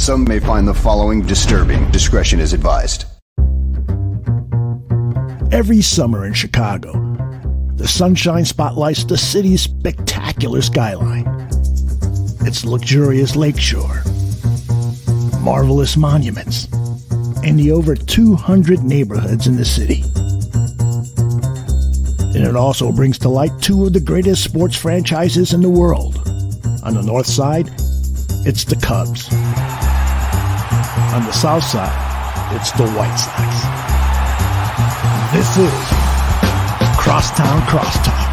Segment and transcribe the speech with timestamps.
[0.00, 1.90] Some may find the following disturbing.
[1.90, 3.04] Discretion is advised.
[5.52, 6.92] Every summer in Chicago,
[7.74, 11.26] the sunshine spotlights the city's spectacular skyline.
[12.40, 14.02] Its luxurious lakeshore,
[15.42, 16.64] marvelous monuments,
[17.44, 20.02] and the over 200 neighborhoods in the city.
[22.34, 26.16] And it also brings to light two of the greatest sports franchises in the world.
[26.84, 27.68] On the north side,
[28.46, 29.28] it's the Cubs.
[31.12, 33.50] On the south side, it's the White Sox.
[35.34, 35.88] This is
[36.98, 38.28] Crosstown Crosstalk.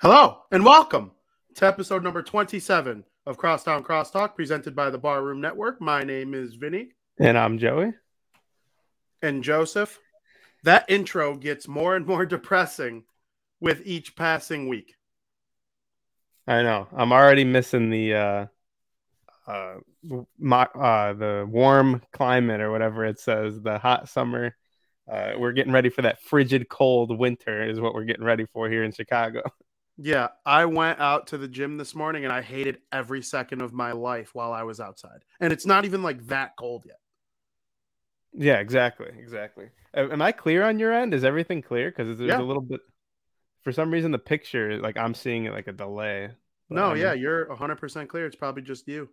[0.00, 1.12] Hello and welcome
[1.54, 5.80] to episode number 27 of Crosstown Crosstalk presented by the Barroom Network.
[5.80, 7.92] My name is Vinny And I'm Joey.
[9.22, 9.98] and Joseph.
[10.64, 13.04] That intro gets more and more depressing
[13.60, 14.94] with each passing week.
[16.46, 16.88] I know.
[16.96, 18.46] I'm already missing the uh
[19.46, 19.74] uh
[20.38, 24.56] my, uh the warm climate or whatever it says, the hot summer.
[25.06, 28.70] Uh we're getting ready for that frigid cold winter is what we're getting ready for
[28.70, 29.42] here in Chicago.
[29.96, 33.72] Yeah, I went out to the gym this morning and I hated every second of
[33.72, 35.24] my life while I was outside.
[35.38, 36.98] And it's not even like that cold yet.
[38.32, 39.12] Yeah, exactly.
[39.16, 39.66] Exactly.
[39.94, 41.14] Am I clear on your end?
[41.14, 41.90] Is everything clear?
[41.90, 42.40] Because there's Yeah.
[42.40, 42.80] a little bit
[43.62, 46.30] for some reason the picture like I'm seeing it like a delay.
[46.68, 48.26] No, I'm- yeah, you're 100% clear.
[48.26, 49.08] It's probably just you.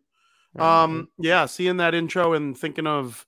[0.58, 3.26] I'm- Um, yeah, seeing that intro and thinking of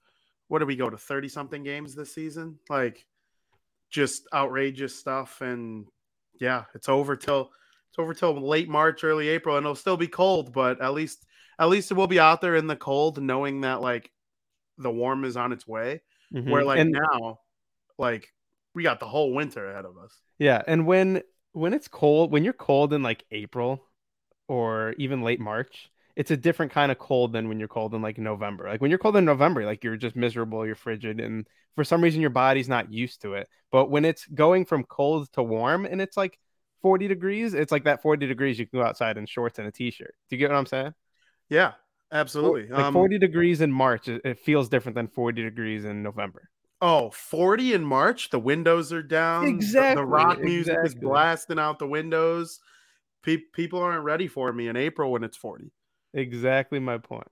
[0.47, 2.59] what do we go to 30 something games this season?
[2.69, 3.05] Like
[3.89, 5.87] just outrageous stuff and
[6.39, 7.51] yeah, it's over till
[7.89, 11.25] it's over till late March, early April and it'll still be cold, but at least
[11.59, 14.11] at least it will be out there in the cold knowing that like
[14.79, 16.01] the warm is on its way.
[16.33, 16.49] Mhm.
[16.49, 17.39] Where like And- now
[17.97, 18.27] like
[18.73, 20.13] we got the whole winter ahead of us.
[20.39, 21.21] Yeah, and when
[21.53, 23.85] when it's cold, when you're cold in like April
[24.47, 28.01] or even late March, it's a different kind of cold than when you're cold in
[28.01, 28.67] like November.
[28.69, 32.01] Like when you're cold in November, like you're just miserable, you're frigid, and for some
[32.01, 33.47] reason your body's not used to it.
[33.71, 36.39] But when it's going from cold to warm and it's like
[36.81, 39.71] 40 degrees, it's like that 40 degrees you can go outside in shorts and a
[39.71, 40.13] t-shirt.
[40.29, 40.93] Do you get what I'm saying?
[41.49, 41.73] Yeah,
[42.11, 42.67] absolutely.
[42.69, 46.49] Like Um, 40 degrees in March, it it feels different than 40 degrees in November.
[46.85, 48.29] Oh, 40 in March.
[48.29, 49.45] The windows are down.
[49.45, 52.59] the- The, rock music is blasting out the windows.
[53.23, 55.71] Pe- people aren't ready for me in April when it's 40.
[56.13, 57.27] Exactly my point.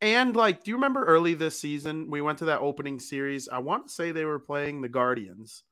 [0.00, 2.10] And like, do you remember early this season?
[2.10, 3.48] We went to that opening series.
[3.48, 5.64] I want to say they were playing the Guardians.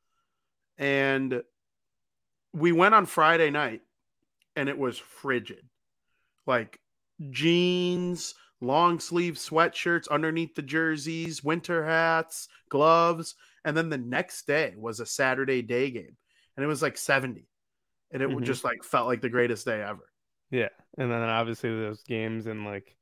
[0.77, 1.43] And
[2.53, 3.83] we went on Friday night
[4.57, 5.65] and it was frigid.
[6.47, 6.81] Like
[7.31, 13.35] jeans, long sleeve sweatshirts underneath the jerseys, winter hats, gloves.
[13.65, 16.17] And then the next day was a Saturday day game.
[16.57, 17.47] And it was like 70.
[18.11, 18.43] And it Mhm.
[18.45, 20.11] just like felt like the greatest day ever.
[20.51, 20.69] Yeah,
[20.99, 22.97] and then obviously those games in like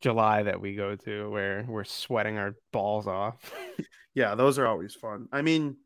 [0.00, 3.52] July that we go to where we're sweating our balls off.
[4.14, 5.26] Yeah, those are always fun.
[5.32, 5.78] I mean,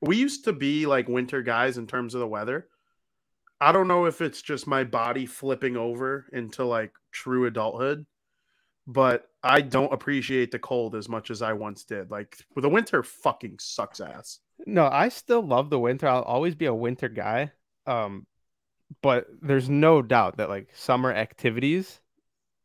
[0.00, 2.66] we used to be like winter guys in terms of the weather.
[3.60, 8.06] I don't know if it's just my body flipping over into like true adulthood,
[8.86, 12.10] but I don't appreciate the cold as much as I once did.
[12.10, 14.40] Like the winter fucking sucks ass.
[14.66, 16.06] no, I still love the winter.
[16.08, 17.52] I'll always be a winter guy.
[17.86, 18.26] Um,
[19.02, 22.00] but there's no doubt that like summer activities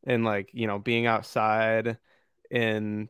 [0.06, 1.98] and like you know being outside
[2.52, 3.10] and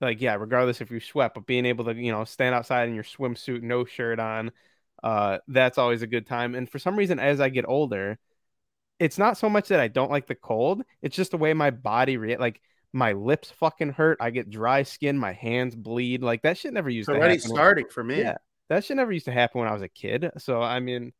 [0.00, 2.94] like yeah, regardless if you sweat, but being able to you know stand outside in
[2.94, 4.52] your swimsuit, no shirt on,
[5.02, 6.54] uh, that's always a good time.
[6.54, 8.18] And for some reason, as I get older,
[8.98, 10.82] it's not so much that I don't like the cold.
[11.02, 12.60] It's just the way my body re- like
[12.92, 14.18] my lips fucking hurt.
[14.20, 16.22] I get dry skin, my hands bleed.
[16.22, 17.50] Like that shit never used It's to already happen.
[17.50, 18.20] starting for me.
[18.20, 18.36] Yeah,
[18.68, 20.30] that shit never used to happen when I was a kid.
[20.38, 21.12] So I mean,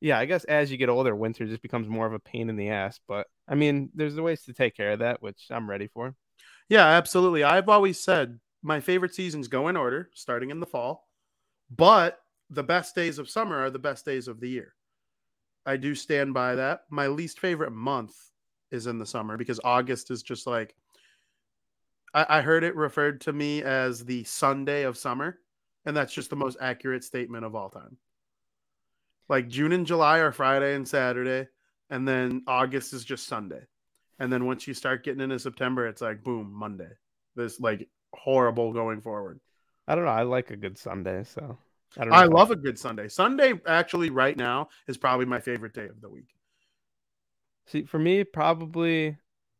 [0.00, 2.56] yeah, I guess as you get older, winter just becomes more of a pain in
[2.56, 2.98] the ass.
[3.06, 6.14] But I mean, there's the ways to take care of that, which I'm ready for.
[6.68, 7.44] Yeah, absolutely.
[7.44, 11.08] I've always said my favorite seasons go in order, starting in the fall,
[11.70, 12.18] but
[12.48, 14.74] the best days of summer are the best days of the year.
[15.66, 16.84] I do stand by that.
[16.90, 18.14] My least favorite month
[18.70, 20.74] is in the summer because August is just like
[22.14, 25.38] I, I heard it referred to me as the Sunday of summer,
[25.84, 27.96] and that's just the most accurate statement of all time.
[29.28, 31.48] Like June and July are Friday and Saturday,
[31.88, 33.62] and then August is just Sunday.
[34.18, 36.90] And then once you start getting into September, it's like boom, Monday.
[37.36, 39.40] This like horrible going forward.
[39.86, 40.10] I don't know.
[40.10, 41.58] I like a good Sunday, so
[41.98, 42.04] I.
[42.04, 43.08] I love a good Sunday.
[43.08, 46.28] Sunday actually right now is probably my favorite day of the week.
[47.66, 49.16] See, for me, probably,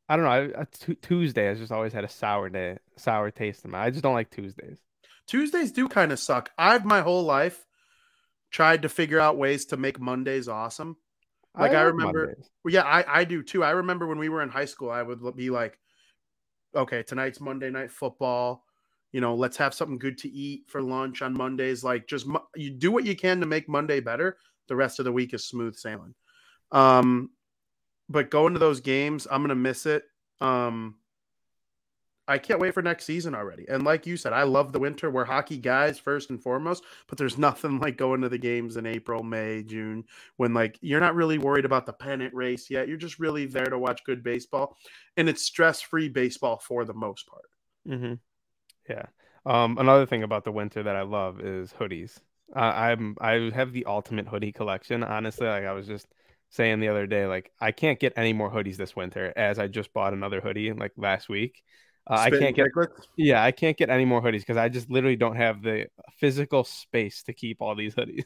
[0.09, 0.31] I don't know.
[0.31, 3.81] I, I, t- Tuesday has just always had a sour day, sour taste in my.
[3.81, 4.79] I just don't like Tuesdays.
[5.27, 6.51] Tuesdays do kind of suck.
[6.59, 7.65] I've my whole life
[8.51, 10.97] tried to figure out ways to make Mondays awesome.
[11.57, 13.65] Like I, love remember, well, yeah, I I do too.
[13.65, 15.79] I remember when we were in high school, I would be like,
[16.75, 18.65] okay, tonight's Monday night football.
[19.13, 21.83] You know, let's have something good to eat for lunch on Mondays.
[21.83, 24.37] Like, just you do what you can to make Monday better.
[24.69, 26.15] The rest of the week is smooth sailing.
[26.71, 27.31] Um,
[28.09, 30.05] but going to those games, I'm gonna miss it.
[30.41, 30.97] Um,
[32.29, 33.67] I can't wait for next season already.
[33.69, 35.11] And like you said, I love the winter.
[35.11, 38.87] We're hockey guys first and foremost, but there's nothing like going to the games in
[38.87, 40.05] April, May, June
[40.37, 42.87] when like you're not really worried about the pennant race yet.
[42.87, 44.77] You're just really there to watch good baseball,
[45.17, 47.51] and it's stress-free baseball for the most part.
[47.89, 48.15] Mm-hmm.
[48.91, 49.07] Yeah.
[49.47, 52.19] Um, another thing about the winter that I love is hoodies.
[52.55, 55.05] Uh, I'm I have the ultimate hoodie collection.
[55.05, 56.07] Honestly, like I was just
[56.51, 59.69] saying the other day, like I can't get any more hoodies this winter, as I
[59.69, 61.63] just bought another hoodie like last week.
[62.11, 62.67] Uh, I can't get
[63.17, 65.87] yeah, I can't get any more hoodies because I just literally don't have the
[66.19, 68.25] physical space to keep all these hoodies.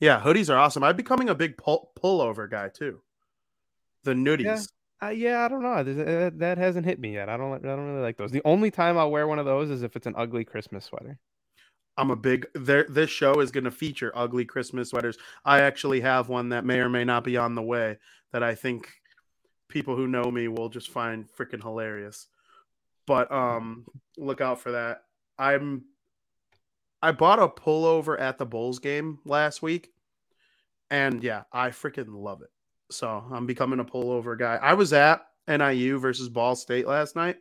[0.00, 0.84] Yeah, hoodies are awesome.
[0.84, 3.00] I'm becoming a big pull- pullover guy too.
[4.04, 4.44] The nuddies.
[4.44, 4.62] Yeah.
[5.02, 5.72] Uh, yeah, I don't know.
[5.74, 7.28] Uh, that hasn't hit me yet.
[7.28, 7.52] I don't.
[7.52, 8.30] I don't really like those.
[8.30, 11.18] The only time I'll wear one of those is if it's an ugly Christmas sweater.
[11.98, 12.46] I'm a big.
[12.54, 15.18] This show is going to feature ugly Christmas sweaters.
[15.44, 17.98] I actually have one that may or may not be on the way
[18.32, 18.88] that I think
[19.68, 22.26] people who know me will just find freaking hilarious.
[23.06, 25.02] But um, look out for that.
[25.38, 25.84] I'm.
[27.02, 29.92] I bought a pullover at the Bulls game last week,
[30.90, 32.50] and yeah, I freaking love it.
[32.90, 34.56] So I'm becoming a pullover guy.
[34.56, 37.36] I was at NIU versus Ball State last night.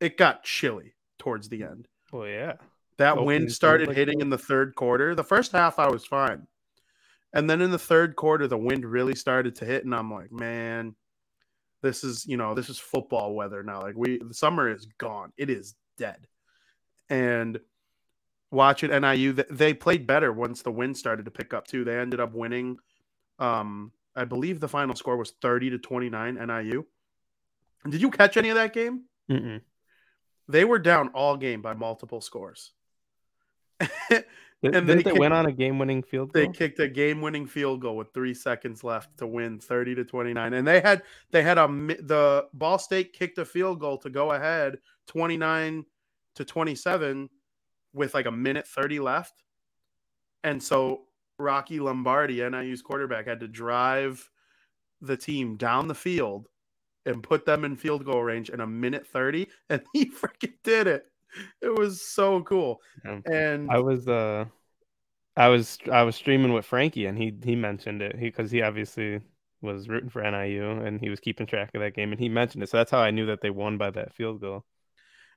[0.00, 1.88] It got chilly towards the end.
[2.12, 2.54] Well, yeah.
[2.98, 4.24] That Opening wind started like hitting that.
[4.24, 5.14] in the third quarter.
[5.14, 6.46] The first half, I was fine.
[7.32, 9.84] And then in the third quarter, the wind really started to hit.
[9.84, 10.94] And I'm like, man,
[11.80, 13.80] this is, you know, this is football weather now.
[13.80, 15.32] Like, we, the summer is gone.
[15.36, 16.26] It is dead.
[17.08, 17.58] And
[18.50, 21.84] watch it, NIU, they played better once the wind started to pick up, too.
[21.84, 22.76] They ended up winning.
[23.38, 26.84] Um, I believe the final score was 30 to 29 NIU.
[27.88, 29.04] Did you catch any of that game?
[29.30, 29.60] Mm-mm.
[30.48, 32.72] They were down all game by multiple scores.
[34.64, 36.52] And didn't they they, kicked- win on a game-winning field they goal?
[36.52, 40.64] kicked a game-winning field goal with three seconds left to win 30 to 29 and
[40.68, 44.78] they had they had a the ball state kicked a field goal to go ahead
[45.08, 45.84] 29
[46.36, 47.28] to 27
[47.92, 49.34] with like a minute 30 left
[50.44, 51.06] and so
[51.38, 54.30] rocky lombardi niu's quarterback had to drive
[55.00, 56.48] the team down the field
[57.04, 60.86] and put them in field goal range in a minute 30 and he freaking did
[60.86, 61.06] it
[61.60, 63.20] it was so cool Yeah.
[63.26, 64.44] and I was uh,
[65.36, 69.20] I was I was streaming with Frankie, and he he mentioned it because he, obviously
[69.62, 72.62] was rooting for NIU, and he was keeping track of that game, and he mentioned
[72.62, 72.68] it.
[72.68, 74.64] So that's how I knew that they won by that field goal.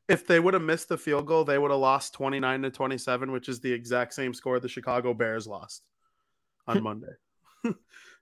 [0.08, 3.32] If they would have missed the field goal, they would have lost 29 to 27,
[3.32, 5.84] which is the exact same score the Chicago Bears lost
[6.68, 7.14] on Monday.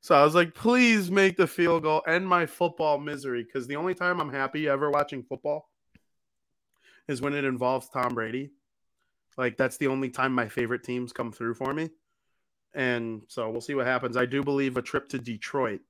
[0.02, 3.44] so I was like, please make the field goal, end my football misery.
[3.44, 5.70] Because the only time I'm happy ever watching football
[7.08, 8.52] is when it involves Tom Brady.
[9.38, 11.90] Like, that's the only time my favorite teams come through for me.
[12.74, 14.16] And so we'll see what happens.
[14.16, 15.82] I do believe a trip to Detroit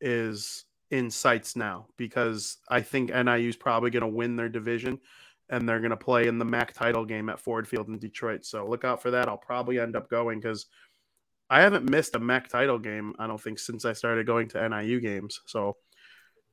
[0.00, 5.00] is in sights now because I think NIU is probably going to win their division
[5.48, 8.44] and they're going to play in the MAC title game at Ford Field in Detroit.
[8.44, 9.28] So look out for that.
[9.28, 10.66] I'll probably end up going because
[11.48, 14.68] I haven't missed a MAC title game, I don't think, since I started going to
[14.68, 15.40] NIU games.
[15.46, 15.76] So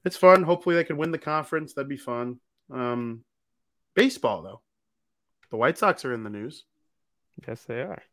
[0.05, 0.43] it's fun.
[0.43, 1.73] Hopefully they can win the conference.
[1.73, 2.39] That'd be fun.
[2.71, 3.23] Um,
[3.95, 4.61] baseball, though.
[5.49, 6.65] The White Sox are in the news.
[7.47, 8.03] Yes, they are.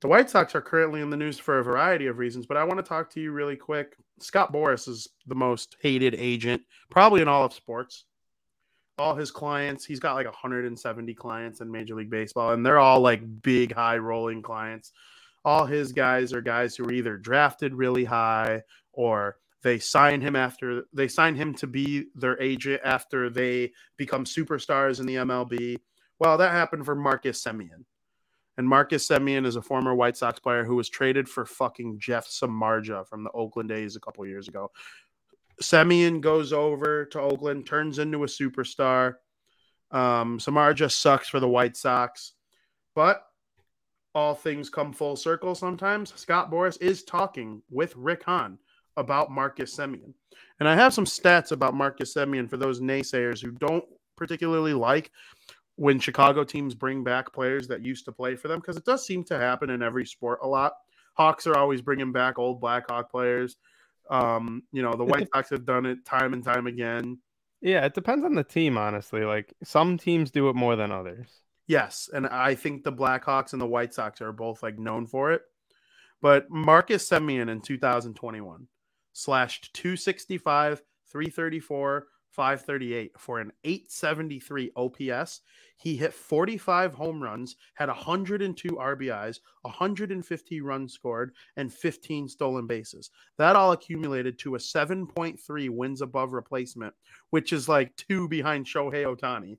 [0.00, 2.64] The White Sox are currently in the news for a variety of reasons, but I
[2.64, 3.96] want to talk to you really quick.
[4.20, 8.04] Scott Boras is the most hated agent, probably in all of sports.
[8.98, 13.00] All his clients, he's got like 170 clients in Major League Baseball, and they're all
[13.00, 14.92] like big, high rolling clients.
[15.44, 20.36] All his guys are guys who are either drafted really high or they sign him
[20.36, 25.78] after they sign him to be their agent after they become superstars in the MLB.
[26.18, 27.84] Well, that happened for Marcus Semien.
[28.56, 32.28] And Marcus Semien is a former White Sox player who was traded for fucking Jeff
[32.28, 34.70] Samardzija from the Oakland A's a couple years ago.
[35.62, 39.14] Semien goes over to Oakland, turns into a superstar.
[39.90, 42.32] Um, Samar just sucks for the White Sox,
[42.94, 43.24] but
[44.14, 46.12] all things come full circle sometimes.
[46.16, 48.58] Scott Boras is talking with Rick Hahn
[48.96, 50.14] about Marcus Semien.
[50.60, 53.84] And I have some stats about Marcus Semien for those naysayers who don't
[54.16, 55.10] particularly like
[55.76, 59.06] when Chicago teams bring back players that used to play for them, because it does
[59.06, 60.74] seem to happen in every sport a lot.
[61.14, 63.56] Hawks are always bringing back old Blackhawk players.
[64.10, 67.18] Um, you know, the White Sox have done it time and time again.
[67.60, 69.24] Yeah, it depends on the team, honestly.
[69.24, 71.28] Like some teams do it more than others.
[71.66, 75.32] Yes, and I think the Blackhawks and the White Sox are both like known for
[75.32, 75.42] it.
[76.20, 78.66] But Marcus Semien in 2021
[79.12, 85.40] slashed 265, 334, 538 for an 873 OPS.
[85.76, 93.10] He hit 45 home runs, had 102 RBIs, 150 runs scored, and 15 stolen bases.
[93.38, 96.94] That all accumulated to a 7.3 wins above replacement,
[97.30, 99.58] which is like two behind Shohei Ohtani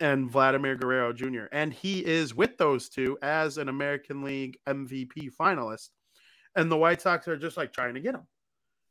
[0.00, 1.46] and Vladimir Guerrero Jr.
[1.52, 5.88] And he is with those two as an American League MVP finalist.
[6.54, 8.26] And the White Sox are just like trying to get him.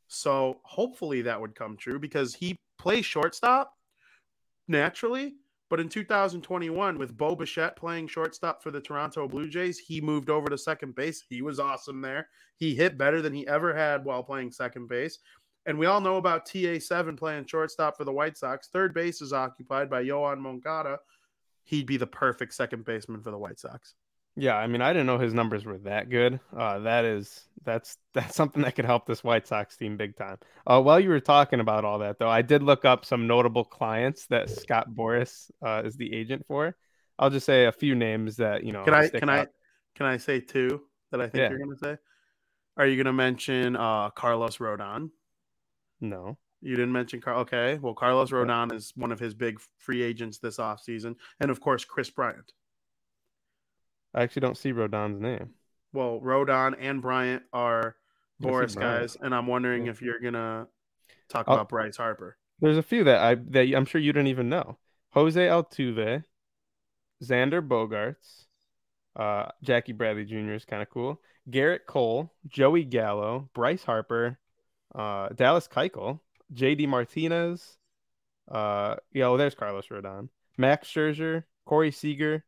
[0.08, 3.74] So hopefully that would come true because he plays shortstop
[4.66, 5.34] naturally.
[5.70, 10.30] But in 2021, with Bo Bichette playing shortstop for the Toronto Blue Jays, he moved
[10.30, 11.22] over to second base.
[11.28, 12.28] He was awesome there.
[12.56, 15.18] He hit better than he ever had while playing second base.
[15.66, 18.68] And we all know about TA7 playing shortstop for the White Sox.
[18.68, 21.00] Third base is occupied by Yoan Moncada.
[21.64, 23.94] He'd be the perfect second baseman for the White Sox.
[24.38, 26.38] Yeah, I mean, I didn't know his numbers were that good.
[26.56, 30.38] Uh, that is that's that's something that could help this White Sox team big time.
[30.66, 33.64] Uh, while you were talking about all that, though, I did look up some notable
[33.64, 36.76] clients that Scott Boras uh, is the agent for.
[37.18, 38.84] I'll just say a few names that you know.
[38.84, 39.48] Can I can out.
[39.48, 39.50] I
[39.96, 41.48] can I say two that I think yeah.
[41.50, 41.96] you're going to say?
[42.76, 45.10] Are you going to mention uh, Carlos Rodon?
[46.00, 46.38] No.
[46.60, 47.40] You didn't mention Carl.
[47.40, 51.16] Okay, well, Carlos Rodon is one of his big free agents this offseason.
[51.40, 52.52] and of course Kris Bryant.
[54.14, 55.50] I actually don't see Rodon's name.
[55.92, 57.96] Well, Rodon and Bryant are
[58.42, 59.90] Boras guys, and I'm wondering yeah.
[59.90, 60.66] if you're gonna
[61.28, 62.36] talk I'll, about Bryce Harper.
[62.60, 64.78] There's a few that I that I'm sure you didn't even know.
[65.10, 66.24] Jose Altuve,
[67.22, 68.46] Xander Bogaerts,
[69.16, 70.52] uh, Jackie Bradley Jr.
[70.52, 71.20] is kind of cool.
[71.50, 74.38] Gerrit Cole, Joey Gallo, Bryce Harper,
[74.94, 76.20] uh, Dallas Keuchel,
[76.52, 76.86] J.D.
[76.86, 77.78] Martinez.
[78.50, 82.44] Uh, yeah, there's Carlos Rodon, Max Scherzer, Corey Seager,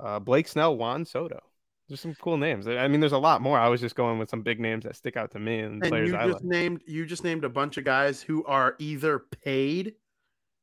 [0.00, 1.40] uh, Blake Snell, Juan Soto.
[1.88, 2.68] There's some cool names.
[2.68, 3.58] I mean, there's a lot more.
[3.58, 5.90] I was just going with some big names that stick out to me and, and
[5.90, 6.44] players you I just like.
[6.44, 9.94] named you just named a bunch of guys who are either paid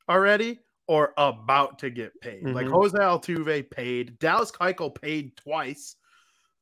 [0.07, 2.43] already or about to get paid.
[2.43, 2.53] Mm-hmm.
[2.53, 5.95] Like Jose Altuve paid, Dallas Keuchel paid twice.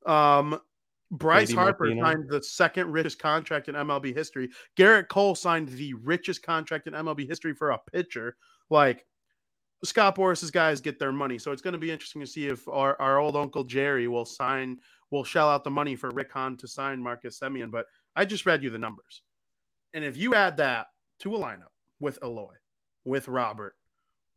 [0.06, 0.60] Um,
[1.12, 2.06] Bryce Harper Martino.
[2.06, 4.50] signed the second richest contract in MLB history.
[4.78, 8.38] Gerrit Cole signed the richest contract in MLB history for a pitcher.
[8.70, 9.06] Like
[9.84, 11.38] Scott Boras's guys get their money.
[11.38, 14.26] So it's going to be interesting to see if our, our old Uncle Jerry will
[14.26, 14.78] sign,
[15.12, 17.70] will shell out the money for Rick Hahn to sign Marcus Semien.
[17.70, 17.86] But
[18.16, 19.24] I just read you the numbers.
[19.94, 20.88] And if you add that
[21.20, 22.54] to a lineup with Eloy,
[23.04, 23.76] with Robert,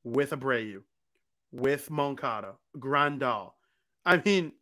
[0.04, 0.82] with Abreu,
[1.52, 3.52] with Moncada, Grandal,
[4.04, 4.52] I mean,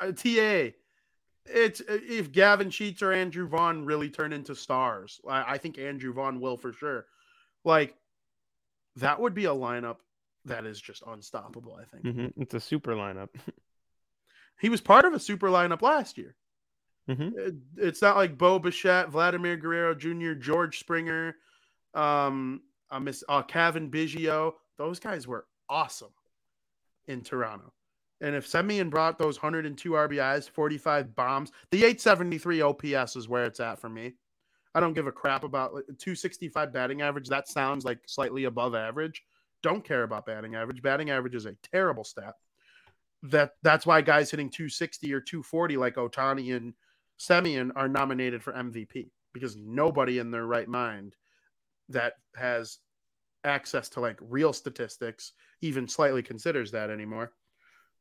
[0.00, 0.74] uh, TA,
[1.46, 6.12] it's if Gavin Sheets or Andrew Vaughn really turn into stars, I, I think Andrew
[6.12, 7.06] Vaughn will for sure.
[7.64, 7.94] Like,
[8.96, 9.96] that would be a lineup
[10.44, 11.78] that is just unstoppable.
[11.80, 12.42] I think mm-hmm.
[12.42, 13.28] it's a super lineup.
[14.60, 16.34] he was part of a super lineup last year.
[17.08, 17.38] Mm-hmm.
[17.38, 21.36] It, it's not like Bo Bichette, Vladimir Guerrero Jr., George Springer,
[21.94, 24.54] um, I miss uh, Cavan Biggio.
[24.78, 26.12] Those guys were awesome
[27.06, 27.72] in Toronto.
[28.20, 33.60] And if Semien brought those 102 RBIs, 45 bombs, the 873 OPS is where it's
[33.60, 34.14] at for me.
[34.74, 37.28] I don't give a crap about 265 batting average.
[37.28, 39.22] That sounds like slightly above average
[39.62, 40.82] don't care about batting average.
[40.82, 42.34] Batting average is a terrible stat.
[43.22, 46.74] That that's why guys hitting 260 or 240 like Ohtani and
[47.18, 51.16] Semien are nominated for MVP because nobody in their right mind
[51.90, 52.78] that has
[53.44, 57.32] access to like real statistics even slightly considers that anymore.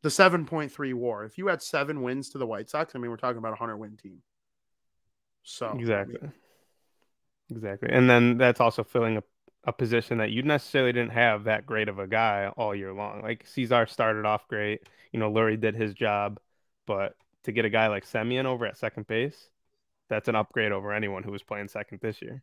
[0.02, 1.26] The 7.3 war.
[1.26, 3.60] If you had seven wins to the White Sox, I mean, we're talking about a
[3.60, 4.22] 100 win team.
[5.44, 6.30] So, exactly.
[7.52, 7.90] Exactly.
[7.92, 9.24] And then that's also filling a
[9.66, 13.22] a position that you necessarily didn't have that great of a guy all year long.
[13.22, 16.40] Like Cesar started off great, you know, Leury did his job,
[16.88, 19.50] but to get a guy like Semien over at second base,
[20.10, 22.42] that's an upgrade over anyone who was playing second this year.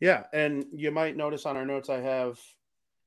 [0.00, 2.38] Yeah, and you might notice on our notes I have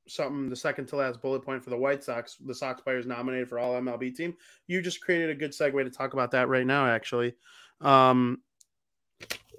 [0.08, 3.48] something the second to last bullet point for the White Sox, the Sox players nominated
[3.48, 4.34] for all MLB team.
[4.66, 7.34] You just created a good segue to talk about that right now actually.
[7.80, 8.38] Um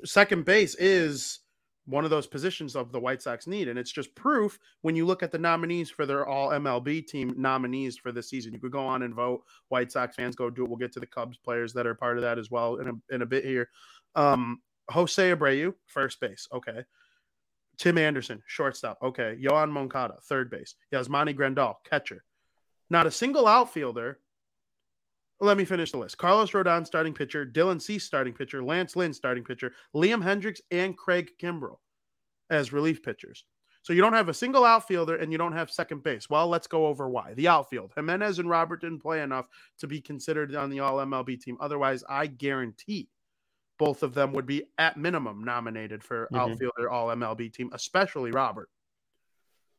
[0.06, 1.40] second base is
[1.88, 3.70] one of those positions of the White Sox need.
[3.70, 7.34] And it's just proof when you look at the nominees for their all MLB team
[7.38, 8.54] nominees for this season.
[8.54, 9.44] You could go on and vote.
[9.70, 10.70] White Sox fans go do it.
[10.70, 13.16] We'll get to the Cubs players that are part of that as well in a,
[13.16, 13.70] in a bit here.
[14.16, 16.48] Um, Jose Abreu, first base.
[16.54, 16.84] Okay.
[17.78, 18.98] Tim Anderson, shortstop.
[19.02, 19.38] Okay.
[19.42, 20.76] Yoan Moncada, third base.
[20.94, 22.24] Yasmani Grandal, catcher.
[22.90, 24.20] Not a single outfielder.
[25.40, 26.18] Let me finish the list.
[26.18, 27.46] Carlos Rodon, starting pitcher.
[27.46, 28.64] Dylan Cease, starting pitcher.
[28.64, 29.74] Lance Lynn, starting pitcher.
[29.96, 31.78] Liam Hendriks and Craig Kimbrel
[32.50, 33.46] as relief pitchers.
[33.84, 36.30] So you don't have a single outfielder and you don't have second base.
[36.30, 37.36] Well, let's go over why.
[37.36, 37.94] The outfield.
[37.96, 39.46] Jimenez and Robert didn't play enough
[39.80, 41.58] to be considered on the all MLB team.
[41.62, 43.08] Otherwise, I guarantee
[43.78, 46.36] both of them would be at minimum nominated for mm-hmm.
[46.36, 48.70] outfielder all MLB team, especially Robert.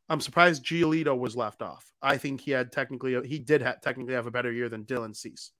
[0.09, 1.85] I'm surprised Giolito was left off.
[2.01, 5.15] I think he had technically he did have, technically have a better year than Dylan
[5.15, 5.53] Cease,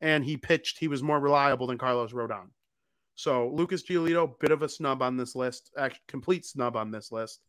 [0.00, 0.78] and he pitched.
[0.78, 2.48] He was more reliable than Carlos Rodon.
[3.14, 7.10] So Lucas Giolito, bit of a snub on this list, actually complete snub on this
[7.12, 7.40] list.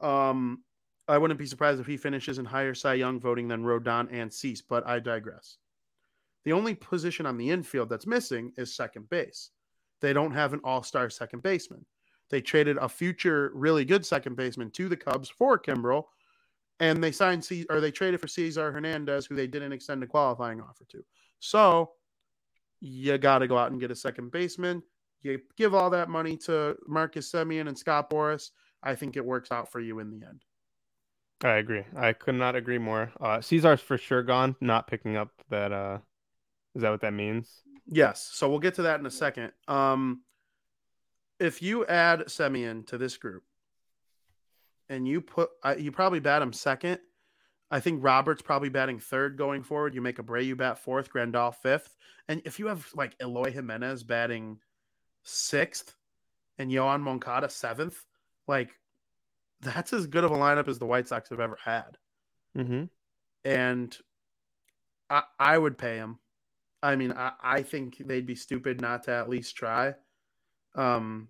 [0.00, 0.62] Um,
[1.08, 4.32] I wouldn't be surprised if he finishes in higher Cy Young voting than Rodon and
[4.32, 5.56] Cease, but I digress.
[6.44, 9.50] The only position on the infield that's missing is second base.
[10.00, 11.84] They don't have an all star second baseman.
[12.30, 16.04] They traded a future really good second baseman to the Cubs for Kimbrel,
[16.80, 20.06] and they signed C- or they traded for Cesar Hernandez, who they didn't extend a
[20.06, 21.04] qualifying offer to.
[21.40, 21.92] So
[22.80, 24.82] you got to go out and get a second baseman.
[25.22, 28.50] You give all that money to Marcus Semien and Scott Boras.
[28.82, 30.44] I think it works out for you in the end.
[31.42, 31.84] I agree.
[31.96, 33.12] I could not agree more.
[33.20, 34.56] Uh, Cesar's for sure gone.
[34.60, 35.98] Not picking up that uh,
[36.74, 37.62] is that what that means?
[37.86, 38.30] Yes.
[38.32, 39.52] So we'll get to that in a second.
[39.66, 40.22] Um,
[41.38, 43.44] if you add Semien to this group,
[44.88, 46.98] and you put, uh, you probably bat him second.
[47.70, 49.94] I think Robert's probably batting third going forward.
[49.94, 51.96] You make Abreu bat fourth, Grandal fifth,
[52.28, 54.58] and if you have like Eloy Jimenez batting
[55.24, 55.94] sixth,
[56.58, 58.04] and Yoan Moncada seventh,
[58.46, 58.70] like
[59.60, 61.96] that's as good of a lineup as the White Sox have ever had.
[62.56, 62.84] Mm-hmm.
[63.44, 63.96] And
[65.08, 66.18] I, I would pay him.
[66.82, 69.94] I mean, I, I think they'd be stupid not to at least try.
[70.78, 71.28] Um,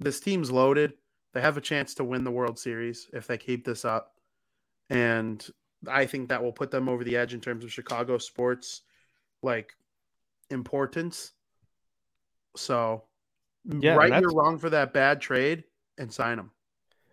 [0.00, 0.94] this team's loaded.
[1.34, 4.14] They have a chance to win the World Series if they keep this up.
[4.88, 5.44] And
[5.88, 8.82] I think that will put them over the edge in terms of Chicago sports
[9.42, 9.72] like
[10.50, 11.32] importance.
[12.56, 13.04] So,
[13.64, 15.64] yeah, right you're wrong for that bad trade
[15.98, 16.50] and sign them.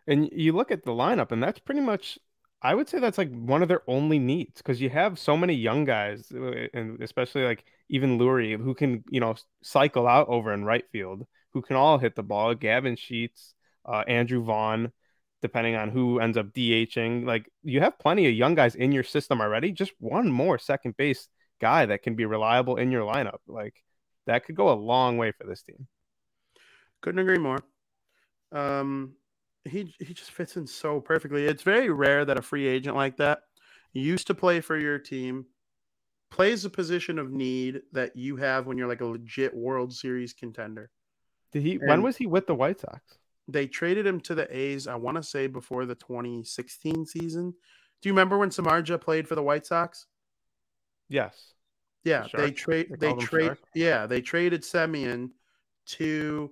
[0.07, 2.19] And you look at the lineup, and that's pretty much
[2.61, 5.53] I would say that's like one of their only needs because you have so many
[5.53, 10.53] young guys, uh, and especially like even Leury, who can you know cycle out over
[10.53, 12.53] in right field, who can all hit the ball.
[12.53, 13.53] Gavin Sheets,
[13.85, 14.91] uh, Andrew Vaughn,
[15.41, 17.25] depending on who ends up DHing.
[17.25, 19.71] Like you have plenty of young guys in your system already.
[19.71, 21.27] Just one more second base
[21.61, 23.39] guy that can be reliable in your lineup.
[23.47, 23.75] Like
[24.25, 25.87] that could go a long way for this team.
[27.01, 27.59] Couldn't agree more.
[28.51, 29.15] Um,
[29.65, 31.45] he he just fits in so perfectly.
[31.45, 33.39] It's very rare that a free agent like that
[33.93, 35.45] used to play for your team
[36.29, 40.33] plays a position of need that you have when you're like a legit World Series
[40.33, 40.89] contender.
[41.51, 41.73] Did he?
[41.73, 43.17] And when was he with the White Sox?
[43.47, 44.87] They traded him to the A's.
[44.87, 47.53] I want to say before the 2016 season.
[48.01, 50.05] Do you remember when Samardzija played for the White Sox?
[51.09, 51.53] Yes.
[52.03, 52.95] Yeah, the they trade.
[52.99, 53.57] They, they trade.
[53.73, 55.31] Yeah, they traded Semien
[55.87, 56.51] to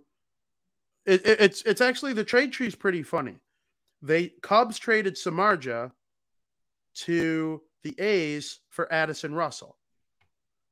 [1.06, 3.36] it, it, it's it's actually the trade tree is pretty funny.
[4.02, 5.92] They Cubs traded Samardzija
[6.96, 9.77] to the A's for Addison Russell,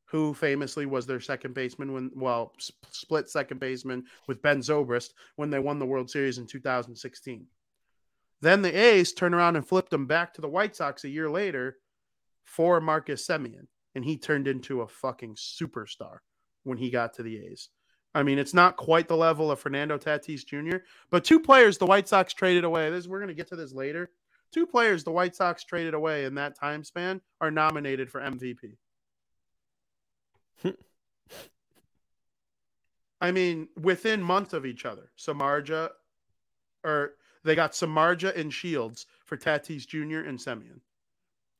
[0.05, 2.53] who famously was their second baseman when well
[2.91, 7.47] split second baseman with Ben Zobrist when they won the World Series in 2016.
[8.41, 11.29] Then the A's turned around and flipped him back to the White Sox a year
[11.29, 11.77] later
[12.43, 16.17] for Marcus Semien, and he turned into a fucking superstar
[16.63, 17.69] when he got to the A's.
[18.13, 20.77] I mean, it's not quite the level of Fernando Tatis Jr.,
[21.09, 22.89] but two players the White Sox traded away.
[22.89, 24.11] This we're going to get to this later.
[24.51, 28.77] Two players the White Sox traded away in that time span are nominated for MVP.
[33.21, 35.89] I mean, within months of each other, Samardzija,
[36.83, 37.13] or
[37.43, 40.27] they got Samardzija and Shields for Tatis Jr.
[40.27, 40.81] and Semien.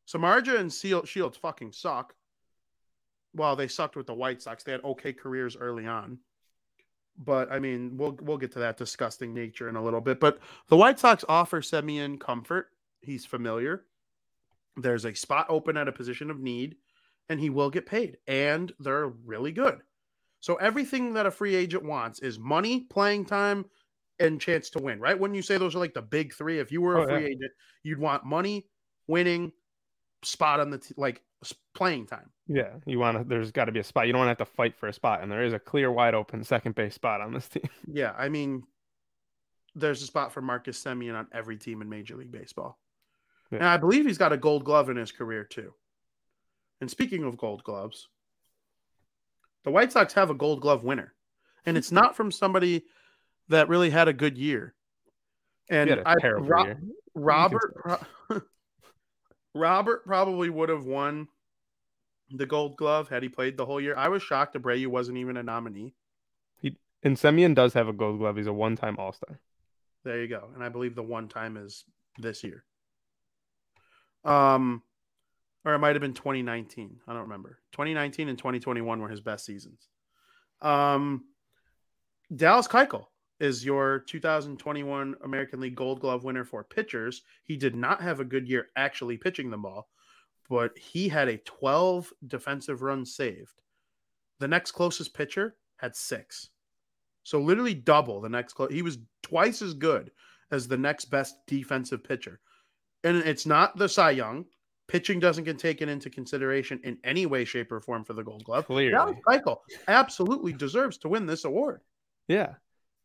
[0.08, 0.72] Samardzija and
[1.08, 2.14] Shields fucking suck.
[3.34, 4.64] Well, they sucked with the White Sox.
[4.64, 6.20] They had okay careers early on
[7.18, 10.20] but I mean, we'll we'll get to that disgusting nature in a little bit.
[10.20, 12.70] But the White Sox offer Semien comfort.
[13.02, 13.84] He's familiar.
[14.78, 16.76] There's a spot open at a position of need,
[17.30, 18.18] and he will get paid.
[18.28, 19.80] And they're really good.
[20.40, 23.66] So everything that a free agent wants is money, playing time,
[24.20, 25.00] and chance to win.
[25.00, 25.20] Right?
[25.20, 27.24] When you say those are like the big three, if you were a oh, free
[27.24, 27.30] yeah.
[27.30, 27.52] agent,
[27.84, 28.68] you'd want money,
[29.08, 29.52] winning,
[30.24, 31.22] spot on the t- like
[31.74, 32.30] playing time.
[32.48, 33.24] Yeah, you want to.
[33.24, 34.08] There's got to be a spot.
[34.08, 35.92] You don't want to have to fight for a spot, and there is a clear,
[35.92, 37.68] wide open second base spot on this team.
[37.92, 38.64] Yeah, I mean,
[39.74, 42.80] there's a spot for Marcus Semien on every team in Major League Baseball.
[43.52, 43.60] Yeah.
[43.60, 45.74] And I believe he's got a gold glove in his career too.
[46.82, 48.08] And speaking of gold gloves,
[49.64, 51.14] the White Sox have a gold glove winner.
[51.66, 52.84] And it's not from somebody
[53.50, 54.76] that really had a good year.
[55.70, 56.82] And He had a I, terrible Ro- year.
[57.16, 58.42] Robert pro-
[59.56, 61.28] Robert probably would have won
[62.30, 63.96] the gold glove had he played the whole year.
[63.96, 65.94] I was shocked Abreu wasn't even a nominee.
[66.60, 68.38] He and Semien does have a gold glove.
[68.38, 69.40] He's a one time All Star.
[70.04, 70.50] There you go.
[70.54, 71.84] And I believe the one time is
[72.20, 72.64] this year.
[74.24, 74.82] Um,
[75.66, 77.00] or it might have been 2019.
[77.08, 77.60] I don't remember.
[77.72, 79.88] 2019 and 2021 were his best seasons.
[80.62, 81.26] Um,
[82.34, 83.06] Dallas Keuchel
[83.40, 87.24] is your 2021 American League Gold Glove winner for pitchers.
[87.44, 89.90] He did not have a good year actually pitching the ball,
[90.50, 93.62] but he had a 12 defensive runs saved.
[94.40, 96.50] The next closest pitcher had six.
[97.24, 98.72] So literally double the next close.
[98.72, 100.12] He was twice as good
[100.52, 102.40] as the next best defensive pitcher.
[103.04, 104.46] And it's not the Cy Young.
[104.88, 108.44] Pitching doesn't get taken into consideration in any way, shape, or form for the Gold
[108.44, 108.68] Glove.
[108.68, 108.92] Clearly.
[108.92, 111.82] Dallas Keuchel absolutely deserves to win this award.
[112.28, 112.54] Yeah.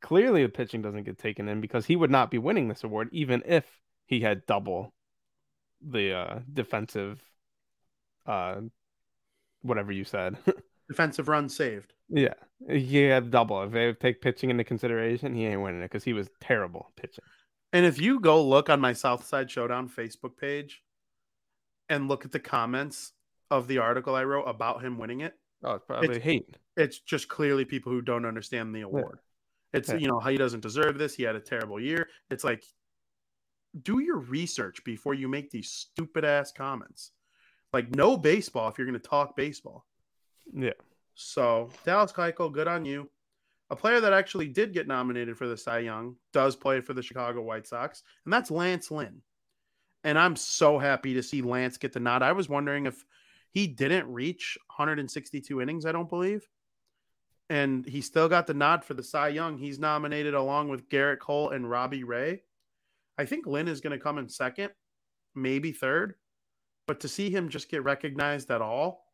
[0.03, 3.09] Clearly, the pitching doesn't get taken in because he would not be winning this award
[3.13, 3.65] even if
[4.07, 4.93] he had double
[5.81, 7.23] the uh, defensive,
[8.27, 8.57] uh,
[9.63, 10.37] whatever you said.
[10.89, 11.95] Defensive run saved.
[12.09, 12.35] yeah.
[12.69, 13.63] He had double.
[13.63, 17.25] If they take pitching into consideration, he ain't winning it because he was terrible pitching.
[17.73, 20.83] And if you go look on my Southside Showdown Facebook page
[21.91, 23.13] and look at the comments
[23.51, 26.57] of the article I wrote about him winning it, Oh, it's probably It's- hate.
[26.79, 29.19] it's just clearly people who don't understand the award.
[29.75, 29.97] It's Yeah.
[29.97, 31.15] you know how he doesn't deserve this.
[31.15, 32.09] He had a terrible year.
[32.31, 32.65] It's like
[33.83, 37.13] do your research before you make these stupid ass comments.
[37.73, 39.87] Like no baseball if you're going to talk baseball.
[40.53, 40.73] Yeah.
[41.15, 43.11] So Dallas Keuchel, good on you.
[43.69, 47.03] A player that actually did get nominated for the Cy Young does play for the
[47.03, 49.23] Chicago White Sox, and that's Lance Lynn.
[50.05, 52.23] And I'm so happy to see Lance get the nod.
[52.23, 53.05] I was wondering if
[53.53, 56.49] he didn't reach 162 innings, I don't believe.
[57.51, 59.59] And he still got the nod for the Cy Young.
[59.59, 62.43] He's nominated along with Gerrit Cole and Robbie Ray.
[63.19, 64.71] I think Lynn is going to come in second,
[65.35, 66.15] maybe third.
[66.87, 69.05] But to see him just get recognized at all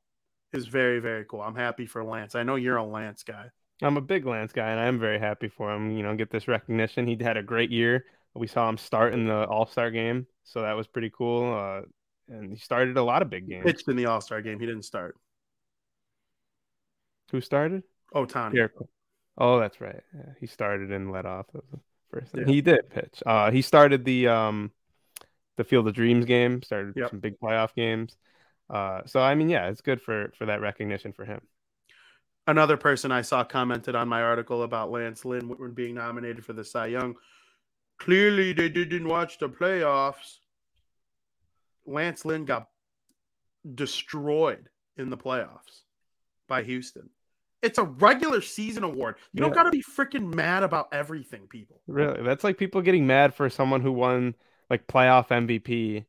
[0.52, 1.40] is very, very cool.
[1.40, 2.34] I'm happy for Lance.
[2.34, 3.46] I know you're a Lance guy.
[3.82, 5.90] I'm a big Lance guy, and I am very happy for him.
[5.90, 7.06] You know, get this recognition.
[7.06, 8.04] He had a great year.
[8.36, 11.54] We saw him start in the All Star game, so that was pretty cool.
[11.54, 11.82] Uh,
[12.28, 13.64] and he started a lot of big games.
[13.64, 14.58] Pitched in the All Star game.
[14.60, 15.16] He didn't start.
[17.32, 17.82] Who started?
[18.14, 18.88] Oh, Cole.
[19.38, 20.02] Oh, that's right.
[20.14, 21.46] Yeah, he started and let off.
[21.52, 22.42] That was the first thing.
[22.42, 22.54] Yeah.
[22.54, 23.22] He did pitch.
[23.26, 24.70] Uh, he started the um,
[25.56, 26.62] the Field of Dreams game.
[26.62, 27.10] Started Yep.
[27.10, 28.16] some big playoff games.
[28.70, 31.40] Uh, so I mean, yeah, it's good for for that recognition for him.
[32.48, 36.64] Another person I saw commented on my article about Lance Lynn being nominated for the
[36.64, 37.16] Cy Young.
[37.98, 40.38] Clearly, they didn't watch the playoffs.
[41.86, 42.68] Lance Lynn got
[43.74, 45.82] destroyed in the playoffs
[46.48, 47.10] by Houston.
[47.62, 49.16] It's a regular season award.
[49.32, 51.80] You don't got to be freaking mad about everything, people.
[51.86, 54.34] Really, that's like people getting mad for someone who won
[54.70, 56.04] like playoff MVP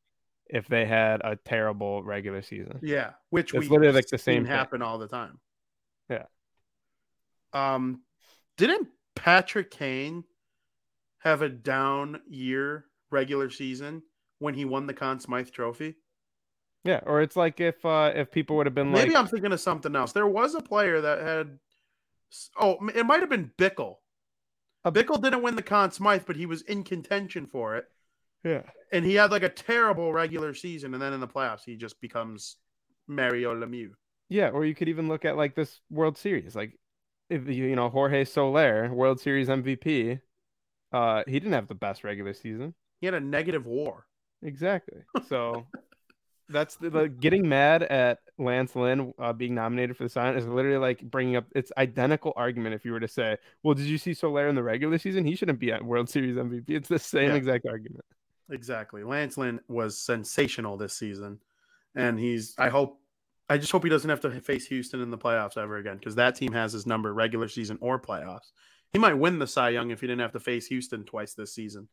[0.47, 2.79] if they had a terrible regular season.
[2.83, 4.51] Yeah, which It's we literally like the same thing.
[4.51, 5.39] happen all the time.
[6.09, 6.25] Yeah.
[7.53, 8.01] Um,
[8.57, 10.25] didn't Patrick Kane
[11.19, 14.03] have a down year regular season
[14.39, 15.95] when he won the Conn Smythe Trophy?
[16.83, 19.27] Yeah, or it's like if uh if people would have been like Maybe like, I'm
[19.27, 20.13] thinking of something else.
[20.13, 21.59] There was a player that had.
[22.59, 23.97] Oh, it might have been Bickell.
[24.83, 27.85] A- Bickell didn't win the Conn Smythe, but he was in contention for it,
[28.43, 31.75] yeah, and he had like a terrible regular season, and then in the playoffs he
[31.75, 32.57] just becomes
[33.07, 33.91] Mario Lemieux.
[34.29, 36.77] yeah, or you could even look at like this World Series, like
[37.29, 40.19] if you you know Jorge Soler, World Series MVP,
[40.91, 42.73] uh, he didn't have the best regular season.
[42.99, 44.05] He had a negative WAR.
[44.41, 45.01] Exactly.
[45.27, 45.65] So
[46.49, 50.45] that's the, the getting mad at Lance Lynn uh, being nominated for the sign is
[50.47, 52.75] literally like bringing up its identical argument.
[52.75, 55.25] If you were to say, "Well, did you see Soler in the regular season?
[55.25, 57.35] He shouldn't be at World Series MVP." It's the same Yeah.
[57.35, 58.05] exact argument.
[58.49, 59.03] Exactly.
[59.03, 61.39] Lance Lynn was sensational this season.
[61.95, 63.01] And he's, I hope,
[63.49, 66.15] I just hope he doesn't have to face Houston in the playoffs ever again because
[66.15, 68.51] that team has his number regular season or playoffs.
[68.93, 71.53] He might win the Cy Young if he didn't have to face Houston twice this
[71.53, 71.87] season.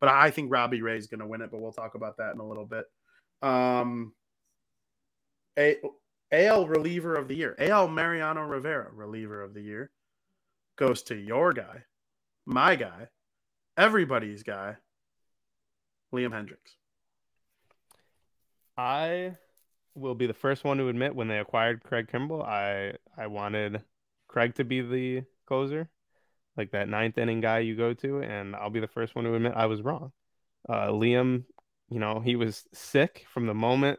[0.00, 2.34] But I think Robbie Ray is going to win it, but we'll talk about that
[2.34, 2.84] in a little bit.
[3.42, 4.12] Um,
[5.58, 5.76] a,
[6.32, 9.90] AL reliever of the year, AL Mariano Rivera reliever of the year
[10.76, 11.84] goes to your guy,
[12.44, 13.08] my guy,
[13.76, 14.76] everybody's guy,
[16.14, 16.76] Liam Hendriks.
[18.76, 19.36] I
[19.94, 23.82] will be the first one to admit when they acquired Craig Kimbrel, I I wanted
[24.28, 25.88] Craig to be the closer.
[26.56, 29.34] Like that ninth inning guy you go to, and I'll be the first one to
[29.34, 30.12] admit I was wrong.
[30.68, 31.44] Uh, Liam,
[31.90, 33.98] you know, he was sick from the moment.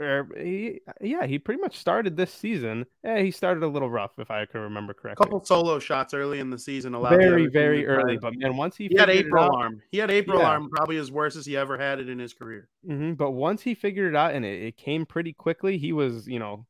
[0.00, 2.86] Or he, yeah, he pretty much started this season.
[3.02, 5.24] Yeah, he started a little rough, if I can remember correctly.
[5.24, 8.76] A couple solo shots early in the season allowed very, very early, but man, once
[8.76, 9.82] he He had April out- arm.
[9.90, 10.50] He had April Yeah.
[10.50, 12.68] arm, probably as worse as he ever had it in his career.
[12.86, 16.28] hmm But once he figured it out and it, it came pretty quickly, he was,
[16.28, 16.64] you know,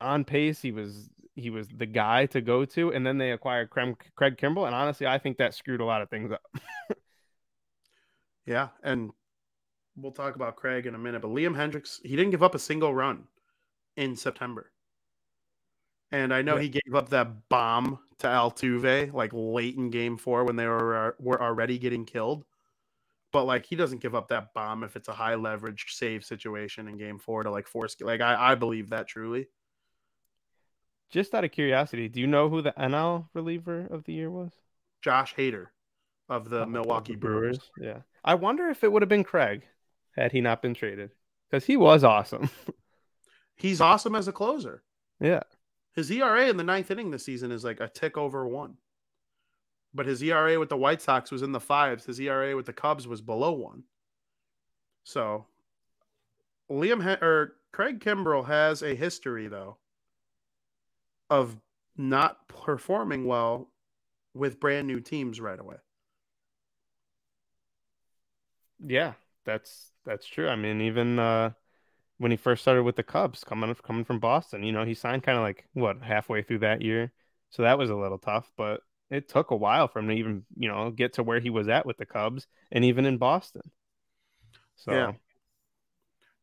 [0.00, 0.62] on pace.
[0.62, 4.36] He was he was the guy to go to, and then they acquired Craig, Craig
[4.38, 6.42] Kimbrel, and honestly, I think that screwed a lot of things up.
[8.46, 9.10] Yeah, and
[9.96, 12.58] we'll talk about Craig in a minute, but Liam Hendriks, he didn't give up a
[12.58, 13.24] single run
[13.96, 14.70] in September.
[16.12, 16.62] And I know Yeah.
[16.62, 21.08] he gave up that bomb to Altuve like late in game 4 when they were
[21.08, 22.44] uh, were already getting killed.
[23.32, 26.88] But like he doesn't give up that bomb if it's a high leverage save situation
[26.88, 29.48] in game 4 to like force like I I believe that truly.
[31.10, 34.52] Just out of curiosity, do you know who the NL reliever of the year was?
[35.02, 35.66] Josh Hader
[36.28, 37.58] of the Oh, Milwaukee the Brewers.
[37.80, 39.62] Yeah, I wonder if it would have been Craig
[40.16, 41.10] had he not been traded,
[41.48, 42.50] because he was awesome.
[43.56, 44.82] He's awesome as a closer.
[45.20, 45.42] yeah,
[45.94, 48.76] His ERA in the ninth inning this season is like a tick over one.
[49.94, 52.04] But his ERA with the White Sox was in the fives.
[52.04, 53.84] His ERA with the Cubs was below one.
[55.04, 55.46] So
[56.70, 59.78] Liam ha- or Craig Kimbrel has a history though
[61.30, 61.56] of
[61.96, 63.70] not performing well
[64.34, 65.76] with brand new teams right away.
[68.84, 70.48] yeah, that's that's true.
[70.48, 71.50] I mean, even uh,
[72.18, 75.22] when he first started with the Cubs, coming coming from Boston, you know, he signed
[75.22, 77.12] kind of like what halfway through that year,
[77.50, 78.50] so that was a little tough.
[78.56, 81.50] But it took a while for him to even you know get to where he
[81.50, 83.62] was at with the Cubs, and even in Boston.
[84.76, 85.12] So Yeah.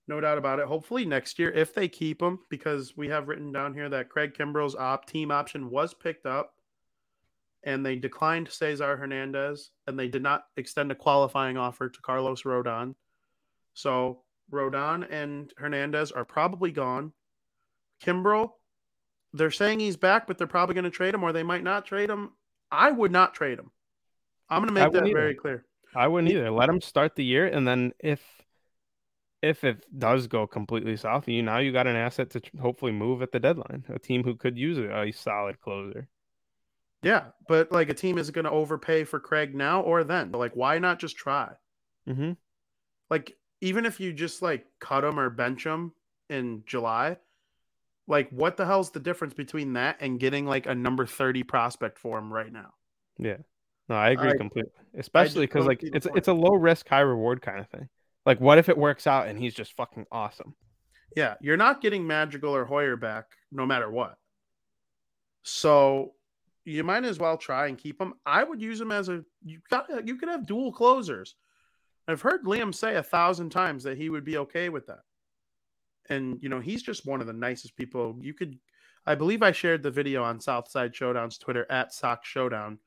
[0.08, 0.66] No doubt about it.
[0.66, 4.34] Hopefully next year, if they keep him, because we have written down here that Craig
[4.38, 6.54] Kimbrel's op team option was picked up,
[7.64, 12.44] and they declined Cesar Hernandez, and they did not extend a qualifying offer to Carlos
[12.44, 12.96] Rodon.
[13.74, 17.14] So Rodon and Hernandez are probably gone.
[18.04, 18.52] Kimbrel,
[19.32, 21.86] they're saying he's back, but they're probably going to trade him, or they might not
[21.86, 22.32] trade him.
[22.70, 23.72] I would not trade him.
[24.50, 25.18] I'm going to make that either.
[25.18, 25.66] very clear.
[25.96, 26.52] I wouldn't either.
[26.52, 28.22] Let him start the year, and then if
[29.44, 33.22] if it does go completely south, you now you got an asset to hopefully move
[33.22, 33.84] at the deadline.
[33.90, 36.08] A team who could use a, a solid closer.
[37.04, 40.32] Yeah, but like a team isn't going to overpay for Craig now or then.
[40.32, 41.52] But like, why not just try?
[42.08, 42.32] Mm-hmm.
[43.10, 45.92] Like, even if you just like cut him or bench him
[46.30, 47.18] in July,
[48.08, 52.00] like, what the hell's the difference between that and getting like a number 30 prospect
[52.00, 52.74] for him right now?
[53.18, 53.38] Yeah.
[53.90, 54.72] No, I agree I- completely.
[54.98, 57.90] Especially because like it's it's a low risk, high reward kind of thing.
[58.26, 60.56] Like, what if it works out and he's just fucking awesome?
[61.16, 64.16] Yeah, you're not getting Madrigal or Heuer back no matter what.
[65.44, 66.14] So
[66.66, 68.14] you might as well try and keep him.
[68.26, 71.36] I would use him as a you got you could have dual closers.
[72.08, 75.02] I've heard Liam say a thousand times that he would be okay with that.
[76.10, 78.18] And you know, he's just one of the nicest people.
[78.22, 78.58] You could
[79.06, 82.80] I believe I shared the video on Southside Showdown's Twitter at Sock Showdown.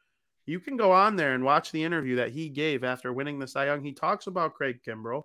[0.47, 3.49] You can go on there and watch the interview that he gave after winning the
[3.49, 3.83] Cy Young.
[3.83, 5.25] He talks about Craig Kimbrel.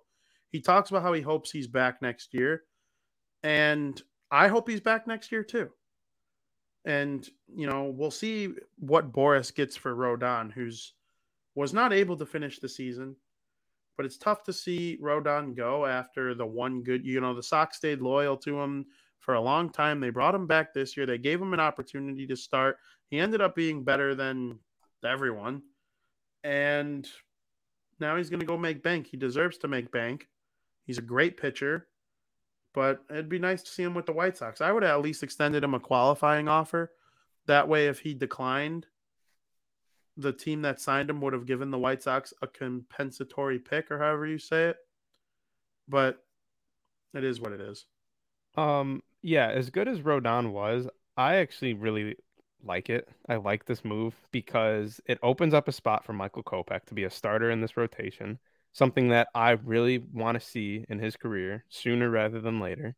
[0.50, 2.64] He talks about how he hopes he's back next year.
[3.42, 5.70] And I hope he's back next year too.
[6.84, 10.94] And you know, we'll see what Boras gets for Rodon, who's
[11.54, 13.14] was not able to finish the season.
[13.96, 17.76] But it's tough to see Rodon go after the one good, you know, the Sox
[17.76, 18.86] stayed loyal to him
[19.20, 20.00] for a long time.
[20.00, 21.06] They brought him back this year.
[21.06, 22.78] They gave him an opportunity to start.
[23.10, 24.58] He ended up being better than
[25.04, 25.62] everyone.
[26.44, 27.08] And
[28.00, 29.06] now he's going to go make bank.
[29.06, 30.28] He deserves to make bank.
[30.84, 31.86] He's a great pitcher,
[32.74, 34.60] but it'd be nice to see him with the White Sox.
[34.60, 36.90] I would at least extended him a qualifying offer.
[37.46, 38.86] That way, if he declined,
[40.16, 43.98] the team that signed him would have given the White Sox a compensatory pick, or
[43.98, 44.76] however you say it.
[45.88, 46.22] But
[47.14, 47.86] it is what it is.
[48.56, 52.16] Um, yeah, as good as Rodon was, I actually really
[52.64, 53.08] like it.
[53.28, 57.04] I like this move because it opens up a spot for Michael Kopech to be
[57.04, 58.38] a starter in this rotation,
[58.72, 62.94] something that I really want to see in his career sooner rather than later.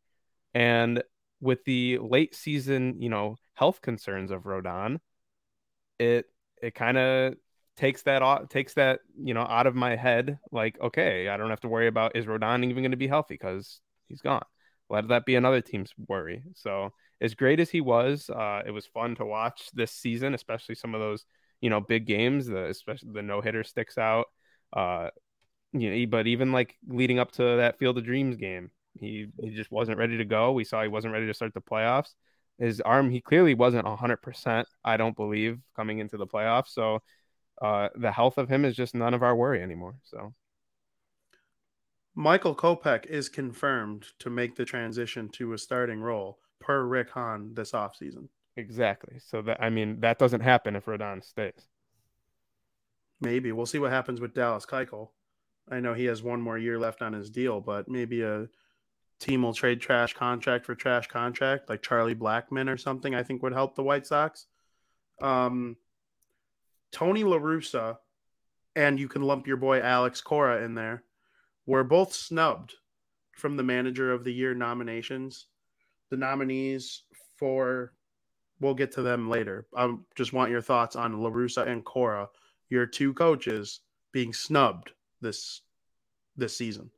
[0.53, 1.03] And
[1.41, 4.99] with the late season, you know, health concerns of Rodon,
[5.99, 6.25] it
[6.61, 7.35] it kind of
[7.77, 10.39] takes that off, takes that, you know, out of my head.
[10.51, 13.35] Like, okay, I don't have to worry about is Rodon even going to be healthy
[13.35, 14.45] because he's gone
[14.89, 16.43] let that be another team's worry.
[16.53, 20.75] So as great as he was, uh, it was fun to watch this season, especially
[20.75, 21.25] some of those
[21.61, 22.47] you know big games.
[22.47, 24.27] The especially the no hitter sticks out.
[24.73, 25.09] Uh,
[25.73, 29.51] you know, but even like leading up to that Field of Dreams game, he he
[29.51, 30.51] just wasn't ready to go.
[30.51, 32.13] We saw he wasn't ready to start the playoffs.
[32.59, 36.69] his arm he clearly wasn't 100%, I don't believe, coming into the playoffs.
[36.69, 37.01] So
[37.61, 39.95] uh, the health of him is just none of our worry anymore.
[40.03, 40.33] So
[42.15, 47.53] Michael Kopech is confirmed to make the transition to a starting role per Rick Hahn
[47.53, 48.27] this offseason.
[48.57, 49.19] exactly.
[49.19, 51.67] So that I mean that doesn't happen if Rodon stays.
[53.21, 55.09] Maybe we'll see what happens with Dallas Keuchel.
[55.69, 58.47] I know he has one more year left on his deal, but maybe a
[59.19, 63.15] team will trade trash contract for trash contract, like Charlie Blackmon or something.
[63.15, 64.45] I think would help the White Sox.
[65.21, 65.77] Um,
[66.91, 67.97] Tony La Russa,
[68.75, 71.03] and you can lump your boy Alex Cora in there.
[71.65, 72.75] Were both snubbed
[73.33, 75.47] from the Manager of the Year nominations.
[76.09, 77.03] The nominees
[77.37, 77.93] for,
[78.59, 79.65] we'll get to them later.
[79.75, 82.29] I just want your thoughts on La Russa and Cora,
[82.69, 84.91] your two coaches being snubbed
[85.21, 85.61] this
[86.37, 86.91] this season.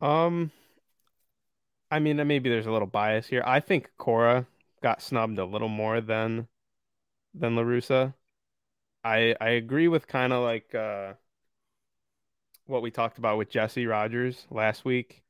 [0.00, 0.50] Um,
[1.90, 3.42] I mean, maybe there's a little bias here.
[3.46, 4.46] I think Cora
[4.82, 6.48] got snubbed a little more than
[7.34, 8.14] than La Russa.
[9.04, 11.14] I I agree with kind of like uh,
[12.66, 15.22] what we talked about with Jesse Rogers last week.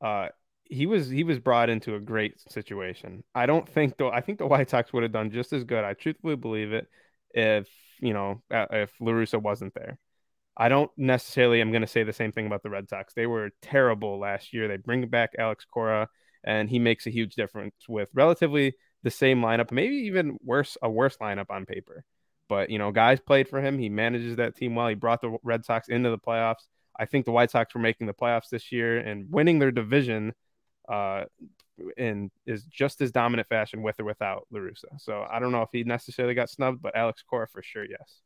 [0.00, 0.28] Uh,
[0.72, 3.22] he was he was brought into a great situation.
[3.34, 4.10] I don't think though.
[4.10, 5.84] I think the White Sox would have done just as good.
[5.84, 6.86] I truthfully believe it
[7.30, 7.68] if
[8.00, 9.98] you know if La Russa wasn't there.
[10.56, 13.14] I don't necessarily I'm going to say the same thing about the Red Sox.
[13.14, 14.66] They were terrible last year.
[14.68, 16.08] They bring back Alex Cora,
[16.42, 20.90] and he makes a huge difference with relatively the same lineup, maybe even worse, a
[20.90, 22.04] worse lineup on paper.
[22.48, 23.78] But you know, guys played for him.
[23.78, 24.88] He manages that team well.
[24.88, 26.66] He brought the Red Sox into the playoffs.
[26.98, 30.34] I think the White Sox were making the playoffs this year and winning their division
[30.88, 31.24] uh,
[31.96, 34.98] in is just as dominant fashion with or without La Russa.
[34.98, 38.20] So I don't know if he necessarily got snubbed, but Alex Cora for sure, yes.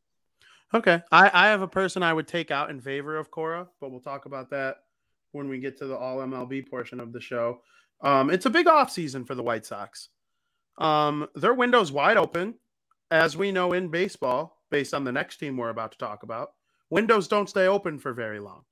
[0.75, 1.01] Okay.
[1.13, 4.01] I, I have a person I would take out in favor of Cora, but we'll
[4.01, 4.77] talk about that
[5.33, 7.61] when we get to the all MLB portion of the show.
[8.01, 10.09] Um, it's a big off season for the White Sox.
[10.79, 12.55] Um, their window's wide open,
[13.11, 16.53] as we know in baseball, based on the next team we're about to talk about.
[16.91, 18.63] Windows don't stay open for very long.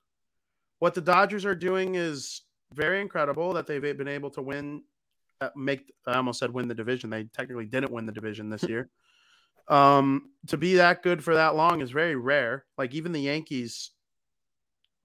[0.79, 2.41] What the Dodgers are doing is
[2.73, 4.83] very incredible that they've been able to win,
[5.41, 7.09] uh, make, I almost said win the division.
[7.09, 8.89] They technically didn't win the division this year
[9.67, 12.65] um, to be that good for that long is very rare.
[12.77, 13.91] Like even the Yankees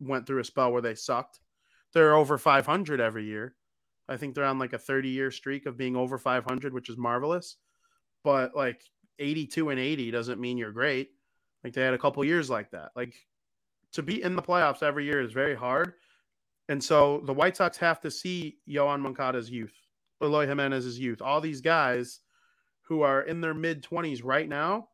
[0.00, 1.40] went through a spell where they sucked.
[1.92, 3.54] They're over 500 every year.
[4.08, 6.96] I think they're on like a 30 year streak of being over 500, which is
[6.96, 7.56] marvelous.
[8.22, 8.82] But like
[9.18, 11.10] 82 and 80 doesn't mean you're great.
[11.64, 12.90] Like they had a couple years like that.
[12.94, 13.14] Like
[13.92, 15.94] to be in the playoffs every year is very hard.
[16.70, 19.74] And so the White Sox have to see Yoan Moncada's youth,
[20.22, 22.20] Eloy Jimenez's youth, all these guys
[22.82, 24.86] who are in their mid 20s right now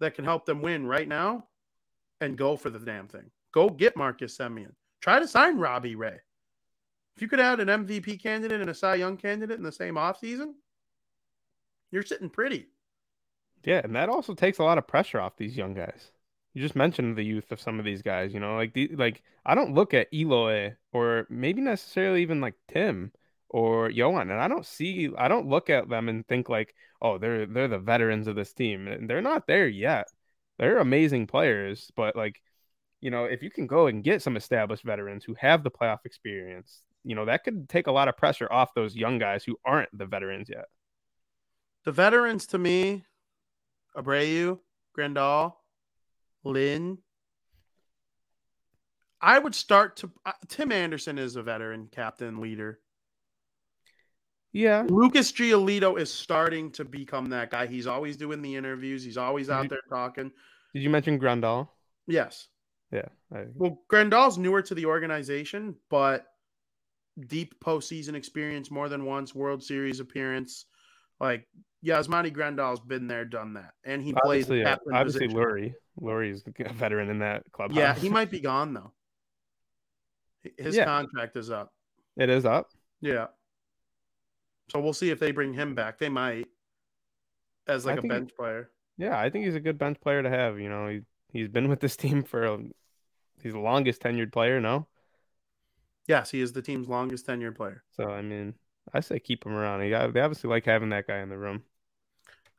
[0.00, 1.46] that can help them win right now
[2.20, 3.30] and go for the damn thing.
[3.52, 4.72] Go get Marcus Semien.
[5.00, 6.18] Try to sign Robbie Ray.
[7.14, 9.94] If you could add an MVP candidate and a Cy Young candidate in the same
[9.94, 10.54] offseason,
[11.92, 12.66] you're sitting pretty.
[13.62, 16.10] Yeah, and that also takes a lot of pressure off these young guys.
[16.54, 19.22] You just mentioned the youth of some of these guys, you know, like the like
[19.44, 23.12] I don't look at Eloy or maybe necessarily even like Tim
[23.48, 27.18] or Yoan, and I don't see, I don't look at them and think like, oh,
[27.18, 30.08] they're they're the veterans of this team, and they're not there yet.
[30.58, 32.40] They're amazing players, but like,
[33.00, 36.04] you know, if you can go and get some established veterans who have the playoff
[36.04, 39.58] experience, you know, that could take a lot of pressure off those young guys who
[39.64, 40.66] aren't the veterans yet.
[41.84, 43.04] The veterans to me,
[43.96, 44.58] Abreu,
[44.96, 45.54] Grandal,
[46.44, 46.98] Lynn.
[49.20, 52.78] I would start to uh, Tim Anderson is a veteran captain leader.
[54.52, 54.84] Yeah.
[54.86, 57.66] Lucas Giolito is starting to become that guy.
[57.66, 59.02] He's always doing the interviews.
[59.02, 60.30] He's always out there talking.
[60.74, 61.68] Did you mention Grandal?
[62.06, 62.48] Yes.
[62.92, 63.08] Yeah.
[63.34, 63.46] I...
[63.54, 66.26] Well, Grandal's newer to the organization, but
[67.26, 70.66] deep postseason experience more than once, World Series appearance.
[71.18, 71.48] Like
[71.84, 75.00] Yasmani Grandal's been there, done that, and he plays obviously, captain yeah.
[75.00, 75.42] obviously position.
[75.42, 75.74] Leury.
[76.00, 77.72] Leury's a veteran in that club.
[77.72, 78.92] Yeah, he might be gone though.
[80.58, 80.84] His Yeah.
[80.84, 81.72] contract is up.
[82.16, 82.70] It is up.
[83.00, 83.28] Yeah.
[84.70, 85.98] So we'll see if they bring him back.
[85.98, 86.46] They might
[87.66, 88.70] as like I a bench player.
[88.96, 90.58] Yeah, I think he's a good bench player to have.
[90.58, 91.00] You know, he
[91.32, 92.58] he's been with this team for a,
[93.42, 94.60] he's the longest tenured player.
[94.60, 94.86] No,
[96.06, 97.82] Yes, he is the team's longest tenured player.
[97.90, 98.54] so I mean,
[98.92, 99.82] I say keep him around.
[99.82, 101.62] He got, they obviously like having that guy in the room.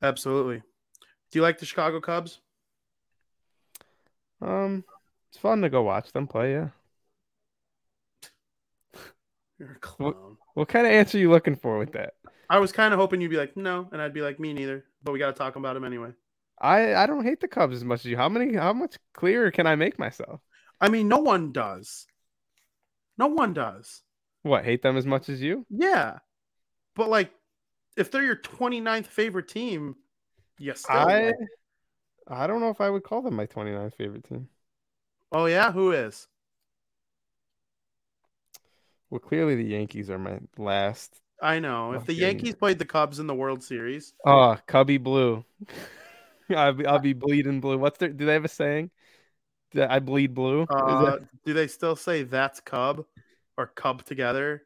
[0.02, 0.58] Absolutely.
[1.32, 2.40] Do you like the Chicago Cubs?
[4.46, 4.84] Um,
[5.30, 6.54] it's fun to go watch them play.
[6.54, 6.70] Yeah.
[9.60, 10.38] You're a clown.
[10.54, 12.14] What kind of answer are you looking for with that?
[12.50, 14.86] I was kind of hoping you'd be like, no, and I'd be like, me neither.
[15.04, 16.12] But we got to talk about them anyway.
[16.62, 18.18] I I don't hate the Cubs as much as you.
[18.18, 18.56] How many?
[18.56, 20.40] How much clearer can I make myself?
[20.80, 22.06] I mean, no one does.
[23.18, 24.02] No one does.
[24.44, 25.66] What hate them as much as you?
[25.70, 26.20] Yeah.
[26.96, 27.32] But like,
[27.98, 29.96] if they're your 29th favorite team,
[30.60, 30.86] yes.
[30.88, 31.36] I like-
[32.28, 34.50] I don't know if I would call them my 29th favorite team.
[35.32, 36.28] oh yeah, who is?
[39.10, 41.22] Well, clearly the Yankees are my last.
[41.42, 41.94] I know.
[41.94, 45.44] If the Yankees played the Cubs in the World Series, Oh, Cubby Blue.
[46.50, 47.78] I'll be, I'll be bleeding blue.
[47.78, 48.10] What's their?
[48.10, 48.92] Do they have a saying?
[49.74, 50.64] That I bleed blue.
[50.70, 53.06] Uh, that- do they still say that's Cub
[53.58, 54.64] or Cub together?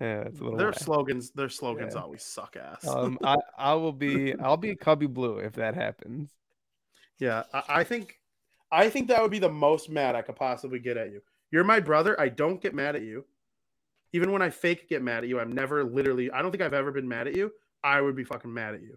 [0.00, 0.58] yeah, it's a little.
[0.58, 0.78] Their whack.
[0.78, 2.02] slogans, their slogans Yeah.
[2.02, 2.86] always suck ass.
[2.88, 6.30] Um, I I will be I'll be Cubby Blue if that happens.
[7.18, 8.18] Yeah, I, I think,
[8.70, 11.20] I think that would be the most mad I could possibly get at you.
[11.50, 12.18] You're my brother.
[12.20, 13.24] I don't get mad at you.
[14.12, 16.30] Even when I fake get mad at you, I'm never literally.
[16.30, 17.52] I don't think I've ever been mad at you.
[17.84, 18.96] I would be fucking mad at you.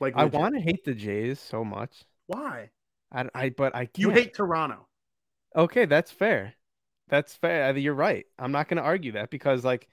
[0.00, 2.04] Like I want to hate the Jays so much.
[2.26, 2.70] Why
[3.12, 3.98] I, I but I can't.
[3.98, 4.86] you hate Toronto?
[5.54, 6.54] Okay, that's fair.
[7.08, 7.76] That's fair.
[7.76, 8.26] You're right.
[8.38, 9.86] I'm not going to argue that because like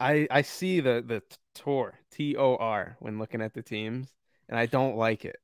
[0.00, 1.22] I I see the the
[1.54, 4.12] tour T O R when looking at the teams
[4.48, 5.36] and I don't like it.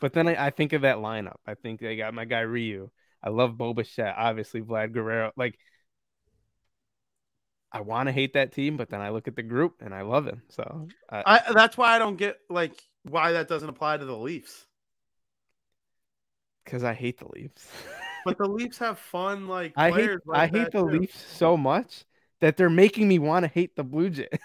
[0.00, 1.36] But then I, I think of that lineup.
[1.46, 2.90] I think they got my guy Ryu.
[3.22, 5.32] I love Boba Fett, obviously Vlad Guerrero.
[5.36, 5.58] Like
[7.72, 10.02] I want to hate that team, but then I look at the group and I
[10.02, 10.42] love him.
[10.48, 14.16] So I, I that's why I don't get like why that doesn't apply to the
[14.16, 14.66] Leafs.
[16.64, 17.66] because I hate the Leafs.
[18.22, 20.98] But the Leafs have fun like I hate like I hate the too.
[20.98, 22.04] Leafs so much
[22.40, 24.28] that they're making me want to hate the Blue Jays.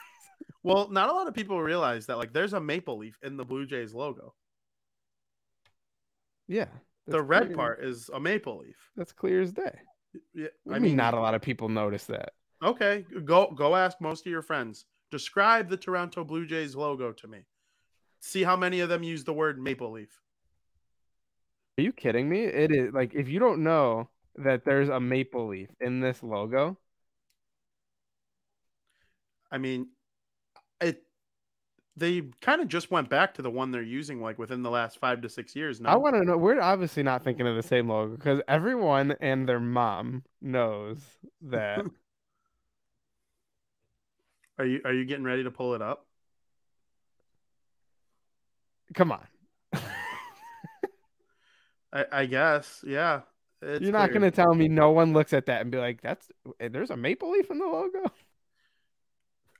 [0.64, 3.46] Well, not a lot of people realize that like there's a maple leaf in the
[3.46, 4.34] Blue Jays logo.
[6.48, 6.68] Yeah.
[7.08, 8.78] the red clear- part is a maple leaf.
[8.96, 9.80] That's clear as day.
[10.34, 12.34] Yeah, I mean, not a lot of people notice that.
[12.64, 14.86] Okay, go go ask most of your friends.
[15.12, 17.46] Describe the Toronto Blue Jays logo to me.
[18.22, 20.22] See how many of them use the word maple leaf.
[21.78, 22.46] Are you kidding me?
[22.46, 26.78] It is like if you don't know that there's a maple leaf in this logo,
[29.52, 29.88] I mean,
[30.82, 31.05] it.
[31.98, 35.00] They kind of just went back to the one they're using like within the last
[35.00, 35.80] five to six years.
[35.80, 36.38] Now, I want to know.
[36.38, 41.00] We're obviously not thinking of the same logo because everyone and their mom knows
[41.42, 41.86] that.
[44.60, 46.06] are you are you getting ready to pull it up?
[48.94, 49.26] Come on,
[51.96, 53.22] I, I guess, yeah.
[53.62, 56.30] It's you're not gonna tell me no one looks at that and be like, "That's
[56.60, 58.12] eh, there's a maple leaf in the logo."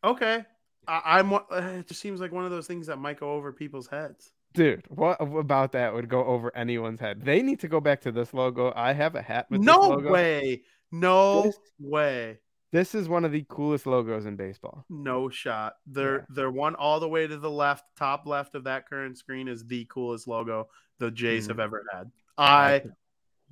[0.04, 0.46] Okay,
[0.88, 1.34] I, I'm.
[1.34, 4.32] uh, It just seems like one of those things that might go over people's heads.
[4.54, 7.22] Dude, what about that would go over anyone's head?
[7.26, 8.72] They need to go back to this logo.
[8.76, 10.12] I have a hat with No this logo.
[10.12, 10.62] way.
[10.92, 12.40] No This- way.
[12.72, 14.86] This is one of the coolest logos in baseball.
[14.90, 15.76] No shot.
[15.86, 16.26] They're Yeah.
[16.30, 19.66] they're one all the way to the left, top left of that current screen is
[19.66, 20.68] the coolest logo
[21.00, 21.50] the Jays Mhm.
[21.50, 22.12] have ever had.
[22.38, 22.84] I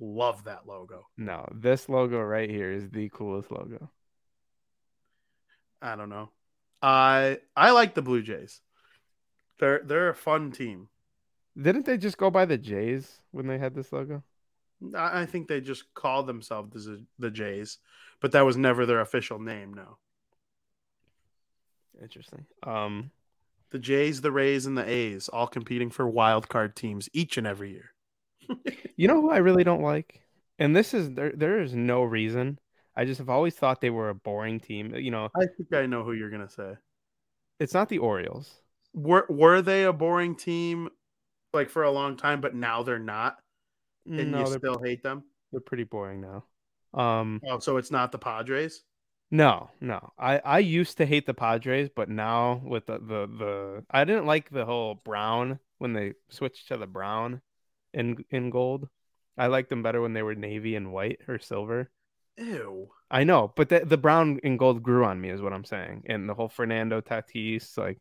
[0.00, 1.06] love that logo.
[1.16, 3.90] No, this logo right here is the coolest logo.
[5.80, 6.30] I don't know.
[6.84, 8.60] I I like the Blue Jays.
[9.58, 10.88] They're they're a fun team.
[11.60, 14.22] Didn't they just go by the Jays when they had this logo?
[14.94, 17.78] I, think they just called themselves the, the Jays,
[18.20, 19.72] but that was never their official name.
[19.72, 19.96] No,
[22.02, 22.44] Interesting.
[22.62, 23.12] Um,
[23.70, 27.46] the Jays, the Rays, and the A's all competing for wild card teams each and
[27.46, 27.92] every year.
[28.96, 30.20] you know who I really don't like,
[30.58, 31.32] and this is there.
[31.34, 32.58] There is no reason.
[32.96, 34.94] I just have always thought they were a boring team.
[34.94, 36.74] You know, I think I know who you're gonna say.
[37.58, 38.62] it's not the Orioles.
[38.94, 40.88] Were were they a boring team
[41.52, 43.38] like for a long time, but now they're not,
[44.06, 45.24] and no, you still hate them?
[45.52, 46.44] they're pretty boring now.
[46.92, 48.84] Um, Oh, so it's not the Padres?
[49.30, 50.12] no, no.
[50.18, 54.26] I I used to hate the Padres, but now with the the the I didn't
[54.26, 57.42] like the whole brown when they switched to the brown
[57.92, 58.88] in in gold.
[59.36, 61.90] I liked them better when they were navy and white or silver.
[62.38, 62.92] Ew.
[63.10, 66.04] I know, but the the brown and gold grew on me, is what I'm saying.
[66.06, 68.00] And the whole Fernando Tatis, like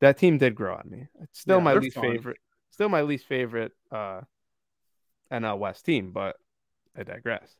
[0.00, 1.08] that team did grow on me.
[1.22, 2.16] It's still Yeah, my least fun.
[2.16, 2.38] favorite.
[2.70, 4.22] Still my least favorite uh
[5.30, 6.36] NL West team, but
[6.96, 7.56] I digress.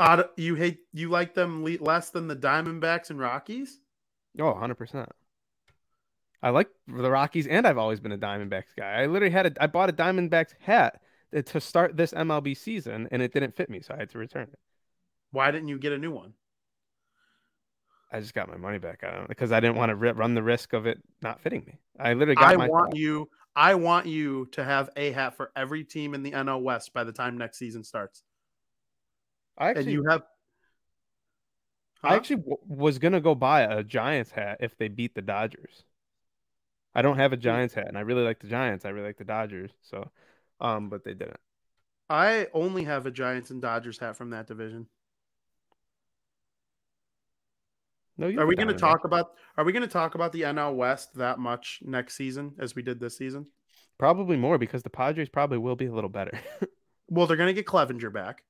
[0.00, 3.78] Odd, you hate you like them le- less than the Diamondbacks and Rockies?
[4.38, 5.10] Oh, 100%.
[6.42, 9.02] I like the Rockies, and I've always been a Diamondbacks guy.
[9.02, 11.00] I literally had a, I bought a Diamondbacks hat
[11.32, 14.48] to start this MLB season, and it didn't fit me, so I had to return
[14.52, 14.58] it.
[15.30, 16.34] Why didn't you get a new one?
[18.12, 20.42] I just got my money back on it because I didn't want to run the
[20.42, 21.78] risk of it not fitting me.
[21.98, 23.28] I literally got I my want you.
[23.54, 27.04] I want you to have a hat for every team in the NL West by
[27.04, 28.22] the time next season starts.
[29.58, 30.22] I actually, and you have.
[32.02, 35.84] I actually w- was gonna go buy a Giants hat if they beat the Dodgers.
[36.94, 38.84] I don't have a Giants hat, and I really like the Giants.
[38.84, 40.10] I really like the Dodgers, so,
[40.60, 41.38] um, but they didn't.
[42.08, 44.88] I only have a Giants and Dodgers hat from that division.
[48.20, 50.74] No, Are we going to talk about Are we going to talk about the NL
[50.74, 53.46] West that much next season as we did this season?
[53.98, 56.38] Probably more because the Padres probably will be a little better.
[57.12, 58.44] Well, they're going to get Clevenger back.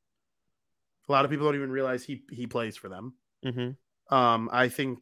[1.09, 3.15] A lot of people don't even realize he he plays for them.
[3.43, 4.15] mm-hmm.
[4.15, 4.99] Um, I think,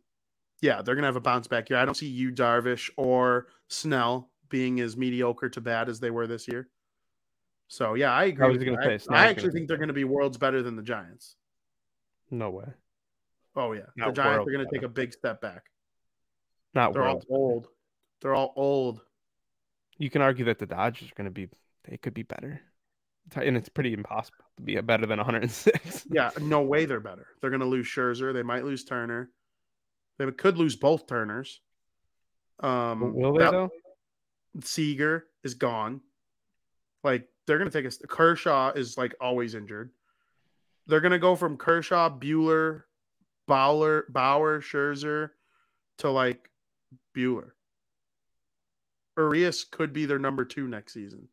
[0.60, 1.78] yeah, they're gonna have a bounce back year.
[1.78, 6.28] I don't see you, Darvish, or Snell being as mediocre to bad as they were
[6.28, 6.68] this year.
[7.66, 8.48] So yeah, I agree.
[8.48, 10.82] was with gonna say, I, I actually think they're gonna be worlds better than the
[10.82, 11.34] Giants.
[12.30, 12.66] No way.
[13.58, 15.64] Oh yeah, the Giants are gonna take a big step back.
[16.74, 17.24] Not They're world.
[17.28, 17.68] all old.
[18.22, 19.00] They're all old.
[19.98, 21.48] You can argue that the Dodgers are going to be.
[21.88, 22.60] They could be better,
[23.34, 26.06] and it's pretty impossible to be better than 106.
[26.10, 27.26] Yeah, no way they're better.
[27.40, 28.32] They're gonna lose Scherzer.
[28.32, 29.30] They might lose Turner.
[30.18, 31.60] They could lose both Turners.
[32.60, 33.70] Um, Will they that- though?
[34.62, 36.00] Seager is gone.
[37.04, 39.90] Like they're gonna take a Kershaw is like always injured.
[40.86, 42.82] They're gonna go from Kershaw, Buehler,
[43.48, 45.30] Bauer, Bauer, Scherzer
[45.98, 46.48] to like
[47.16, 47.50] Buehler.
[49.16, 51.26] Urias could be their number two next season,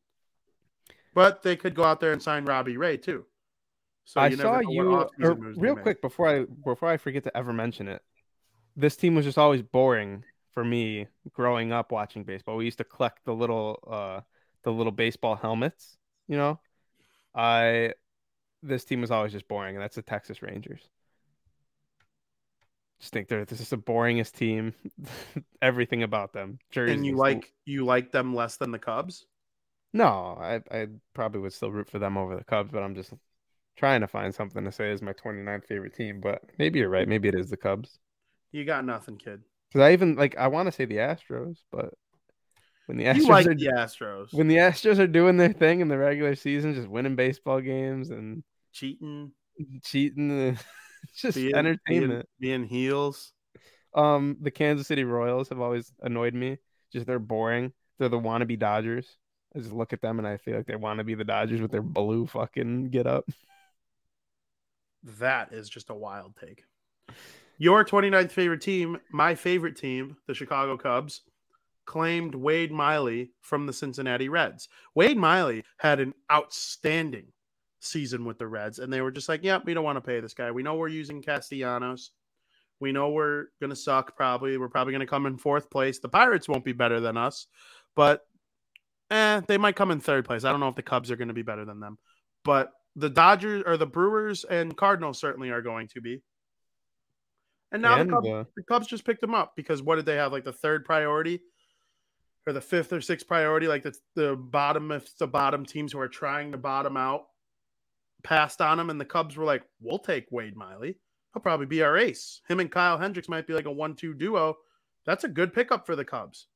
[1.14, 3.26] but they could go out there and sign Robbie Ray too.
[4.06, 5.84] So I saw know you real make.
[5.84, 8.02] quick before I before I forget to ever mention it.
[8.76, 12.56] This team was just always boring for me growing up watching baseball.
[12.56, 14.22] We used to collect the little uh
[14.64, 15.98] the little baseball helmets,
[16.28, 16.60] you know.
[17.36, 17.94] I
[18.64, 20.90] this team was always just boring, and that's the Texas Rangers.
[23.00, 24.74] Just think they're this is the boringest team.
[25.62, 26.60] Everything about them.
[26.72, 26.96] Jerseys.
[26.96, 29.26] And you like you like them less than the Cubs?
[29.94, 33.14] No, I I probably would still root for them over the Cubs, but I'm just
[33.76, 36.22] trying to find something to say as my 29th favorite team.
[36.22, 37.08] But maybe you're right.
[37.08, 38.00] Maybe it is the Cubs.
[38.52, 39.42] You got nothing, kid.
[39.70, 41.94] Because I even like I want to say the Astros, but
[42.86, 44.34] when the Astros You like are the Astros.
[44.34, 48.10] when the Astros are doing their thing in the regular season, just winning baseball games
[48.12, 49.32] and cheating,
[49.84, 50.58] cheating,
[51.12, 52.28] it's just being, entertainment.
[52.40, 53.32] being, being heels.
[53.94, 56.58] Um, the Kansas City Royals have always annoyed me.
[56.92, 57.72] Just they're boring.
[57.98, 59.18] They're the wannabe Dodgers.
[59.56, 61.62] I just look at them and I feel like they want to be the Dodgers
[61.62, 63.30] with their blue fucking get up.
[65.20, 66.66] That is just a wild take.
[67.58, 71.22] Your 29th favorite team, my favorite team, the Chicago Cubs,
[71.86, 74.68] claimed Wade Miley from the Cincinnati Reds.
[74.94, 77.28] Wade Miley had an outstanding
[77.86, 80.20] season with the Reds, and they were just like, "Yep, we don't want to pay
[80.20, 80.52] this guy.
[80.52, 82.12] We know we're using Castellanos.
[82.80, 84.16] We know we're gonna suck.
[84.16, 86.00] Probably, we're probably gonna come in fourth place.
[86.00, 87.48] The Pirates won't be better than us,
[87.96, 88.22] but
[89.12, 90.44] eh, they might come in third place.
[90.44, 91.98] I don't know if the Cubs are gonna be better than them,
[92.44, 96.22] but the Dodgers or the Brewers and Cardinals certainly are going to be.
[97.72, 100.06] And now And, the, Cubs, uh, the Cubs just picked them up because what did
[100.06, 100.32] they have?
[100.32, 101.42] Like the third priority
[102.48, 103.68] or the fifth or sixth priority?
[103.68, 107.26] Like the, the bottom, if the bottom teams who are trying to bottom out
[108.26, 110.98] passed on him, and the Cubs were like, we'll take Wade Miley.
[111.34, 112.42] He'll probably be our ace.
[112.50, 114.58] Him and Kyle Hendricks might be like a one two duo.
[115.06, 116.48] That's a good pickup for the Cubs.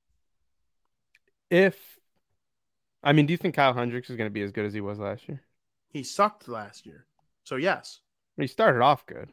[1.50, 1.98] If
[3.04, 4.82] I mean, do you think Kyle Hendricks is going to be as good as he
[4.82, 5.42] was last year?
[5.90, 7.06] He sucked last year.
[7.46, 8.00] So, yes,
[8.38, 9.32] He started off good.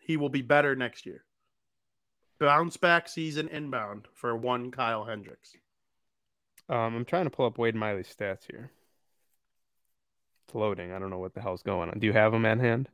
[0.00, 1.24] he will be better next year.
[2.40, 5.52] Bounce back season inbound for one Kyle Hendricks.
[6.68, 8.70] Um, I'm trying to pull up Wade Miley's stats here.
[10.52, 10.92] It's loading.
[10.92, 11.98] I don't know what the hell's going on.
[11.98, 12.90] Do you have him at hand?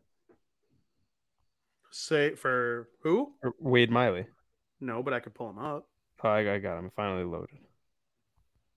[1.91, 3.33] Say for who?
[3.43, 4.27] Or Wade Miley.
[4.81, 5.89] No, but I could pull him up.
[6.23, 6.93] Oh, I, I got him.
[6.95, 7.59] Finally loaded.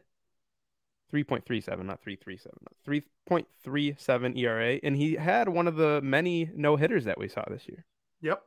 [1.13, 2.51] 3.37, not 337.
[2.87, 4.79] 3.37 ERA.
[4.83, 7.85] And he had one of the many no hitters that we saw this year.
[8.21, 8.41] Yep.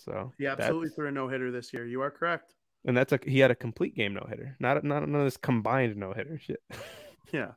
[0.00, 1.86] So He absolutely that's- threw a no hitter this year.
[1.86, 2.54] You are correct.
[2.84, 5.36] and that's a he had a complete game no hitter, not not none of this
[5.36, 6.60] combined no hitter shit.
[7.32, 7.52] Yeah.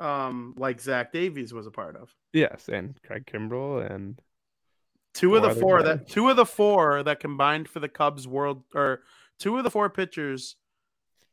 [0.00, 2.14] Um, like Zach Davies was a part of.
[2.32, 4.20] yes, and Craig Kimbrel and
[5.14, 5.86] Two of the four guys.
[5.98, 9.00] that two of the four that combined for the Cubs world or
[9.40, 10.54] two of the four pitchers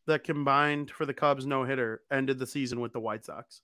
[0.08, 3.62] that combined for the Cubs no hitter ended the season with the White Sox.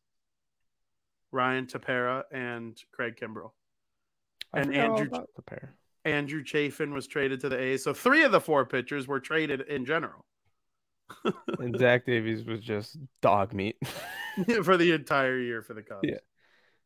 [1.32, 3.52] Ryan Tepera and Craig Kimbrel.
[4.54, 5.10] I And Andrew-.
[6.04, 7.84] Andrew Chafin was traded to the A's.
[7.84, 10.26] So three of the four pitchers were traded in general
[11.60, 13.78] And Zach Davies was just dog meat.
[14.64, 16.02] for the entire year for the Cubs.
[16.04, 16.18] Yeah.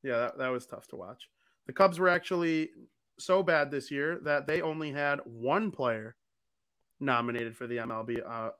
[0.04, 1.30] Yeah, that, that was tough to watch.
[1.66, 2.70] The Cubs were actually
[3.18, 6.16] so bad this year that they only had one player
[7.00, 8.20] nominated for the MLB.
[8.24, 8.52] Uh,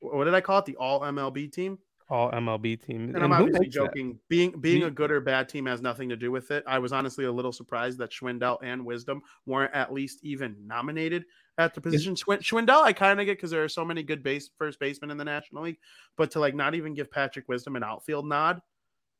[0.00, 0.64] what did I call it?
[0.66, 1.78] The All MLB team.
[2.10, 3.14] all MLB team.
[3.14, 3.84] And, I'm obviously makes that?
[3.84, 4.18] joking.
[4.28, 6.64] Being being a good or bad team has nothing to do with it.
[6.66, 11.24] I was honestly a little surprised that Schwindel and Wisdom weren't at least even nominated
[11.58, 12.14] at the position.
[12.14, 15.10] Schwin- Schwindel, I kind of get because there are so many good base first basemen
[15.10, 15.78] in the National League,
[16.16, 18.62] but to like not even give Patrick Wisdom an outfield nod,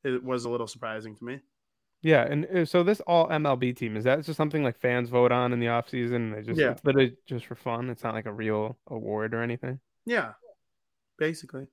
[0.04, 1.40] it was a little surprising to me.
[2.00, 5.32] Yeah, and uh, so this all MLB team is that just something like fans vote
[5.32, 6.14] on in the offseason?
[6.14, 6.70] and They just Yeah.
[6.70, 7.90] it's literally just for fun.
[7.90, 9.80] It's not like a real award or anything.
[10.06, 10.34] Yeah,
[11.18, 11.66] basically.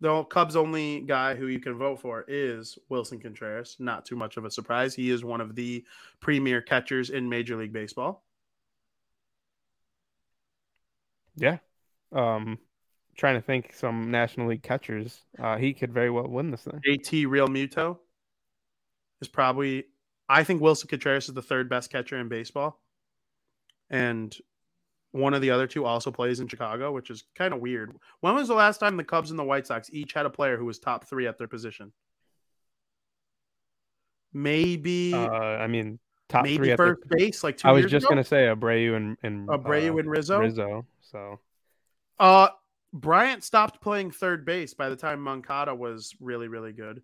[0.00, 3.76] The Cubs' only guy who you can vote for is Wilson Contreras.
[3.78, 4.94] Not too much of a surprise.
[4.94, 5.84] He is one of the
[6.20, 8.24] premier catchers in Major League Baseball.
[11.36, 11.58] Yeah.
[12.12, 12.58] Um,
[13.16, 15.20] trying to think some National League catchers.
[15.38, 16.80] Uh, he could very well win this thing.
[16.86, 17.98] JT Realmuto
[19.20, 19.84] is probably
[20.30, 22.80] I think Wilson Contreras is the third best catcher in baseball.
[23.90, 24.34] And
[25.12, 27.96] one of the other two also plays in Chicago, which is kind of weird.
[28.20, 30.56] When was the last time the Cubs and the White Sox each had a player
[30.56, 31.92] who was top three at their position?
[34.32, 35.98] Maybe Uh, I mean,
[36.28, 38.10] top three maybe at the- first base, like two I was just ago?
[38.14, 40.38] gonna say Abreu and and Abreu uh, and Rizzo.
[40.40, 40.86] Rizzo.
[41.00, 41.40] So
[42.18, 42.48] Uh
[42.92, 47.02] Bryant stopped playing third base by the time Moncada was really, really good.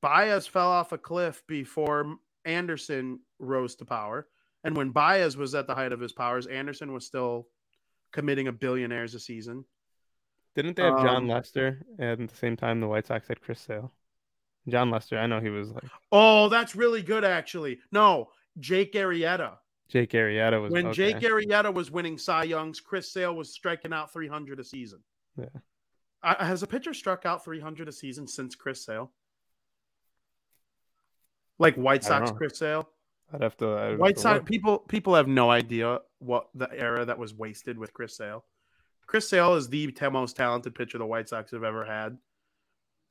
[0.00, 2.16] Baez fell off a cliff before
[2.46, 4.26] Anderson rose to power.
[4.64, 7.48] And when Baez was at the height of his powers, Anderson was still
[8.12, 9.64] committing a billionaires a season.
[10.54, 13.40] didn't they have John Um, Lester and at the same time the White Sox had
[13.40, 13.92] Chris Sale?
[14.68, 17.80] Jon Lester, I know he was like Oh, that's really good, actually.
[17.92, 19.58] No, Jake Arrieta.
[19.88, 21.12] Jake Arrieta was When okay.
[21.12, 25.00] Jake Arrieta was winning Cy Youngs, Chris Sale was striking out 300 a season.
[25.36, 25.46] Yeah.
[26.22, 29.12] Uh, has a pitcher struck out 300 a season since Chris Sale?
[31.58, 32.30] Like White Sox.
[32.30, 32.88] Chris Sale?
[33.32, 33.68] I'd have to.
[33.76, 37.78] I'd White to Sox people people have no idea what the era that was wasted
[37.78, 38.44] with Chris Sale.
[39.06, 42.16] Chris Sale is the most talented pitcher the White Sox have ever had,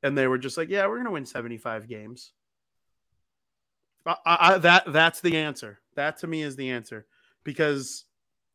[0.01, 2.31] and they were just like, "Yeah, we're gonna win seventy five games."
[4.05, 5.79] I, I, I- that that's the answer.
[5.95, 7.05] That to me is the answer
[7.43, 8.05] because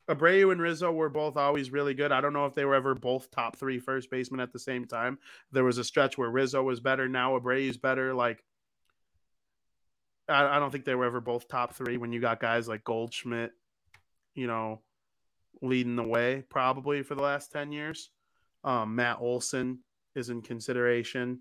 [0.09, 2.13] Abreu and Rizzo were both always really good.
[2.13, 4.87] I don't know if they were ever both top three first basemen at the same
[4.87, 5.19] time.
[5.53, 7.09] There was a stretch where Rizzo was better.
[7.09, 8.15] Now Abreu's better.
[8.15, 8.43] Like
[10.29, 12.85] I, I don't think they were ever both top three when you got guys like
[12.85, 13.53] Goldschmidt,
[14.35, 14.83] you know,
[15.63, 18.11] leading the way probably for the last 10 years.
[18.65, 19.81] Um, Matt Olson
[20.15, 21.41] is in consideration.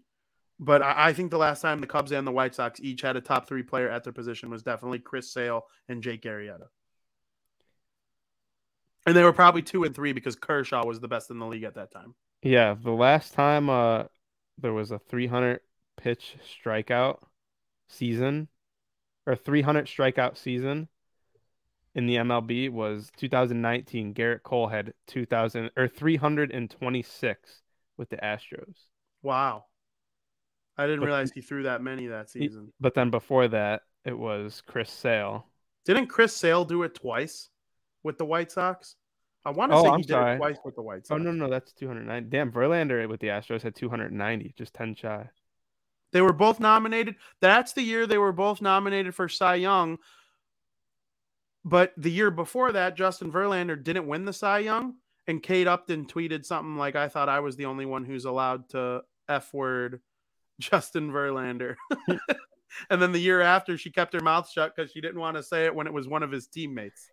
[0.59, 3.15] But I, I think the last time the Cubs and the White Sox each had
[3.15, 6.67] a top three player at their position was definitely Chris Sale and Jake Arrieta.
[9.05, 11.63] And they were probably two and three because Kershaw was the best in the league
[11.63, 12.13] at that time.
[12.41, 14.03] Yeah, the last time uh
[14.59, 15.59] there was a 300
[15.97, 17.19] pitch strikeout
[17.87, 18.47] season
[19.27, 20.87] or 300 strikeout season
[21.93, 24.13] in the MLB was 2019.
[24.13, 27.61] Gerrit Cole had 2000 or 326
[27.97, 28.75] with the Astros.
[29.21, 29.65] Wow.
[30.77, 32.71] I didn't But- realize he threw that many that season.
[32.79, 35.45] But then before that, it was Chris Sale.
[35.85, 37.49] Didn't Chris Sale do it twice
[38.03, 38.95] with the White Sox?
[39.43, 41.11] I want to Oh, say I'm he did it twice with the White oh, Sox.
[41.11, 42.29] Oh no, no, that's 209.
[42.29, 45.29] Damn, Verlander with the Astros had 290, just 10 shy.
[46.13, 47.15] They were both nominated.
[47.41, 49.97] That's the year they were both nominated for Cy Young.
[51.65, 54.95] But the year before that, Justin Verlander didn't win the Cy Young.
[55.27, 58.69] And Kate Upton tweeted something like, I thought I was the only one who's allowed
[58.69, 60.01] to F word,
[60.59, 61.75] Justin Verlander.
[62.89, 65.43] and then the year after, she kept her mouth shut because she didn't want to
[65.43, 67.11] say it when it was one of his teammates.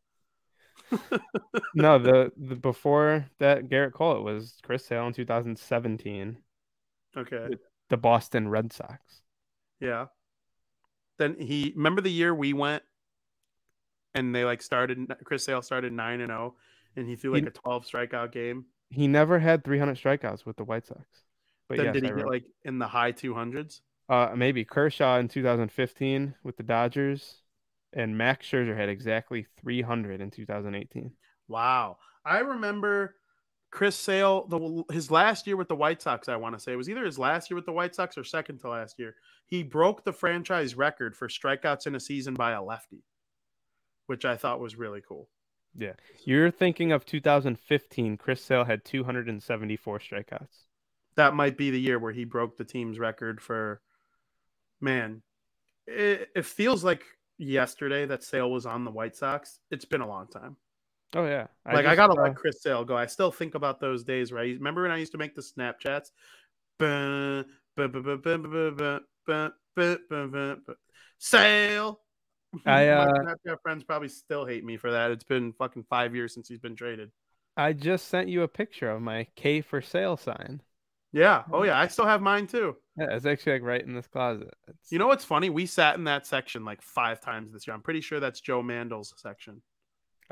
[1.75, 6.37] no, the, the before that Gerrit Cole, it was Chris Sale in 2017.
[7.17, 7.49] Okay.
[7.95, 9.23] The Boston Red Sox.
[9.79, 10.07] Yeah.
[11.17, 12.83] Then he remember the year we went
[14.17, 16.57] and they like started Chris Sale started nine and zero,
[16.97, 18.65] and he threw like He- a twelve strikeout game.
[18.91, 21.05] He never had 300 strikeouts with the White Sox.
[21.69, 23.83] But then yes, did he get like in the high two hundreds?
[24.09, 27.43] uh, maybe Kershaw in 2015 with the Dodgers,
[27.93, 31.13] and Max Scherzer had exactly 300 in 2018.
[31.47, 31.99] Wow.
[32.25, 33.15] I remember
[33.75, 36.29] Chris Sale the his last year with the White Sox.
[36.29, 38.23] I want to say it was either his last year with the White Sox or
[38.23, 39.17] second to last year.
[39.47, 43.03] He broke the franchise record for strikeouts in a season by a lefty,
[44.07, 45.29] which I thought was really cool.
[45.77, 45.95] Yeah.
[46.25, 48.17] You're thinking of 2015.
[48.17, 50.67] Chris Sale had 274 strikeouts.
[51.17, 53.81] that might be the year where he broke the team's record for
[54.81, 55.23] man
[55.89, 57.03] it, it feels like
[57.39, 60.57] yesterday that sale was on the white sox it's been a long time
[61.15, 62.97] Oh yeah, I like just, I gotta uh, let Chris Sale go.
[62.97, 64.55] I still think about those days, right?
[64.55, 66.11] Remember when I used to make the Snapchats?
[71.19, 72.01] Sale.
[72.67, 75.11] I uh, My Snapchat friends probably still hate me for that.
[75.11, 77.11] It's been fucking five years since he's been traded.
[77.57, 80.63] I just sent you a picture of my K for sale sign.
[81.13, 81.45] Yeah.
[81.53, 81.79] Oh yeah.
[81.79, 82.77] I still have mine too.
[82.99, 84.53] Yeah, it's actually like right in this closet.
[84.67, 84.91] It's...
[84.91, 85.51] You know what's funny?
[85.51, 87.75] We sat in that section like five times this year.
[87.75, 89.63] I'm pretty sure that's Joe Mandel's section.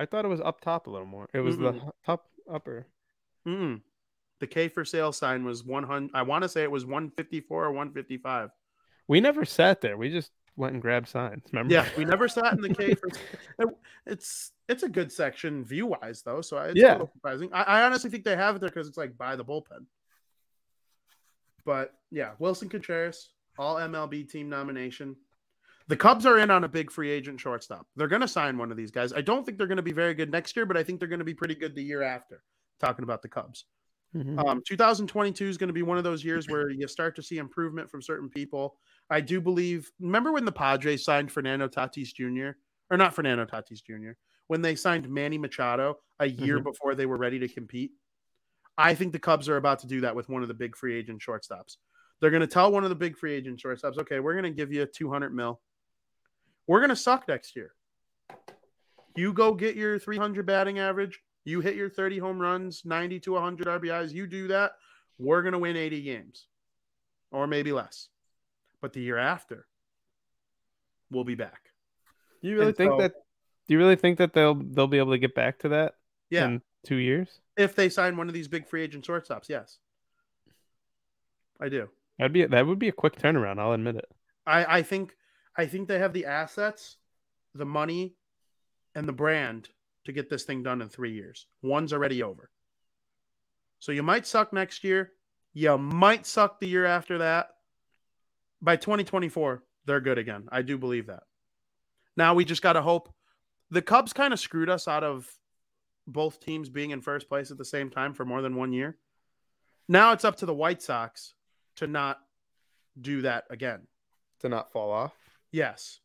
[0.03, 1.29] I thought it was up top a little more.
[1.33, 1.87] It was the Mm-mm.
[1.87, 2.87] h- top upper.
[3.47, 3.81] Mm-mm.
[4.41, 6.11] The K for sale sign was 100.
[6.13, 8.51] I want to say it was 154 or 155.
[9.07, 9.97] We never sat there.
[9.97, 11.45] We just went and grabbed signs.
[11.53, 11.73] Remember?
[11.73, 13.09] Yeah, we never sat in the K for.
[14.07, 16.91] It's it's a good section view wise though, so it's Yeah.
[16.91, 17.51] a little surprising.
[17.53, 19.87] I, I honestly think they have it there because it's like by the bullpen.
[21.65, 25.15] But yeah, Wilson Contreras, all MLB team nomination.
[25.89, 27.87] The Cubs are in on a big free agent shortstop.
[27.97, 29.13] They're going to sign one of these guys.
[29.13, 31.09] I don't think they're going to be very good next year, but I think they're
[31.09, 32.43] going to be pretty good the year after.
[32.81, 33.67] Talking about the Cubs.
[34.15, 34.39] Mhm.
[34.47, 37.39] Um, 2022 is going to be one of those years where you start to see
[37.39, 38.79] improvement from certain people.
[39.09, 39.91] I do believe.
[40.01, 42.59] Remember when the Padres signed Fernando Tatis Jr.
[42.91, 44.13] or not Fernando Tatis Jr.
[44.49, 46.65] when they signed Manny Machado a year Mhm.
[46.65, 47.93] before they were ready to compete?
[48.77, 50.95] I think the Cubs are about to do that with one of the big free
[50.95, 51.79] agent shortstops.
[52.21, 54.51] They're going to tell one of the big free agent shortstops, "Okay, we're going to
[54.51, 55.63] give you 200 mil.
[56.67, 57.73] We're going to suck next year.
[59.17, 61.21] You go get your 300 batting average.
[61.45, 64.13] You hit your 30 home runs, 90 to 100 RBIs.
[64.13, 64.73] You do that,
[65.19, 66.47] we're going to win 80 games
[67.31, 68.09] or maybe less.
[68.81, 69.67] But the year after,
[71.11, 71.61] we'll be back.
[72.43, 73.13] Do you really And think so- that?
[73.69, 75.95] Do you really think that they'll they'll be able to get back to that
[76.31, 76.47] Yeah.
[76.47, 77.41] in two years?
[77.57, 79.79] if they sign one of these big free agent shortstops, yes.
[81.61, 81.89] I do.
[82.19, 83.59] That'd be that would be a quick turnaround.
[83.61, 84.07] I'll admit it.
[84.47, 85.15] I, I think
[85.57, 86.97] I think they have the assets,
[87.55, 88.15] the money,
[88.95, 89.69] and the brand
[90.05, 91.47] to get this thing done in three years.
[91.63, 92.51] One's already over.
[93.79, 95.13] So you might suck next year.
[95.55, 97.49] You might suck the year after that.
[98.61, 100.49] By 2024, they're good again.
[100.51, 101.25] I do believe that.
[102.17, 103.13] Now we just got to hope.
[103.71, 105.29] The Cubs kind of screwed us out of
[106.07, 108.97] both teams being in first place at the same time for more than one year.
[109.89, 111.35] Now it's up to the White Sox
[111.77, 112.19] to not
[113.01, 113.87] do that again.
[114.41, 115.13] To not fall off.
[115.53, 116.01] Yes.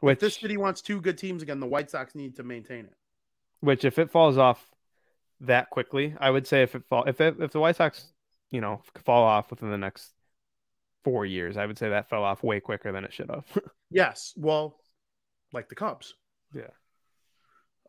[0.00, 2.86] Which If this city wants two good teams again, the White Sox need to maintain
[2.86, 2.94] it.
[3.60, 4.70] which if it falls off
[5.40, 8.12] that quickly, I would say if it fall if it, if the White Sox,
[8.50, 10.12] you know, fall off within the next
[11.04, 13.46] four years, I would say that fell off way quicker than it should have.
[13.90, 14.32] Yes.
[14.36, 14.76] Well,
[15.52, 16.14] like the Cubs.
[16.54, 16.70] Yeah.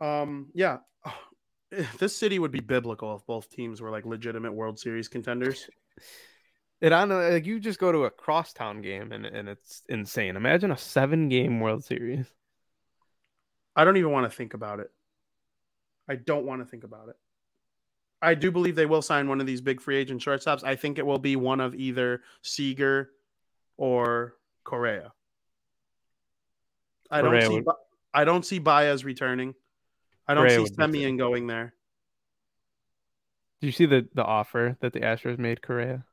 [0.02, 0.78] Um, yeah.
[2.00, 5.70] This city would be biblical if both teams were like legitimate World Series contenders.
[6.82, 10.36] it on like you just go to a crosstown game and and it's insane.
[10.36, 12.26] Imagine a seven game World Series.
[13.76, 14.92] I don't even want to think about it.
[16.10, 17.16] I don't want to think about it.
[18.22, 20.64] I do believe they will sign one of these big free agent shortstops.
[20.64, 23.12] I think it will be one of either Seager
[23.78, 25.14] or Correa.
[27.10, 27.62] I don't Correa see.
[27.62, 27.76] would-
[28.14, 29.56] I don't see Baez returning.
[30.28, 31.74] I don't Correa see Semien going there.
[33.62, 36.06] Did you see the the offer that the Astros made Correa?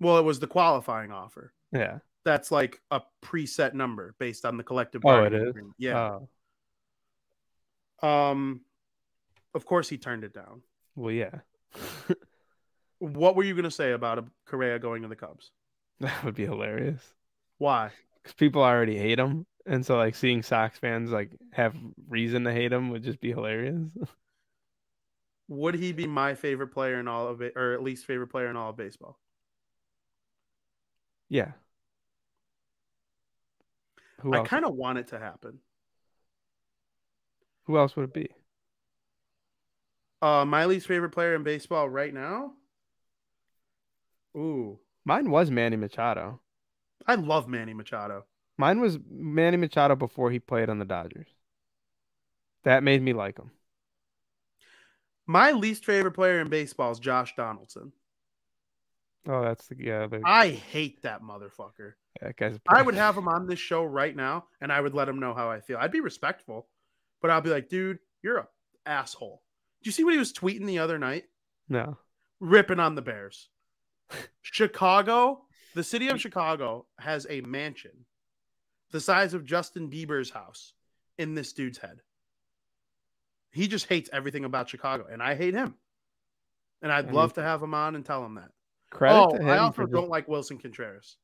[0.00, 1.52] Well, it was the qualifying offer.
[1.72, 1.98] Yeah.
[2.24, 5.74] That's like a preset number based on the collective Oh, it bargaining is?
[5.78, 6.18] Yeah.
[8.02, 8.60] Oh, Um.
[9.54, 10.62] Of course, he turned it down.
[10.96, 11.40] well, yeah.
[12.98, 15.50] What were you going to say about a Correa going to the Cubs?
[16.00, 17.00] That would be hilarious.
[17.58, 17.90] Why?
[18.22, 21.76] Because people already hate him, and so like seeing Sox fans like have
[22.08, 23.90] reason to hate him would just be hilarious.
[25.48, 28.48] Would he be my favorite player in all of it, or at least favorite player
[28.48, 29.18] in all of baseball?
[31.28, 31.52] Yeah.
[34.20, 35.58] Who I kind of want it to happen.
[37.64, 38.28] Who else would it be?
[40.22, 42.52] Uh, my least favorite player in baseball right now.
[44.36, 46.40] Ooh, Mine was Manny Machado.
[47.06, 48.24] I love Manny Machado.
[48.56, 51.28] Mine was Manny Machado before he played on the Dodgers.
[52.62, 53.50] That made me like him.
[55.26, 57.92] My least favorite player in baseball is Josh Donaldson.
[59.26, 60.06] Oh, that's the yeah.
[60.06, 61.94] The, I hate that motherfucker.
[62.20, 62.58] that guy's.
[62.68, 65.34] I would have him on this show right now, and I would let him know
[65.34, 65.78] how I feel.
[65.80, 66.68] I'd be respectful,
[67.22, 68.48] but I'll be like, dude, you're a
[68.86, 69.42] asshole.
[69.82, 71.24] Do you see what he was tweeting the other night?
[71.68, 71.98] no.
[72.40, 73.48] Ripping on the Bears.
[74.42, 75.44] Chicago,
[75.74, 78.04] the city of Chicago has a mansion
[78.94, 80.72] the size of Justin Bieber's house
[81.18, 81.98] in this dude's head.
[83.50, 85.74] He just hates everything about Chicago, and I hate him.
[86.80, 88.50] And I'd I love to have him on and tell him that.
[88.94, 91.16] Credit oh, I also don't like Wilson Contreras.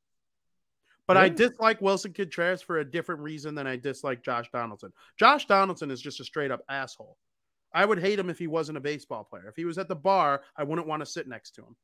[1.07, 4.93] But I dislike Wilson Contreras for a different reason than I dislike Josh Donaldson.
[5.19, 7.17] Josh Donaldson is just a straight up asshole.
[7.73, 9.49] I would hate him if he wasn't a baseball player.
[9.49, 11.77] If he was at the bar, I wouldn't want to sit next to him.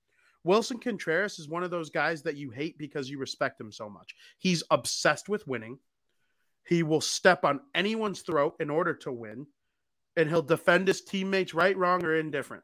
[0.45, 3.89] Wilson Contreras is one of those guys that you hate because you respect him so
[3.89, 4.14] much.
[4.39, 5.78] He's obsessed with winning.
[6.64, 9.47] He will step on anyone's throat in order to win,
[10.16, 12.62] and he'll defend his teammates right, wrong, or indifferent.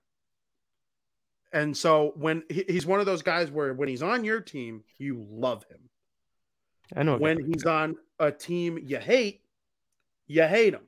[1.53, 4.85] And so when he- he's one of those guys where when he's on your team,
[4.99, 5.91] you love him.
[6.97, 7.19] I know.
[7.19, 9.45] When he's on a team you hate,
[10.27, 10.87] you hate him.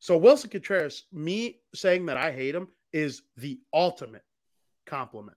[0.00, 4.24] So Wilson Contreras, me saying that I hate him is the ultimate
[4.86, 5.36] compliment.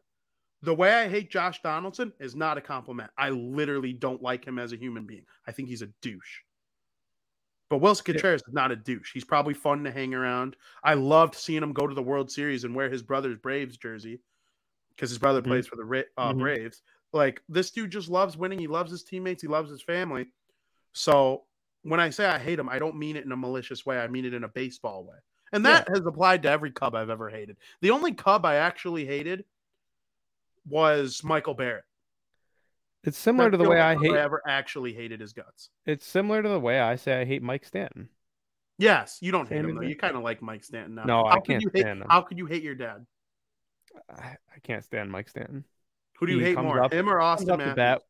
[0.62, 3.10] The way I hate Josh Donaldson is not a compliment.
[3.18, 5.26] I literally don't like him as a human being.
[5.48, 6.42] I think he's a douche.
[7.72, 8.14] But Wilson Yeah.
[8.16, 9.14] Contreras is not a douche.
[9.14, 10.58] He's probably fun to hang around.
[10.84, 14.20] I loved seeing him go to the World Series and wear his brother's Braves jersey
[14.90, 15.46] because his brother Mhm.
[15.46, 16.40] plays for the uh, Mhm.
[16.40, 16.82] Braves.
[17.14, 18.60] Like this dude just loves winning.
[18.60, 19.42] He loves his teammates.
[19.42, 20.34] He loves his family.
[20.92, 21.46] So
[21.84, 24.00] when I say I hate him, I don't mean it in a malicious way.
[24.02, 25.20] I mean it in a baseball way.
[25.54, 27.56] And that has applied to every Cub I've ever hated.
[27.80, 29.46] The only Cub I actually hated
[30.66, 31.86] was Michael Barrett.
[33.04, 34.12] It's similar to the way I hate.
[34.12, 35.70] I ever actually hated his guts.
[35.86, 38.10] It's similar to the way I say I hate Mike Stanton.
[38.78, 39.82] Yes, you don't hate him though.
[39.82, 41.04] You kind of like Mike Stanton now.
[41.06, 42.08] No, I how could can't you hate, stand him.
[42.10, 43.06] How could you hate your dad?
[44.10, 44.24] I,
[44.56, 45.66] I can't stand Mike Stanton.
[46.20, 48.02] Who do you He hate more, up- him or Austin Comes up to bat,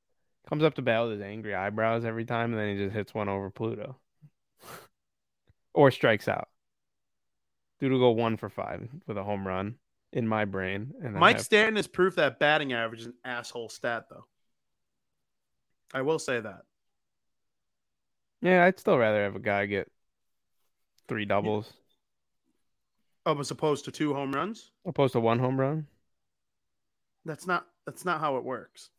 [0.50, 3.14] comes up to bat with his angry eyebrows every time, and then he just hits
[3.14, 3.98] one over Pluto,
[5.74, 6.50] or strikes out.
[7.80, 9.76] Dude will go one for five with a home run
[10.14, 13.70] in my brain, and Mike have- Stanton is proof that batting average is an asshole
[13.70, 14.26] stat, though.
[15.94, 16.62] I will say that.
[18.42, 19.92] Yeah, I'd still rather have a guy get
[21.08, 21.72] three doubles
[23.26, 24.72] Oh, as opposed to two home runs.
[24.86, 25.86] opposed to one home run.
[27.24, 27.68] That's not.
[27.86, 28.90] That's not how it works.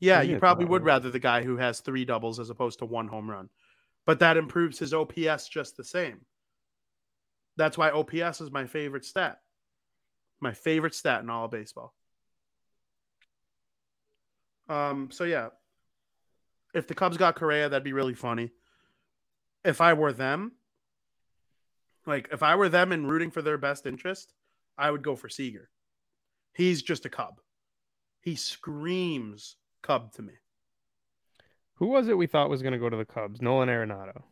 [0.00, 3.08] Yeah, you probably would rather the guy who has three doubles as opposed to one
[3.08, 3.50] home run,
[4.06, 6.20] but that improves his OPS just the same.
[7.56, 9.40] That's why OPS is my favorite stat.
[10.40, 11.92] My favorite stat in all of baseball.
[14.70, 15.10] Um.
[15.10, 15.48] So yeah,
[16.74, 18.50] if the Cubs got Correa, that'd be really funny.
[19.64, 20.52] If I were them,
[22.06, 24.32] like if I were them and rooting for their best interest,
[24.76, 25.70] I would go for Seager.
[26.54, 27.40] He's just a Cub.
[28.20, 30.34] He screams Cub to me.
[31.74, 33.40] Who was it we thought was going to go to the Cubs?
[33.40, 34.22] Nolan Arenado.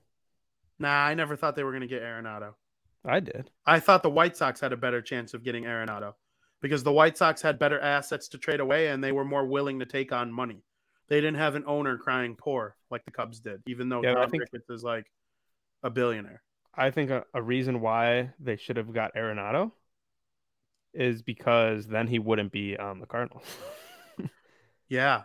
[0.78, 2.55] Nah, I never thought they were going to get Arenado.
[3.05, 3.51] I did.
[3.64, 6.14] I thought the White Sox had a better chance of getting Arenado
[6.61, 9.78] because the White Sox had better assets to trade away and they were more willing
[9.78, 10.64] to take on money.
[11.09, 14.26] They didn't have an owner crying poor like the Cubs did, even though Yeah, I
[14.26, 15.07] think- Ricketts is like
[15.82, 16.42] a billionaire.
[16.78, 19.72] I think a, a reason why they should have got Arenado
[20.92, 23.44] is because then he wouldn't be on the Cardinals.
[24.88, 25.22] Yeah.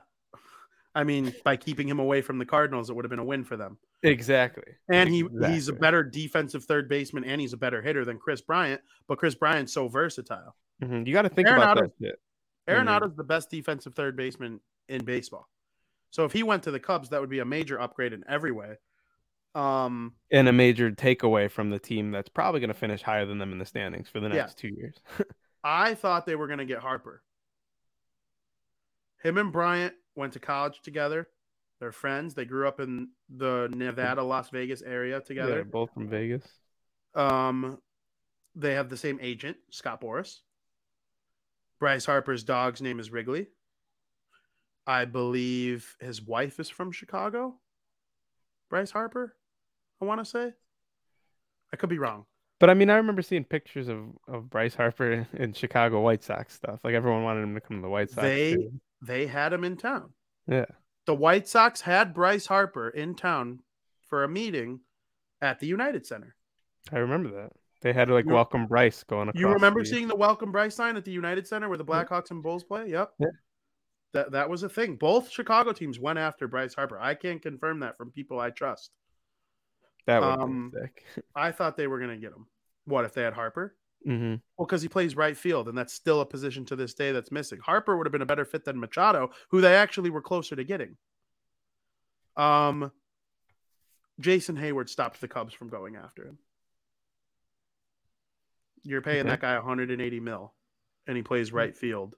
[0.95, 3.43] I mean, by keeping him away from the Cardinals, it would have been a win
[3.43, 3.77] for them.
[4.03, 4.63] exactly.
[4.89, 8.41] And he he's a better defensive third baseman and he's a better hitter than Kris
[8.41, 10.55] Bryant, but Kris Bryant's so versatile.
[10.81, 11.05] Mhm.
[11.05, 12.19] You got to think about that shit.
[12.67, 13.15] Mhm.
[13.15, 14.59] The best defensive third baseman
[14.89, 15.47] in baseball.
[16.11, 18.51] So if he went to the Cubs, that would be a major upgrade in every
[18.51, 18.75] way.
[19.55, 23.37] Um, And a major takeaway from the team that's probably going to finish higher than
[23.37, 24.35] them in the standings for the Yeah.
[24.35, 24.95] next two years.
[25.63, 27.21] I thought they were going to get Harper.
[29.23, 31.27] Him and Bryant went to college together.
[31.79, 32.33] They're friends.
[32.33, 35.51] They grew up in the Nevada, Las Vegas area together.
[35.55, 36.45] they're both from Vegas.
[37.15, 37.79] Um,
[38.55, 40.39] they have the same agent, Scott Boras.
[41.79, 43.47] Bryce Harper's dog's name is Wrigley.
[44.87, 47.55] I believe his wife is from Chicago.
[48.69, 49.35] Bryce Harper,
[50.01, 50.53] I want to say.
[51.73, 52.25] I could be wrong.
[52.59, 56.53] But I mean, I remember seeing pictures of, of Bryce Harper in Chicago White Sox
[56.53, 56.79] stuff.
[56.83, 58.21] Like everyone wanted him to come to the White Sox.
[58.21, 58.79] They- too.
[59.03, 60.11] They had him in town.
[60.47, 60.65] Yeah.
[61.07, 63.61] The White Sox had Bryce Harper in town
[64.07, 64.81] for a meeting
[65.41, 66.35] at the United Center.
[66.91, 67.51] I remember that.
[67.81, 69.39] They had to like You- welcome Bryce going across.
[69.39, 72.29] You remember the- seeing the welcome Bryce sign at the United Center where the Blackhawks
[72.29, 72.89] and Bulls play?
[72.89, 73.11] Yep.
[73.19, 73.27] Yeah.
[74.13, 74.95] That that was a thing.
[74.97, 76.99] Both Chicago teams went after Bryce Harper.
[76.99, 78.91] I can't confirm that from people I trust.
[80.05, 81.05] that would um, be sick.
[81.35, 82.47] I thought they were going to get him.
[82.85, 83.75] What if they had Harper?
[84.05, 87.11] hmm Well, because he plays right field, and that's still a position to this day
[87.11, 87.59] that's missing.
[87.59, 90.63] Harper would have been a better fit than Machado, who they actually were closer to
[90.63, 90.97] getting.
[92.35, 92.91] Um,
[94.19, 96.37] Jason Heyward stopped the Cubs from going after him.
[98.83, 99.29] You're paying Okay.
[99.29, 100.53] that guy 180 mil,
[101.07, 102.15] and he plays right field,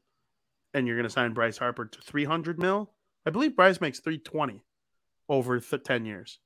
[0.74, 2.92] and you're going to sign Bryce Harper to 300 mil.
[3.26, 4.64] I believe Bryce makes 320
[5.30, 6.40] over th- 10 years.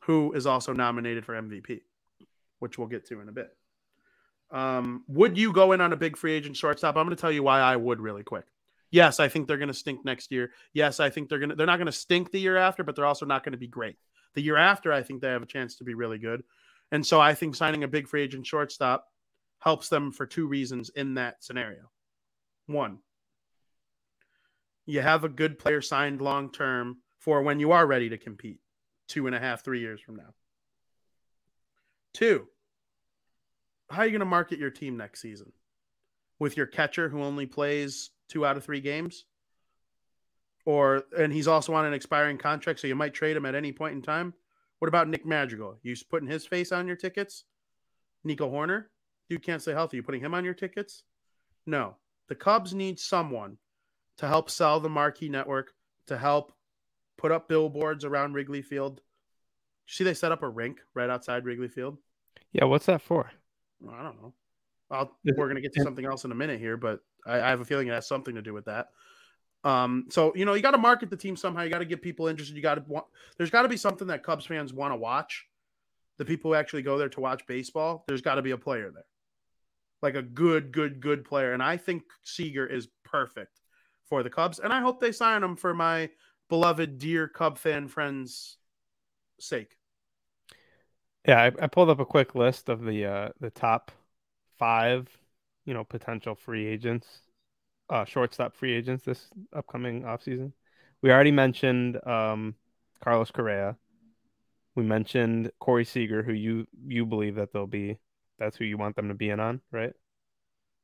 [0.00, 1.80] Who is also nominated for MVP,
[2.60, 3.48] which we'll get to in a bit.
[4.52, 6.96] Um, would you go in on a big free agent shortstop?
[6.96, 8.44] I'm going to tell you why I would really quick.
[8.92, 10.52] Yes, I think they're going to stink next year.
[10.72, 12.94] Yes, I think they're going to they're not going to stink the year after, but
[12.94, 13.96] they're also not going to be great.
[14.34, 16.44] The year after, I think they have a chance to be really good.
[16.92, 19.08] And so I think signing a big free agent shortstop
[19.58, 21.90] helps them for two reasons in that scenario.
[22.66, 22.98] One,
[24.86, 28.60] you have a good player signed long term for when you are ready to compete
[29.08, 30.34] two and a half, three years from now.
[32.14, 32.46] Two,
[33.90, 35.52] how are you going to market your team next season?
[36.38, 39.24] With your catcher who only plays two out of three games?
[40.64, 43.72] Or, and he's also on an expiring contract, so you might trade him at any
[43.72, 44.34] point in time.
[44.80, 45.78] What about Nick Madrigal?
[45.82, 47.44] You putting his face on your tickets?
[48.24, 48.86] Nico Hoerner?
[49.30, 49.98] Dude can't stay healthy.
[49.98, 51.04] You putting him on your tickets?
[51.66, 51.96] No.
[52.28, 53.58] The Cubs need someone
[54.18, 55.72] to help sell the marquee network,
[56.06, 56.52] to help
[57.16, 59.00] put up billboards around Wrigley Field.
[59.86, 61.98] See, they set up a rink right outside Wrigley Field.
[62.52, 63.30] Yeah, what's that for?
[63.88, 64.32] I don't know.
[64.90, 67.48] I'll, we're going to get to something else in a minute here, but I, I
[67.50, 68.88] have a feeling it has something to do with that.
[69.64, 71.62] Um, so you know, you got to market the team somehow.
[71.62, 72.56] You got to get people interested.
[72.56, 73.06] You got to want.
[73.36, 75.46] There's got to be something that Cubs fans want to watch.
[76.18, 78.04] The people who actually go there to watch baseball.
[78.06, 79.04] There's got to be a player there,
[80.06, 81.52] like a good, good, good player.
[81.52, 83.60] And I think Seager is perfect
[84.08, 84.60] for the Cubs.
[84.60, 86.10] And I hope they sign him for my
[86.48, 88.58] beloved, dear Cub fan friends'
[89.40, 89.76] sake.
[91.26, 93.90] Yeah, I, I pulled up a quick list of the uh the top
[94.60, 95.08] five,
[95.64, 97.08] you know, potential free agents,
[97.90, 100.52] uh shortstop free agents this upcoming offseason.
[101.02, 102.54] We already mentioned um
[103.02, 103.76] Carlos Correa.
[104.76, 107.98] We mentioned Corey Seager, who you you believe that they'll be
[108.38, 109.92] that's who you want them to be in on, right?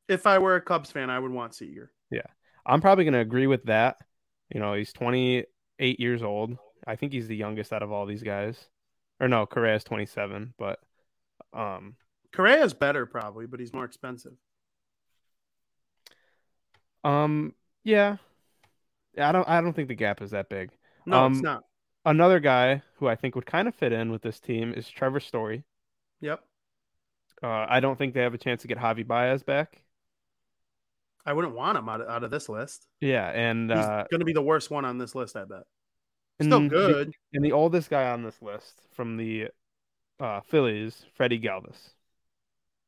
[0.09, 1.93] If I were a Cubs fan, I would want Seager.
[2.11, 2.27] Yeah.
[2.67, 3.97] I'm probably gonna agree with that.
[4.53, 6.57] You know, he's 28 years old.
[6.87, 8.59] I think he's the youngest out of all these guys.
[9.21, 10.81] Or no, Correa's 27, but
[11.53, 11.97] um
[12.33, 14.33] Correa's better probably, but he's more expensive.
[17.05, 18.17] Um, yeah.
[19.19, 20.71] I don't I don't think the gap is that big.
[21.07, 21.65] No, it's Um, not.
[22.05, 25.21] Another guy who I think would kind of fit in with this team is Trevor
[25.21, 25.65] Story.
[26.21, 26.43] Yep.
[27.43, 29.82] Uh, I don't think they have a chance to get Javi Baez back.
[31.24, 32.86] I wouldn't want him out of, out of this list.
[33.01, 35.62] Yeah, and He's uh, going to be the worst one on this list, I bet.
[36.40, 37.12] and Still the- good.
[37.32, 39.49] and the oldest guy on this list from the
[40.20, 41.90] uh, Phillies, Freddie Galvis.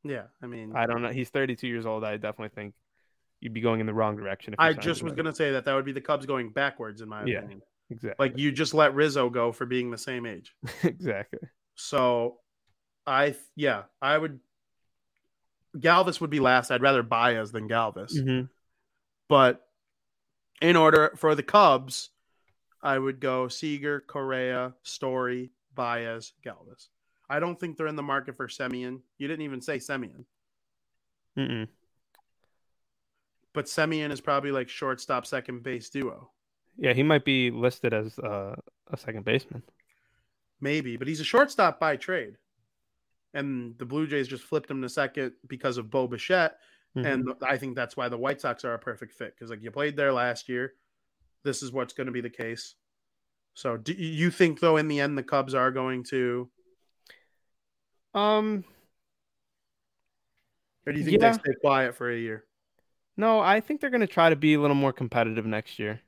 [0.03, 1.11] Yeah, I mean, I don't know.
[1.11, 2.05] He's 32 years old.
[2.05, 2.75] I definitely think
[3.41, 4.53] you'd be going in the wrong direction.
[4.53, 7.01] If I just was going to say that that would be the Cubs going backwards,
[7.01, 7.39] in my Yeah.
[7.39, 7.63] opinion.
[7.91, 10.55] exactly Like you just let Rizzo go for being the same age.
[10.83, 11.39] exactly.
[11.77, 12.39] So,
[13.07, 14.41] I yeah, I would.
[15.77, 16.71] Galvis would be last.
[16.71, 18.13] I'd rather Baez than Galvis.
[18.15, 18.49] Mhm.
[19.29, 19.67] But
[20.63, 22.11] in order for the Cubs,
[22.83, 26.89] I would go Seager, Correa, Story, Baez, Galvis.
[27.29, 29.01] I don't think they're in the market for Semien.
[29.19, 30.25] You didn't even say Semien,
[31.37, 31.67] Mm-mm.
[33.53, 36.31] but Semien is probably like shortstop, second base duo.
[36.77, 38.55] Yeah, he might be listed as uh,
[38.93, 39.63] a second baseman.
[40.61, 42.37] Maybe, but he's a shortstop by trade.
[43.35, 46.57] And the Blue Jays just flipped him to second because of Bo Bichette.
[46.97, 47.07] Mhm.
[47.07, 49.71] And I think that's why the White Sox are a perfect fit because, like, you
[49.73, 50.75] played there last year.
[51.43, 52.77] This is what's going to be the case.
[53.55, 56.51] So, do you think, though, in the end, the Cubs are going to,
[58.15, 58.65] um,
[60.87, 61.33] or do you think Yeah.
[61.33, 62.47] they stay quiet for a year?
[63.17, 66.01] No, I think they're going to try to be a little more competitive next year.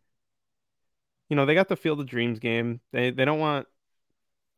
[1.29, 2.81] You know, they got the Field of Dreams game.
[2.93, 3.67] They they don't want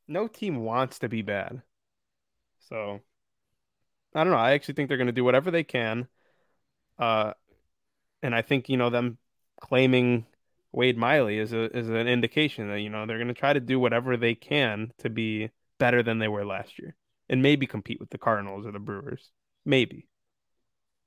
[0.07, 1.63] no team wants to be bad.
[2.69, 3.01] So
[4.15, 4.39] I don't know.
[4.39, 6.09] I actually think they're going to do whatever they can.
[6.99, 7.33] Uh
[8.23, 9.19] and I think, you know, them
[9.61, 10.27] claiming
[10.73, 13.61] Wade Miley is a is an indication that, you know, they're going to try to
[13.61, 16.97] do whatever they can to be better than they were last year
[17.29, 19.31] and maybe compete with the Cardinals or the Brewers.
[19.65, 20.09] Maybe.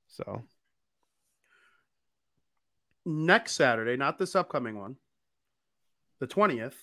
[0.08, 0.44] So
[3.06, 4.98] next Saturday, not this upcoming one,
[6.20, 6.76] the 20th,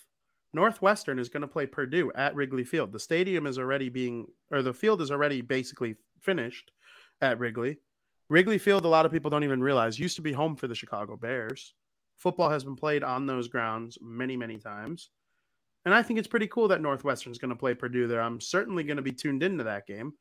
[0.53, 2.91] Northwestern is going to play Purdue at Wrigley Field.
[2.91, 6.71] The stadium is already being, or the field is already basically finished
[7.21, 7.77] at Wrigley.
[8.29, 10.75] Wrigley Field, a lot of people don't even realize, used to be home for the
[10.75, 11.73] Chicago Bears.
[12.17, 15.09] Football has been played on those grounds many, many times.
[15.85, 18.21] And I think it's pretty cool that Northwestern's going to play Purdue there.
[18.21, 20.13] I'm certainly going to be tuned into that game.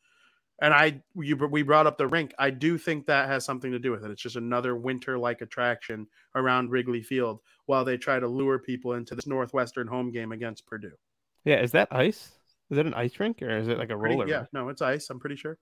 [0.60, 2.34] And I, you, we brought up the rink.
[2.38, 4.10] I do think that has something to do with it.
[4.10, 9.14] It's just another winter-like attraction around Wrigley Field while they try to lure people into
[9.14, 10.96] this Northwestern home game against Purdue.
[11.44, 12.32] Yeah, is that ice?
[12.70, 14.26] Is it an ice rink or is it like a Pretty- roller?
[14.28, 14.48] yeah, rink?
[14.52, 15.08] no, it's ice.
[15.10, 15.58] I'm pretty sure.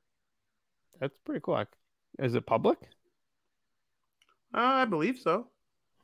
[0.99, 1.63] that's pretty cool.
[2.19, 2.79] Is it public?
[4.55, 5.49] Uh, I believe so.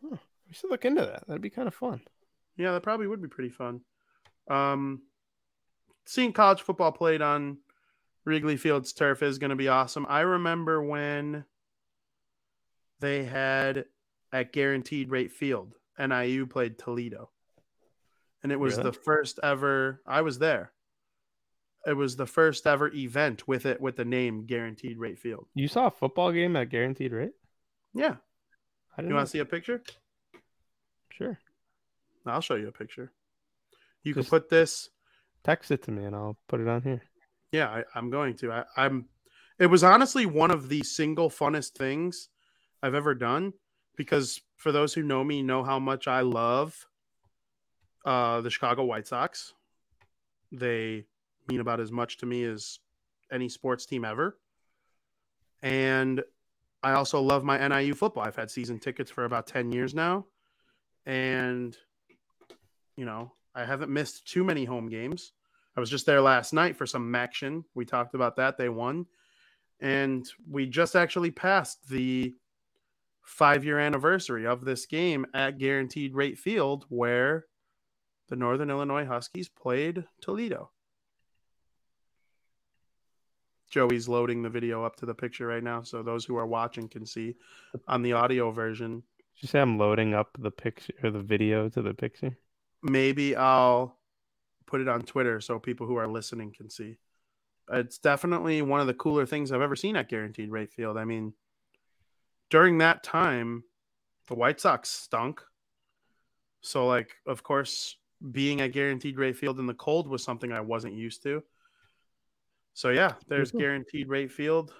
[0.02, 0.18] We
[0.52, 1.26] should look into that.
[1.26, 2.02] That'd be kind of fun.
[2.58, 3.80] Yeah, that probably would be pretty fun.
[4.50, 5.02] Um,
[6.04, 7.56] seeing college football played on
[8.24, 10.06] Wrigley Field's turf is going to be awesome.
[10.08, 11.44] I remember when
[13.00, 13.86] they had
[14.32, 17.30] at Guaranteed Rate Field, NIU played Toledo,
[18.42, 18.90] and it was Really?
[18.90, 20.00] the first ever.
[20.06, 20.72] I was there.
[21.84, 25.48] It was the first ever event with it with the name Guaranteed Rate Field.
[25.54, 27.32] You saw a football game at Guaranteed Rate?
[27.92, 28.16] Yeah,
[28.96, 29.82] I you want to see a picture?
[31.10, 31.38] Sure.
[32.24, 33.12] I'll show you a picture.
[34.04, 34.90] You Just- can put this
[35.44, 37.02] Text it to me and I'll put it on here.
[37.52, 38.50] Yeah, I, I'm going to.
[38.50, 39.06] I, I'm.
[39.58, 42.30] It was honestly one of the single funnest things
[42.82, 43.52] I've ever done
[43.96, 46.86] because for those who know me, know how much I love
[48.04, 49.52] uh, the Chicago White Sox.
[50.50, 51.04] They
[51.48, 52.78] mean about as much to me as
[53.30, 54.38] any sports team ever,
[55.62, 56.22] and
[56.82, 58.24] I also love my NIU football.
[58.24, 60.26] I've had season tickets for about ten years now,
[61.04, 61.76] and
[62.96, 65.32] you know I haven't missed too many home games.
[65.76, 67.64] I was just there last night for some action.
[67.74, 68.58] We talked about that.
[68.58, 69.06] They won.
[69.80, 72.34] And we just actually passed the
[73.22, 77.46] five year anniversary of this game at Guaranteed Rate Field, where
[78.28, 80.70] the Northern Illinois Huskies played Toledo.
[83.70, 86.88] Joey's loading the video up to the picture right now, so those who are watching
[86.88, 87.36] can see
[87.88, 89.02] on the audio version.
[89.36, 92.36] Did you say I'm loading up the picture or the video to the picture?
[92.82, 93.96] maybe I'll
[94.72, 96.96] put it on Twitter so people who are listening can see.
[97.70, 100.96] It's definitely one of the cooler things I've ever seen at Guaranteed Rate Field.
[100.96, 101.34] I mean,
[102.48, 103.64] during that time,
[104.28, 105.42] the White Sox stunk.
[106.62, 107.98] So, like, of course,
[108.30, 111.42] being at Guaranteed Rate Field in the cold was something I wasn't used to.
[112.72, 113.58] So, yeah, there's Mhm.
[113.58, 114.74] Guaranteed Rate Field.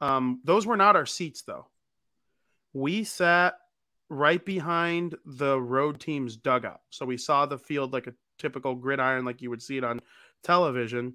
[0.00, 1.66] Um, those were not our seats, though.
[2.72, 3.58] We sat
[4.08, 6.80] right behind the road team's dugout.
[6.88, 10.00] So we saw the field like a typical gridiron, like you would see it on
[10.42, 11.14] television.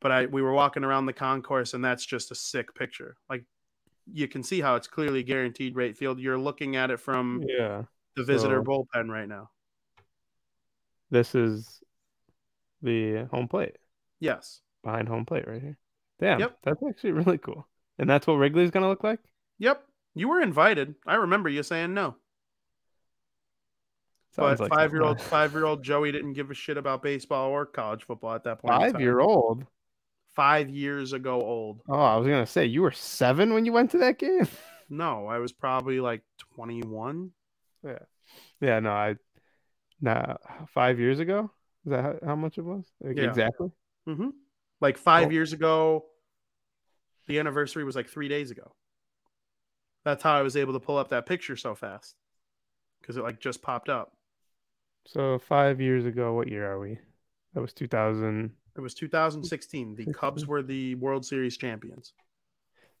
[0.00, 3.16] But I we were walking around the concourse, and that's just a sick picture.
[3.30, 3.44] Like
[4.12, 6.20] you can see how it's clearly guaranteed rate field.
[6.20, 7.84] You're looking at it from Yeah.
[8.14, 9.50] the visitor So- bullpen right now.
[11.10, 11.82] This is
[12.82, 13.76] the home plate.
[14.20, 14.60] Yes.
[14.82, 15.78] Behind home plate right here.
[16.20, 16.40] Damn.
[16.40, 16.58] Yep.
[16.62, 17.66] That's actually really cool.
[17.98, 19.20] And that's what Wrigley's gonna look like?
[19.58, 19.84] Yep.
[20.14, 20.94] You were invited.
[21.06, 22.16] I remember you saying no.
[24.36, 27.02] Sounds but like five year old five year old Joey didn't give a shit about
[27.02, 28.78] baseball or college football at that point.
[28.92, 29.64] Five year old.
[30.34, 31.80] Five years ago old.
[31.88, 34.46] Oh, I was gonna say you were seven when you went to that game.
[34.88, 36.22] No, I was probably like
[36.54, 37.32] 21.
[37.82, 37.98] yeah.
[38.60, 39.16] Yeah, no, I
[40.00, 40.36] nah
[40.68, 41.50] five years ago?
[41.84, 42.84] Is that how, how much it was?
[43.00, 43.24] Like, Yeah.
[43.24, 43.72] Exactly.
[44.06, 44.28] hmm
[44.80, 45.30] Like five Oh.
[45.30, 46.04] years ago,
[47.26, 48.76] the anniversary was like three days ago.
[50.04, 52.14] That's how I was able to pull up that picture so fast
[53.00, 54.15] because it like just popped up.
[55.06, 56.98] So five years ago, what year are we?
[57.54, 58.52] That was two thousand.
[58.76, 59.94] It was 2016.
[59.94, 62.12] The Cubs were the World Series champions.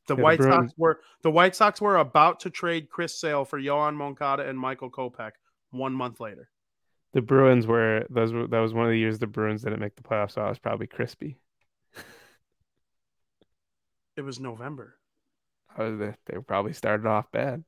[0.08, 3.44] The Yeah, White Bruins- Sox were the White Sox were about to trade Chris Sale
[3.44, 5.32] for Yoan Moncada and Michael Kopech
[5.70, 6.48] one month later.
[7.12, 9.96] The Bruins were those were that was one of the years the Bruins didn't make
[9.96, 11.36] the playoffs, so I was probably crispy.
[14.16, 14.94] It was November.
[15.76, 17.64] I was they, they probably started off bad.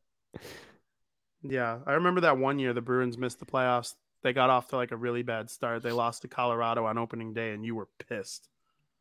[1.43, 3.95] Yeah, I remember that one year the Bruins missed the playoffs.
[4.23, 5.83] They got off to like a really bad start.
[5.83, 8.49] They lost to Colorado on opening day, and you were pissed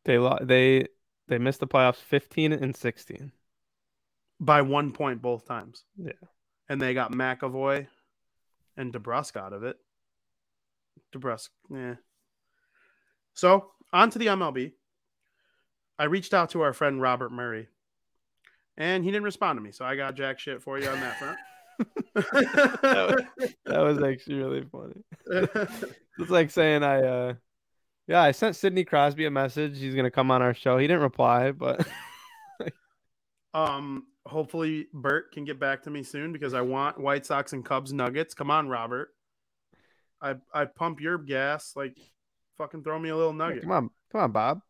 [0.04, 0.86] They lo- they
[1.26, 3.32] they missed the playoffs fifteen and sixteen.
[4.40, 5.84] by one point both times.
[5.96, 6.12] Yeah.
[6.68, 7.86] and they got McAvoy
[8.76, 9.76] and DeBrusk out of it.
[11.12, 11.94] DeBrusk, yeah.
[13.34, 14.72] So on to the MLB.
[15.98, 17.66] I reached out to our friend Robert Murray,
[18.76, 19.72] and he didn't respond to me.
[19.72, 21.38] So I got jack shit for you on that front.
[23.64, 25.02] That was actually really funny.
[26.20, 27.34] It's like saying I uh
[28.08, 29.78] yeah, I sent Sidney Crosby a message.
[29.78, 30.78] He's gonna come on our show.
[30.78, 31.86] He didn't reply, but
[33.54, 37.64] um, Hopefully, Bert can get back to me soon because I want White Sox and
[37.64, 38.34] Cubs Nuggets.
[38.34, 39.14] Come on, Robert.
[40.20, 41.96] I I pump your gas like
[42.58, 43.62] fucking throw me a little nugget.
[43.62, 44.60] come on, come on, Bob.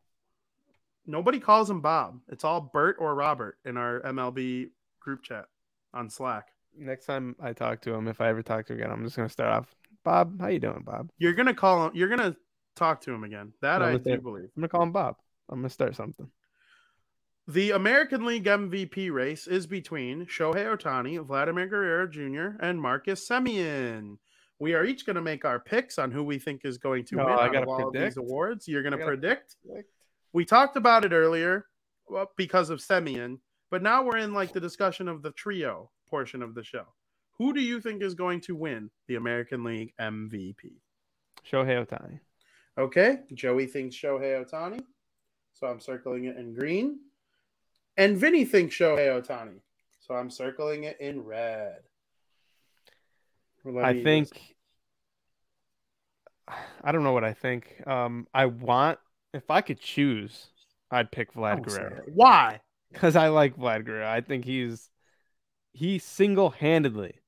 [1.07, 2.21] Nobody calls him Bob.
[2.29, 4.71] It's all Bert or Robert in our MLB
[5.01, 5.47] group chat
[5.93, 6.53] on Slack.
[6.79, 9.17] Next time I talk to him, if I ever talk to him again, I'm just
[9.17, 9.75] gonna start off.
[10.05, 11.11] Bob, how you doing, Bob?
[11.19, 11.93] You're gonna call him.
[11.95, 12.37] You're gonna
[12.77, 13.53] talk to him again.
[13.61, 14.45] That I do believe.
[14.57, 15.17] I'm gonna call him Bob.
[15.49, 16.31] I'm gonna start something.
[17.49, 24.19] The American League MVP race is between Shohei Ohtani, Vladimir Guerrero Jr., and Marcus Semien.
[24.59, 27.17] We are each going to make our picks on who we think is going to
[27.17, 28.17] No, win I out gotta of all of these predict.
[28.19, 28.69] awards.
[28.69, 29.57] You're going to gotta predict.
[30.35, 31.65] We talked about it earlier
[32.07, 33.39] well, because of Semien,
[33.71, 36.85] but now we're in like the discussion of the trio portion of the show.
[37.39, 40.73] Who do you think is going to win the American League MVP?
[41.51, 42.21] Shohei Ohtani.
[42.77, 44.81] Okay, Joey thinks Shohei Ohtani,
[45.55, 46.99] so I'm circling it in green.
[47.97, 49.61] And Vinny thinks Shohei Ohtani,
[50.01, 51.79] so I'm circling it in red.
[53.83, 54.29] I think.
[54.31, 54.41] just-
[56.83, 57.83] I don't know what I think.
[57.87, 58.99] Um, I want
[59.35, 60.47] if I could choose,
[60.91, 62.03] I'd pick Vlad Guerrero.
[62.15, 62.61] Why?
[62.93, 64.09] Because I like Vlad Guerrero.
[64.09, 64.91] I think he's
[65.73, 67.21] he single handedly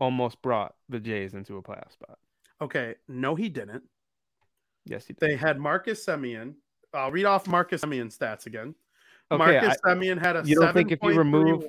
[0.00, 2.18] almost brought the Jays into a playoff spot.
[2.60, 3.84] Okay, no, he didn't.
[4.84, 5.20] Yes, he did.
[5.20, 6.54] They had Marcus Semien.
[6.92, 8.74] I'll read off Marcus Semien stats again.
[9.30, 11.64] Okay, Marcus I- Semien had a you don't think if you remove-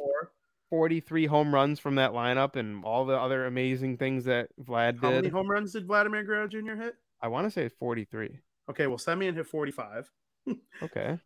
[0.71, 5.01] 43 home runs from that lineup and all the other amazing things that Vlad did?
[5.03, 6.73] How many home runs did Vladimir Guerrero Jr.
[6.73, 6.95] hit?
[7.21, 8.39] I want to say 43.
[8.71, 10.11] Okay, well, Semien hit 45.
[10.83, 11.19] Okay.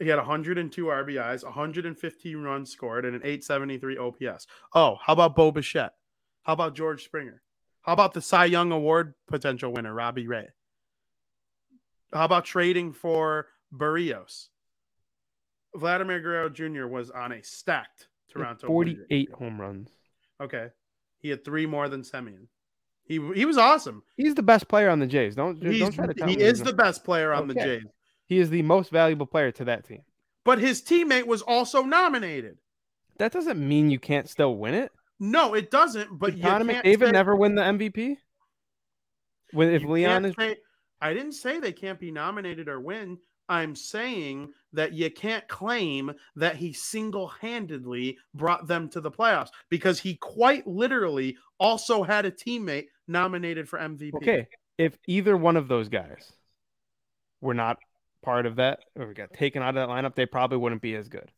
[0.00, 4.46] He had 102 RBIs, 115 runs scored, and an 873 OPS.
[4.74, 5.92] Oh, how about Bo Bichette?
[6.42, 7.42] How about George Springer?
[7.82, 10.48] How about the Cy Young Award potential winner, Robbie Ray?
[12.14, 14.48] How about trading for Berrios?
[15.74, 16.86] Vladimir Guerrero Jr.
[16.86, 18.66] was on a stacked Toronto.
[18.66, 19.26] 48 team.
[19.38, 19.90] home runs.
[20.40, 20.68] Okay.
[21.18, 22.46] He had three more than Semien.
[23.04, 24.02] He he was awesome.
[24.16, 25.34] He's the best player on the Jays.
[25.34, 27.84] Don't He's, don't try to tell he me is the best player on the Jays.
[28.30, 30.02] He is the most valuable player to that team.
[30.44, 32.58] But his teammate was also nominated.
[33.18, 34.92] That doesn't mean you can't still win it.
[35.18, 36.16] No, it doesn't.
[36.16, 38.18] But Did you Connor can't McDavid say- never win the MVP?
[39.52, 40.58] When if you Leon is say-
[41.00, 43.18] I didn't say they can't be nominated or win.
[43.48, 49.50] I'm saying that you can't claim that he single handedly brought them to the playoffs
[49.70, 54.14] because he quite literally also had a teammate nominated for MVP.
[54.14, 54.46] okay,
[54.78, 56.30] if either one of those guys
[57.40, 57.78] were not
[58.22, 60.94] part of that or we got taken out of that lineup, they probably wouldn't be
[60.94, 61.30] as good.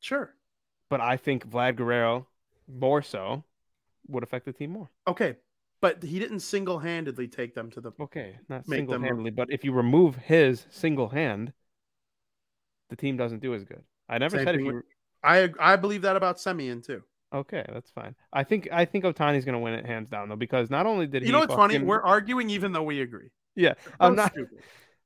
[0.00, 0.34] Sure.
[0.90, 2.26] But I think Vlad Guerrero
[2.68, 3.44] more so
[4.08, 4.90] would affect the team more.
[5.06, 5.36] Okay.
[5.80, 7.90] But he didn't single handedly take them to the.
[8.00, 11.52] Okay, not single handedly, but if you remove his single hand,
[12.88, 13.82] the team doesn't do as good.
[14.08, 14.82] I never Same said if you.
[15.24, 17.02] I I believe that about Semien too.
[17.34, 18.14] Okay, that's fine.
[18.32, 21.22] I think I think Ohtani's gonna win it hands down though because not only did
[21.22, 21.26] he.
[21.26, 21.78] You know what's funny?
[21.80, 23.30] We're arguing even though we agree.
[23.56, 23.74] yeah.
[23.98, 24.30] I'm not.
[24.30, 24.60] stupid.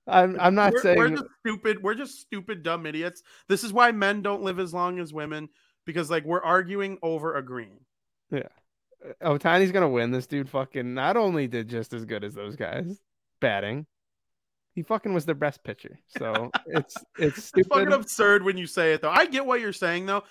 [0.06, 0.98] I'm, I'm not we're, saying.
[0.98, 1.82] we're just stupid.
[1.82, 3.22] We're just stupid, dumb idiots.
[3.48, 5.48] This is why men don't live as long as women
[5.84, 7.80] because like we're arguing over agreeing.
[8.30, 8.42] Yeah,
[9.22, 10.10] uh, Ohtani's gonna win.
[10.10, 13.00] This dude fucking not only did just as good as those guys
[13.40, 13.86] batting,
[14.74, 15.98] he fucking was their best pitcher.
[16.18, 19.10] So it's it's It's fucking absurd when you say it though.
[19.10, 20.22] I get what you're saying though.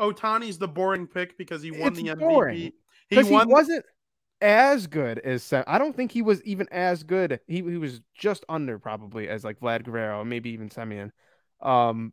[0.00, 2.18] Ohtani's the boring pick because he won It's the MVP.
[2.18, 2.72] boring, He
[3.10, 3.48] because he, won.
[3.48, 3.84] wasn't
[4.40, 5.64] as good as Sam.
[5.66, 7.40] I don't think he was even as good.
[7.46, 11.10] He he was just under probably as like Vlad Guerrero, maybe even Semien.
[11.60, 12.12] Um,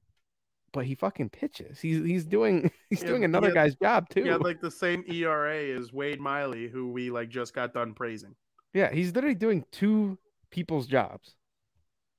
[0.73, 1.79] but he fucking pitches.
[1.81, 4.31] He's he's doing he's Yeah, doing another guy's job too.
[4.31, 8.35] had like the same ERA as Wade Miley, who we like just got done praising.
[8.73, 10.17] Yeah, he's literally doing two
[10.51, 11.35] people's jobs.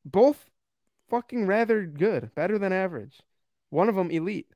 [0.05, 0.51] Both
[1.09, 3.20] fucking rather good, better than average.
[3.70, 4.49] One of them elite.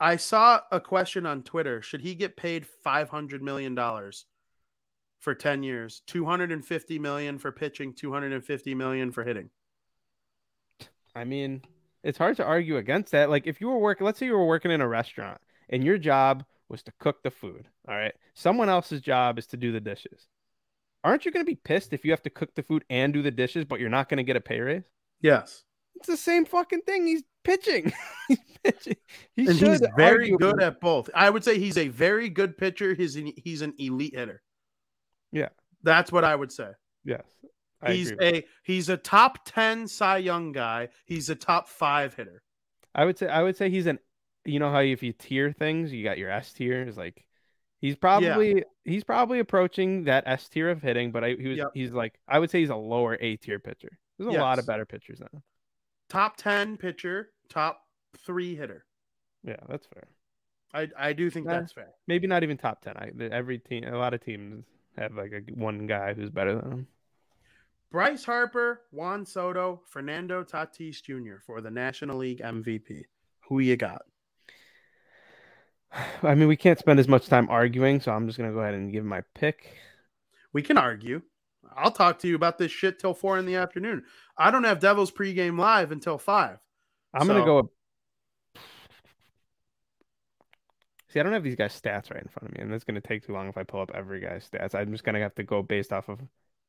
[0.00, 1.82] I saw a question on Twitter.
[1.82, 4.26] Should he get paid five hundred million dollars
[5.20, 6.02] for ten years?
[6.06, 9.50] Two hundred and fifty million for pitching, two hundred and fifty million for hitting.
[11.14, 11.62] I mean,
[12.02, 13.30] it's hard to argue against that.
[13.30, 15.98] Like if you were working, let's say you were working in a restaurant and your
[15.98, 18.14] job was to cook the food, all right?
[18.34, 20.28] Someone else's job is to do the dishes.
[21.04, 23.22] Aren't you going to be pissed if you have to cook the food and do
[23.22, 24.84] the dishes, but you're not going to get a pay raise?
[25.20, 25.64] Yes,
[25.96, 27.06] It's the same fucking thing.
[27.06, 27.92] He's pitching.
[28.28, 28.96] he's pitching.
[29.34, 31.08] He and he's very good at both.
[31.14, 32.94] I would say he's a very good pitcher.
[32.94, 34.42] He's an, he's an elite hitter.
[35.32, 35.48] Yeah.
[35.82, 36.70] that's what I would say.
[37.04, 37.22] Yes.
[37.80, 40.88] I he's a he's a top ten Cy Young guy.
[41.06, 42.42] He's a top five hitter.
[42.94, 43.98] I would say I would say he's an
[44.44, 47.24] you know how if you tier things, you got your S tier is like
[47.80, 51.70] he's probably he's probably approaching that S tier of hitting, but I he was Yep.
[51.74, 53.96] he's like I would say he's a lower A tier pitcher.
[54.18, 55.42] There's a lot of better pitchers than him.
[56.08, 57.80] Top ten pitcher, top
[58.26, 58.84] three hitter.
[59.44, 60.08] Yeah, that's fair.
[60.74, 61.60] I I do think Nah.
[61.60, 61.90] that's fair.
[62.08, 62.96] Maybe not even top ten.
[62.96, 64.64] I, every team, a lot of teams
[64.98, 66.86] have like a one guy who's better than him.
[67.90, 71.40] Bryce Harper, Juan Soto, Fernando Tatis Jr.
[71.46, 73.04] for the National League MVP.
[73.48, 74.02] Who you got?
[76.22, 78.74] I mean, we can't spend as much time arguing, so I'm just gonna go ahead
[78.74, 79.74] and give my pick.
[80.52, 81.22] We can argue.
[81.76, 84.04] I'll talk to you about this shit till four in the afternoon.
[84.36, 86.58] I don't have Devils pregame live until five.
[87.14, 87.56] I'm gonna So- go.
[87.56, 87.70] with-
[91.08, 93.00] See, I don't have these guys' stats right in front of me, and that's gonna
[93.00, 94.74] take too long if I pull up every guy's stats.
[94.74, 96.20] I'm just gonna have to go based off of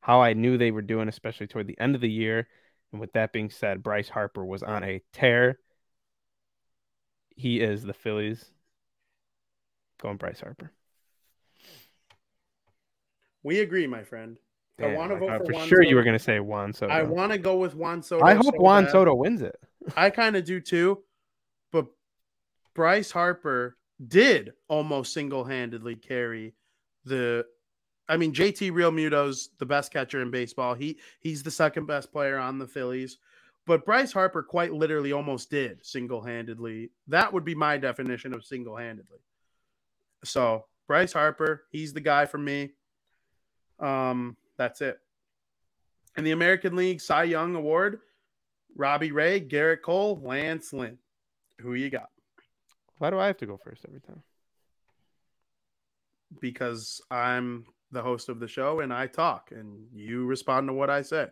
[0.02, 2.48] how I knew they were doing, especially toward the end of the year.
[2.92, 5.60] And with that being said, Bryce Harper was on a tear.
[7.36, 8.52] He is the Phillies.
[10.02, 10.72] Going Bryce Harper.
[13.44, 14.38] We agree, my friend.
[14.82, 16.94] I want to vote for for Juan sure you were gonna say Juan Soto.
[16.94, 18.24] I want to go with Juan Soto.
[18.24, 18.88] I hope so Juan.
[18.90, 19.58] Soto wins it.
[19.98, 21.04] I kind of do too,
[21.72, 21.88] but
[22.74, 23.78] Bryce Harper
[24.08, 26.54] did almost single-handedly carry
[27.06, 27.46] the.
[28.08, 30.74] I mean, JT Realmuto's the best catcher in baseball.
[30.74, 33.18] He he's the second best player on the Phillies,
[33.66, 36.90] but Bryce Harper quite literally almost did single-handedly.
[37.08, 39.20] That would be my definition of single-handedly.
[40.24, 42.72] So Bryce Harper, he's the guy for me.
[43.80, 45.00] Um, that's it.
[46.18, 48.00] In the American League Cy Young Award,
[48.76, 50.98] Robbie Ray, Gerrit Cole, Lance Lynn.
[51.62, 52.10] Who you got?
[53.00, 54.22] Why do I have to go first every time?
[56.40, 60.90] Because I'm the host of the show and I talk and you respond to what
[60.90, 61.28] I say.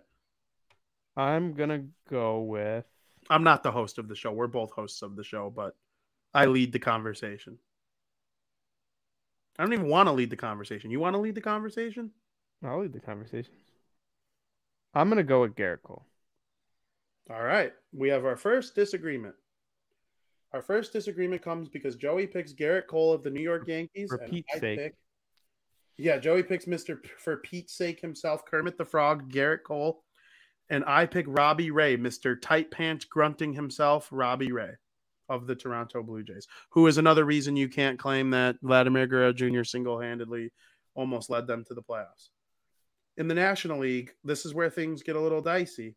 [1.16, 2.86] I'm gonna go with
[3.30, 4.32] I'm not the host of the show.
[4.32, 5.76] We're both hosts of the show, but
[6.34, 7.58] I lead the conversation.
[9.60, 10.92] I don't even want to lead the conversation.
[10.92, 12.12] You want to lead the conversation?
[12.64, 13.54] I'll lead the conversation.
[14.94, 16.06] I'm gonna go with Gerrit Cole.
[17.30, 17.74] All right.
[17.92, 19.36] We have our first disagreement.
[20.54, 24.10] Our first disagreement comes because Joey picks Gerrit Cole of the New York Yankees.
[24.10, 24.80] For Pete's sake.
[24.80, 24.96] pick-
[25.98, 27.02] yeah, Joey picks Mr.
[27.02, 30.04] P- for Pete's sake himself, Kermit the Frog, Gerrit Cole.
[30.70, 32.40] And I pick Robbie Ray, Mr.
[32.40, 34.72] Tight Pants grunting himself, Robbie Ray
[35.30, 39.34] of the Toronto Blue Jays, who is another reason you can't claim that Vladimir Guerrero
[39.34, 39.64] Jr.
[39.64, 40.52] single handedly
[40.96, 42.30] almost led them to the playoffs.
[43.18, 45.96] In the National League, this is where things get a little dicey.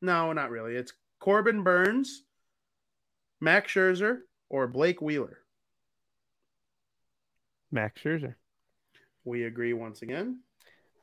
[0.00, 0.76] No, not really.
[0.76, 2.24] It's Corbin Burnes,
[3.42, 5.38] Max Scherzer, or Blake Wheeler.
[7.72, 8.36] Max Scherzer.
[9.24, 10.42] We agree once again.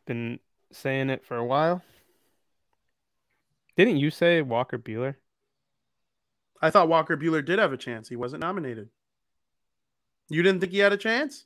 [0.05, 0.39] Been
[0.71, 1.83] saying it for a while.
[3.75, 5.15] Didn't you say Walker Buehler?
[6.61, 8.07] I thought Walker Buehler did have a chance.
[8.07, 8.87] He wasn't nominated.
[10.29, 11.43] You didn't think he had a chance?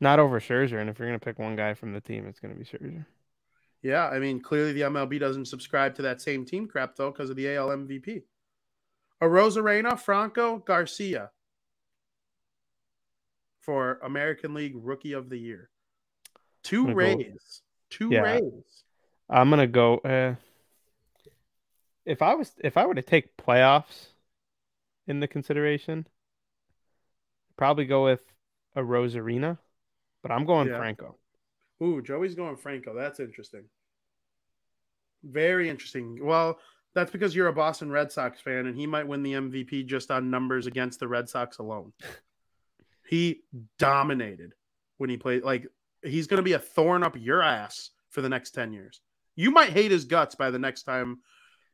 [0.00, 2.54] Not over Scherzer, and if you're gonna pick one guy from the team, it's gonna
[2.54, 3.04] be Scherzer.
[3.82, 7.28] Yeah, I mean, clearly the MLB doesn't subscribe to that same team crap though because
[7.28, 8.22] of the AL MVP.
[9.22, 11.30] Arozarena, Franco, Garcia
[13.60, 15.70] for American League Rookie of the Year.
[16.62, 17.62] Two I'm go- Rays.
[17.90, 18.20] Two Yeah.
[18.22, 18.84] Rays.
[19.28, 19.98] I'm gonna go.
[19.98, 20.36] Uh,
[22.04, 24.08] if I was, if I were to take playoffs
[25.06, 26.06] in the consideration,
[27.56, 28.22] probably go with
[28.76, 29.58] Arozarena,
[30.22, 30.78] but I'm going Yeah.
[30.78, 31.18] Franco.
[31.82, 32.94] Ooh, Joey's going Franco.
[32.94, 33.68] That's interesting.
[35.22, 36.24] Very interesting.
[36.24, 36.60] Well,
[36.98, 40.10] that's because you're a Boston Red Sox fan, and he might win the MVP just
[40.10, 41.92] on numbers against the Red Sox alone.
[43.08, 43.42] he
[43.78, 44.54] dominated
[44.96, 45.44] when he played.
[45.44, 45.68] Like
[46.02, 49.00] he's going to be a thorn up your ass for the next ten years.
[49.36, 51.18] You might hate his guts by the next time.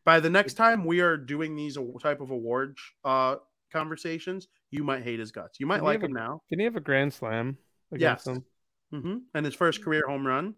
[0.04, 3.36] By the next time we are doing these type of award uh,
[3.72, 5.58] conversations, you might hate his guts.
[5.58, 6.42] You might Didn't like him now.
[6.50, 7.56] Did he have a grand slam
[7.90, 8.34] against Yes.
[8.36, 8.44] them?
[8.92, 10.56] hmm And his first career home run.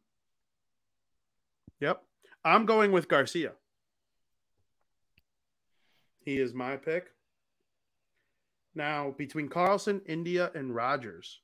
[1.80, 2.02] Yep.
[2.44, 3.52] I'm going with Garcia.
[6.26, 7.12] He is my pick.
[8.74, 11.40] Now, between Carlson, India, and Rogers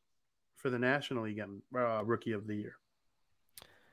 [0.56, 2.74] for the National League uh, Rookie of the Year.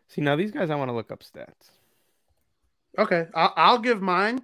[0.07, 1.69] See, now these guys, I want to look up stats.
[2.97, 3.27] Okay.
[3.35, 4.41] I'll, I'll give mine.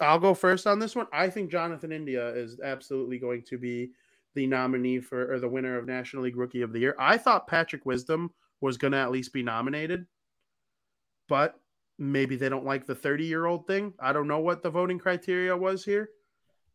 [0.00, 1.06] I'll go first on this one.
[1.10, 3.90] I think Jonathan India is absolutely going to be
[4.34, 6.94] the nominee for or the winner of National League Rookie of the Year.
[6.98, 8.30] I thought Patrick Wisdom
[8.60, 10.06] was going to at least be nominated,
[11.28, 11.59] but
[12.00, 13.92] maybe they don't like the 30 year old thing.
[14.00, 16.08] I don't know what the voting criteria was here.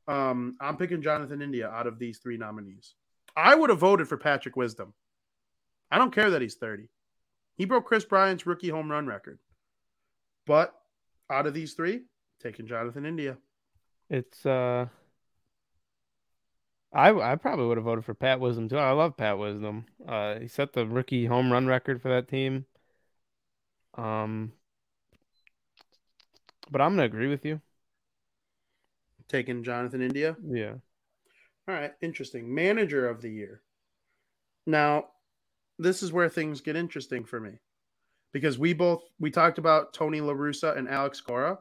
[0.08, 2.94] Um, I'm picking Jonathan India out of these three nominees.
[3.36, 4.94] I would have voted for Patrick Wisdom.
[5.92, 6.90] I don't care that he's 30.
[7.56, 9.40] He broke Chris Bryant's rookie home run record.
[10.46, 10.74] But
[11.30, 12.04] out of these three,
[12.40, 13.38] taking Jonathan India.
[14.10, 14.86] It's uh,
[16.94, 18.78] I I probably would have voted for Pat Wisdom too.
[18.78, 19.86] I love Pat Wisdom.
[20.08, 22.66] Uh, he set the rookie home run record for that team.
[23.96, 24.52] Um,
[26.70, 27.62] but I'm gonna agree with you.
[29.28, 30.36] Taking Jonathan India.
[30.48, 30.74] Yeah.
[31.68, 32.54] All right, interesting.
[32.54, 33.62] Manager of the year.
[34.68, 35.06] Now,
[35.80, 37.60] this is where things get interesting for me
[38.32, 41.60] because we both we talked about Tony La Russa and Alex Cora.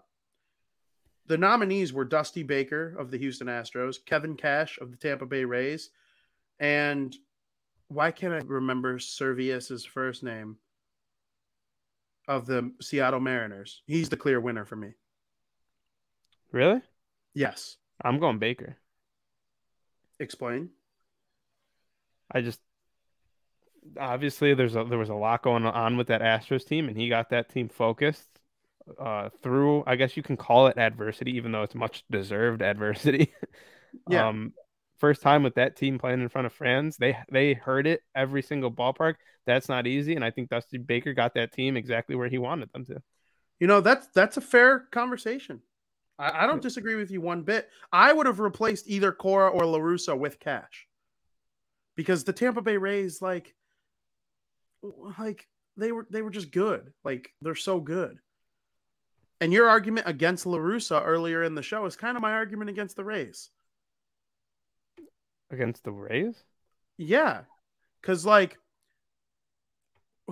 [1.27, 5.45] The nominees were Dusty Baker of the Houston Astros, Kevin Cash of the Tampa Bay
[5.45, 5.91] Rays,
[6.61, 7.17] and
[7.89, 10.59] why can't I remember Servais's first name
[12.29, 13.83] of the Seattle Mariners?
[13.87, 14.93] He's the clear winner for me.
[16.53, 16.81] Really?
[17.35, 17.77] Yes.
[18.03, 18.77] I'm going Baker.
[20.19, 20.71] Explain.
[22.31, 22.61] I just
[23.99, 27.09] obviously there's a there was a lot going on with that Astros team, and he
[27.09, 28.29] got that team focused
[28.99, 29.85] uh, through.
[29.87, 33.33] I guess you can call it adversity, even though it's much deserved adversity.
[34.09, 34.27] Yeah.
[34.27, 34.55] um,
[34.99, 38.43] first time with that team playing in front of fans, they they heard it every
[38.43, 39.15] single ballpark.
[39.47, 42.73] That's not easy, and I think Dusty Baker got that team exactly where he wanted
[42.73, 43.03] them to.
[43.61, 45.61] You know, that's that's a fair conversation.
[46.19, 47.69] I, I don't disagree with you one bit.
[47.93, 50.87] I would have replaced either Cora or La Russa with Cash.
[51.97, 53.55] Because the Tampa Bay Rays, like,
[55.19, 55.47] like
[55.77, 56.93] they were they were just good.
[57.05, 58.19] Like they're so good.
[59.41, 62.71] And your argument against La Russa earlier in the show is kind of my argument
[62.71, 63.51] against the Rays.
[65.55, 66.43] Against the Rays?
[66.99, 67.43] Yeah.
[68.03, 68.59] Cause like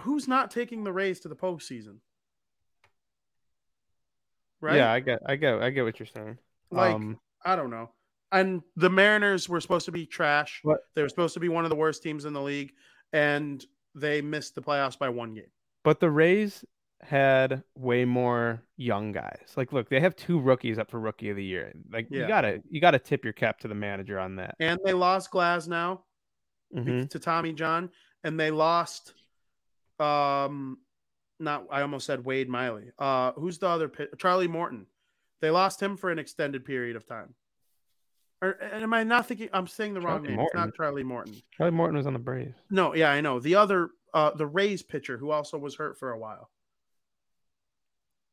[0.01, 1.99] who's not taking the Rays to the postseason?
[4.61, 4.77] Right?
[4.77, 6.39] Yeah, I get, I get, I get what you're saying.
[6.71, 7.91] Like um, I don't know.
[8.31, 10.61] And the Mariners were supposed to be trash.
[10.63, 10.79] What?
[10.95, 12.73] They were supposed to be one of the worst teams in the league,
[13.13, 15.51] and they missed the playoffs by one game.
[15.85, 16.65] but the Rays
[17.03, 19.53] had way more young guys.
[19.57, 21.73] Like, look, they have two rookies up for Rookie of the Year.
[21.91, 22.23] Like, Yeah.
[22.23, 24.55] you gotta, you gotta tip your cap to the manager on that.
[24.61, 26.03] And they lost Glasnow
[26.75, 27.11] Mhm.
[27.11, 27.91] to Tommy John,
[28.25, 29.15] and they lost
[29.99, 30.79] um
[31.39, 32.91] not I almost said Wade Miley.
[32.99, 33.89] Uh who's the other?
[34.19, 34.87] Charlie Morton.
[35.41, 37.35] They lost him for an extended period of time.
[38.41, 40.37] Or and am I not thinking I'm saying the wrong name?
[40.37, 40.47] Morton.
[40.61, 41.35] It's not Charlie Morton.
[41.57, 42.57] Charlie Morton was on the Braves.
[42.71, 43.39] No, yeah, I know.
[43.39, 46.51] The other uh the Rays pitcher who also was hurt for a while.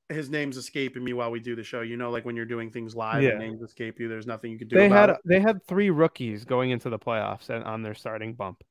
[0.10, 1.82] His name's escaping me while we do the show.
[1.82, 3.30] You know, like when you're doing things live Yeah.
[3.32, 5.18] and names escape you, there's nothing you could do They about had, it.
[5.26, 8.64] they had three rookies going into the playoffs and on their starting bump.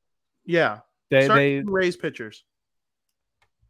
[0.45, 0.81] Yeah.
[1.11, 2.45] They, Start they, Rays pitchers.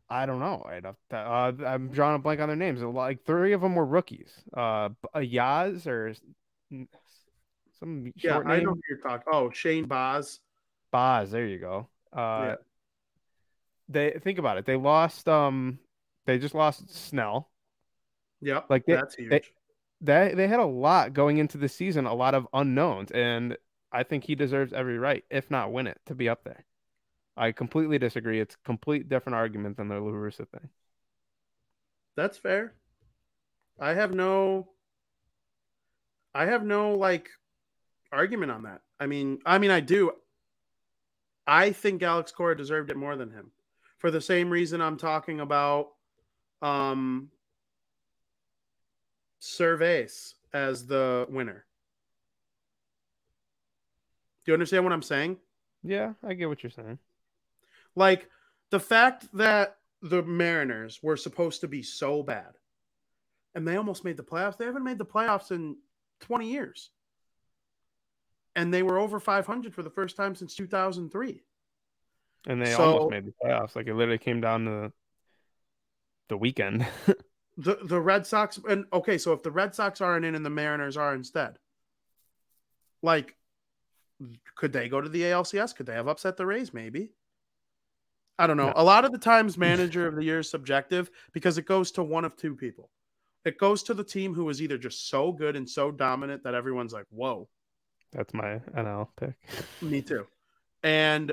[0.08, 0.66] I don't know.
[1.10, 2.80] To- uh, I'm drawing a blank on their names.
[2.82, 4.32] Like three of them were rookies.
[4.56, 6.14] Uh, a Yaz or
[7.78, 8.64] some Yeah, short I name.
[8.64, 9.26] know who you're talking.
[9.30, 10.40] Oh, Shane Baz.
[10.90, 11.88] Boz, there you go.
[12.12, 12.54] Uh, Yeah.
[13.90, 14.64] they think about it.
[14.64, 15.28] They lost.
[15.28, 15.78] Um,
[16.24, 17.50] they just lost Snell.
[18.40, 18.66] Yep.
[18.70, 19.30] Like, they- that's huge.
[19.30, 19.42] they-
[20.00, 23.56] They they had a lot going into the season, a lot of unknowns, and
[23.90, 26.64] I think he deserves every right, if not win it, to be up there.
[27.36, 28.38] I completely disagree.
[28.38, 30.68] It's a complete different argument than the La Russa thing.
[32.14, 32.74] That's fair.
[33.80, 34.68] I have no
[36.34, 37.30] I have no like
[38.12, 38.82] argument on that.
[39.00, 40.12] I mean, I mean I do.
[41.46, 43.50] I think Alex Cora deserved it more than him.
[43.98, 45.88] For the same reason I'm talking about
[46.62, 47.30] um
[49.40, 51.64] Servais as the winner.
[54.44, 55.36] Do you understand what I'm saying?
[55.82, 56.98] Yeah, I get what you're saying.
[57.94, 58.28] Like
[58.70, 62.54] the fact that the Mariners were supposed to be so bad
[63.54, 64.56] and they almost made the playoffs.
[64.56, 65.76] They haven't made the playoffs in
[66.20, 66.90] 20 years.
[68.56, 71.42] And they were over 500 for the first time since 2003.
[72.46, 73.76] And they So- almost made the playoffs.
[73.76, 74.92] Like it literally came down to
[76.28, 76.86] the weekend.
[77.58, 80.50] The the Red Sox and okay, so if the Red Sox aren't in and the
[80.50, 81.58] Mariners are instead,
[83.02, 83.36] like
[84.54, 85.74] could they go to the ALCS?
[85.74, 86.72] Could they have upset the Rays?
[86.72, 87.10] Maybe.
[88.38, 88.66] I don't know.
[88.66, 88.72] No.
[88.76, 92.02] A lot of the times, manager of the year is subjective because it goes to
[92.02, 92.90] one of two people.
[93.44, 96.54] It goes to the team who is either just so good and so dominant that
[96.54, 97.48] everyone's like, "Whoa,
[98.12, 99.34] That's my NL pick.
[99.80, 100.26] me too,"
[100.82, 101.32] and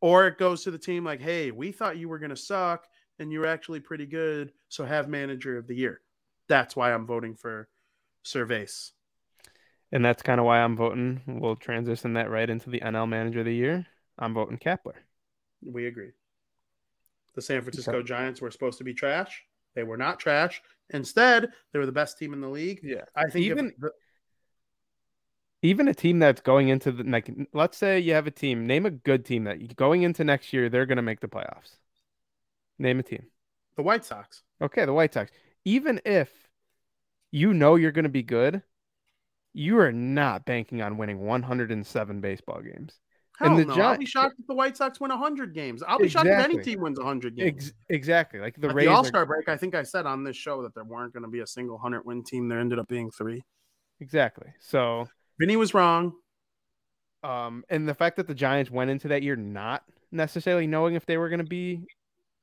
[0.00, 2.86] or it goes to the team like, "Hey, we thought you were going to suck
[3.20, 6.00] and you're actually pretty good, so have manager of the year."
[6.48, 7.68] That's why I'm voting for
[8.24, 8.90] Servais.
[9.92, 11.20] And that's kind of why I'm voting.
[11.26, 13.86] We'll transition that right into the NL Manager of the Year.
[14.18, 14.94] I'm voting Kapler.
[15.64, 16.10] We agree.
[17.34, 19.44] The San Francisco Giants were supposed to be trash.
[19.74, 20.62] They were not trash.
[20.90, 22.80] Instead, they were the best team in the league.
[22.82, 23.04] Yeah.
[23.14, 23.92] I think Even- the-
[25.62, 28.66] Even a team that's going into the like, let's say you have a team.
[28.66, 31.76] Name a good team that going into next year they're going to make the playoffs.
[32.80, 33.26] Name a team.
[33.76, 34.42] the White Sox.
[34.60, 35.30] Okay, the White Sox.
[35.64, 36.30] Even if
[37.30, 38.62] you know you're going to be good,
[39.52, 42.98] you are not banking on winning 107 baseball games.
[43.38, 43.74] Hell And the no.
[43.74, 45.82] Gi- I'll be shocked if the White Sox win 100 games.
[45.86, 46.72] I'll be shocked if any Exactly.
[46.74, 47.48] team wins 100 games.
[47.68, 48.40] Ex- exactly.
[48.40, 50.84] Like the the All Star break, I think I said on this show that there
[50.84, 52.48] weren't going to be a single 100 win team.
[52.48, 53.42] There ended up being three.
[54.00, 54.48] exactly.
[54.60, 55.06] So
[55.38, 56.12] Vinny was wrong.
[57.22, 61.04] Um, and the fact that the Giants went into that year not necessarily knowing if
[61.06, 61.84] they were going to be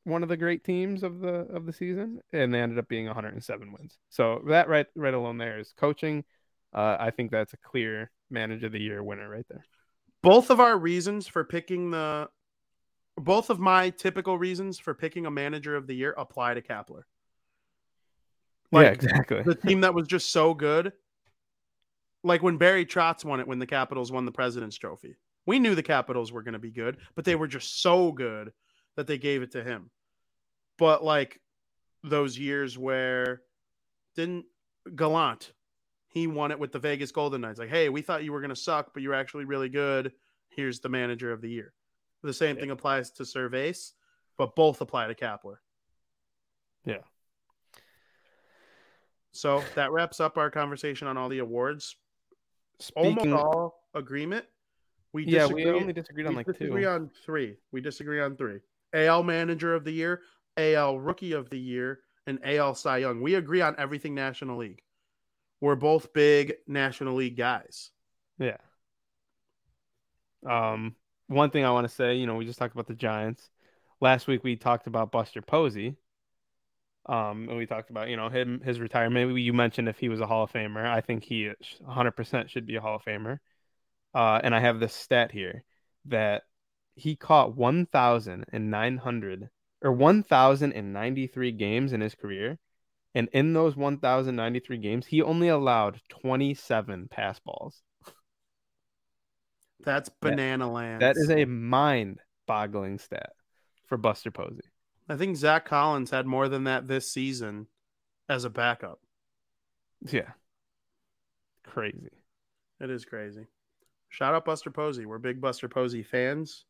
[0.07, 3.05] one of the great teams of the of the season, and they ended up being
[3.05, 3.97] 107 wins.
[4.09, 6.23] So that right right alone there is coaching.
[6.73, 9.65] Uh, I think that's a clear manager of the year winner right there.
[10.21, 12.29] Both of our reasons for picking the,
[13.15, 17.03] both of my typical reasons for picking a manager of the year apply to Kapler.
[18.71, 19.41] yeah, exactly.
[19.43, 20.91] the team that was just so good.
[22.23, 25.15] Like when Barry Trotz won it when the Capitals won the President's Trophy.
[25.45, 28.51] We knew the Capitals were going to be good, but they were just so good
[28.97, 29.89] that they gave it to him.
[30.77, 31.39] But like
[32.03, 33.41] those years where
[34.15, 34.45] didn't
[34.95, 35.53] Gallant,
[36.07, 37.59] he won it with the Vegas Golden Knights.
[37.59, 40.13] Like, hey, we thought you were going to suck, but you're actually really good.
[40.49, 41.73] Here's the manager of the year.
[42.23, 42.61] The same Yeah.
[42.61, 43.93] thing applies to Servais,
[44.37, 45.57] but both apply to Kapler.
[46.85, 47.03] Yeah.
[49.31, 51.95] So that wraps up our conversation on all the awards.
[52.79, 54.45] Speaking, almost all agreement.
[55.13, 56.89] We yeah, disagree, we only disagreed on we like disagree two.
[56.89, 57.57] on three.
[57.71, 58.59] We disagree on three.
[58.93, 60.21] AL Manager of the Year,
[60.57, 63.21] AL Rookie of the Year, and AL Cy Young.
[63.21, 64.81] We agree on everything National League.
[65.61, 67.91] We're both big National League guys.
[68.37, 68.57] Yeah.
[70.47, 70.95] Um,
[71.27, 73.49] one thing I want to say, you know, we just talked about the Giants.
[73.99, 75.95] Last week we talked about Buster Posey.
[77.07, 79.13] Um, and we talked about, you know, him his retirement.
[79.29, 80.85] Maybe you mentioned if he was a Hall of Famer.
[80.85, 81.49] I think he
[81.87, 83.39] 100% should be a Hall of Famer.
[84.13, 85.63] Uh, and I have this stat here
[86.05, 86.43] that
[86.95, 89.49] he caught 1,900
[89.81, 92.57] or 1,093 games in his career.
[93.15, 97.81] And in those 1,093 games, he only allowed 27 pass balls.
[99.83, 101.01] That's banana land.
[101.01, 103.31] That is a mind boggling stat
[103.87, 104.65] for Buster Posey.
[105.09, 107.67] I think Zach Collins had more than that this season
[108.27, 108.99] as a backup.
[110.01, 110.31] Yeah.
[111.63, 112.11] Crazy.
[112.79, 113.47] It is crazy.
[114.09, 115.05] Shout out Buster Posey.
[115.05, 116.65] We're big Buster Posey fans.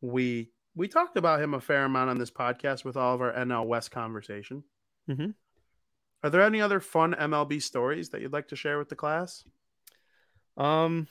[0.00, 3.32] We we talked about him a fair amount on this podcast with all of our
[3.32, 4.64] NL West conversation.
[5.08, 5.34] Mhm.
[6.22, 9.44] Are there any other fun MLB stories that you'd like to share with the class?
[10.56, 11.08] Um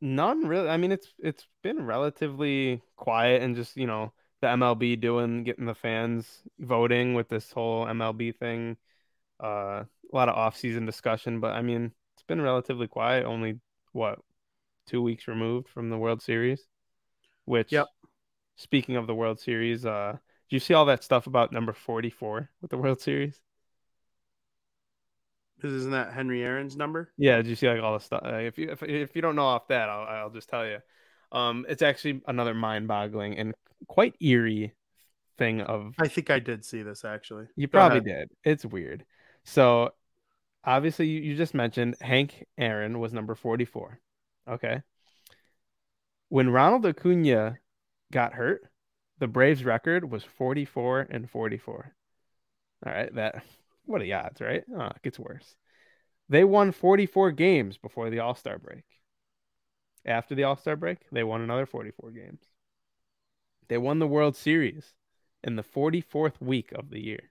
[0.00, 0.68] none really.
[0.68, 5.66] I mean it's it's been relatively quiet and just, you know, the MLB doing getting
[5.66, 8.76] the fans voting with this whole MLB thing.
[9.42, 13.60] Uh a lot of off-season discussion, but I mean, it's been relatively quiet, only
[13.92, 14.18] what,
[14.86, 16.68] 2 weeks removed from the World Series,
[17.44, 17.88] which Yep.
[18.56, 20.16] speaking of the World Series, uh
[20.48, 23.40] do you see all that stuff about number 44 with the World Series?
[25.62, 27.12] Isn't that Henry Aaron's number?
[27.16, 28.22] Yeah, did you see like all the stuff?
[28.24, 30.78] Uh, if you if, if you don't know off that, I'll I'll just tell you.
[31.30, 33.54] Um, it's actually another mind-boggling and
[33.86, 34.74] quite eerie
[35.38, 37.46] thing of I think I did see this actually.
[37.56, 38.04] you Go probably ahead.
[38.04, 38.30] did.
[38.44, 39.04] It's weird.
[39.44, 39.90] So
[40.64, 43.98] obviously you, you just mentioned Hank Aaron was number 44.
[44.48, 44.82] Okay.
[46.32, 47.58] When Ronald Acuna
[48.10, 48.62] got hurt,
[49.18, 51.94] the Braves record was 44 and 44.
[52.86, 53.44] All right, that
[53.84, 54.64] what are the odds, right?
[54.74, 55.56] Oh, it gets worse.
[56.30, 58.84] They won 44 games before the All-Star break.
[60.06, 62.40] After the All-Star break, they won another 44 games.
[63.68, 64.94] They won the World Series
[65.44, 67.30] in the 44th week of the year.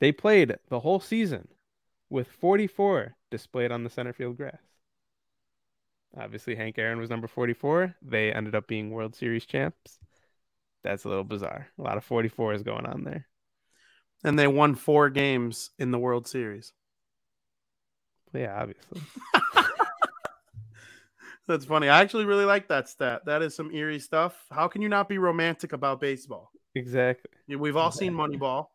[0.00, 1.48] They played the whole season
[2.10, 4.60] with 44 displayed on the center field grass.
[6.16, 7.94] Obviously, Hank Aaron was number 44.
[8.02, 9.98] They ended up being World Series champs.
[10.82, 11.68] That's a little bizarre.
[11.78, 13.26] A lot of 44s going on there.
[14.24, 16.72] And they won four games in the World Series.
[18.32, 19.02] Yeah, obviously.
[21.46, 21.88] That's funny.
[21.88, 23.24] I actually really like that stat.
[23.24, 24.44] That is some eerie stuff.
[24.50, 26.50] How can you not be romantic about baseball?
[26.74, 27.30] Exactly.
[27.56, 28.66] We've all seen Moneyball.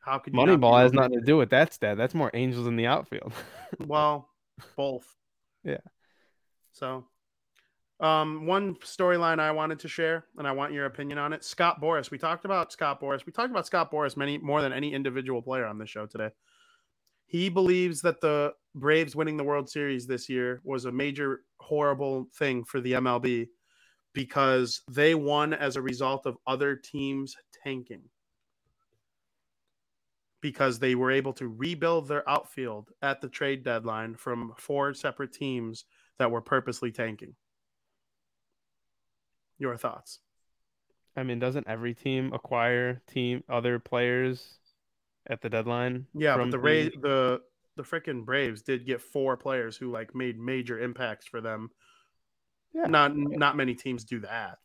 [0.00, 1.96] How could Moneyball has nothing to do with that stat.
[1.96, 3.32] That's more angels in the outfield.
[3.86, 4.28] Well,
[4.76, 5.06] both.
[5.64, 5.78] Yeah.
[6.72, 7.06] So,
[8.00, 11.44] um, one storyline I wanted to share, and I want your opinion on it.
[11.44, 12.10] Scott Boras.
[12.10, 13.24] We talked about Scott Boras.
[13.24, 16.30] We talked about Scott Boras many more than any individual player on this show today.
[17.26, 22.26] He believes that the Braves winning the World Series this year was a major horrible
[22.36, 23.48] thing for the MLB
[24.12, 28.02] because they won as a result of other teams tanking.
[30.40, 35.32] Because they were able to rebuild their outfield at the trade deadline from four separate
[35.32, 35.84] teams
[36.22, 37.34] that were purposely tanking.
[39.58, 40.20] Your thoughts?
[41.16, 44.58] I mean, doesn't every team acquire team other players
[45.28, 46.06] at the deadline?
[46.14, 47.40] Yeah, from but the Ra- the
[47.76, 51.70] the freaking Braves did get four players who like made major impacts for them.
[52.72, 52.86] Yeah.
[52.86, 54.58] Not not many teams do that.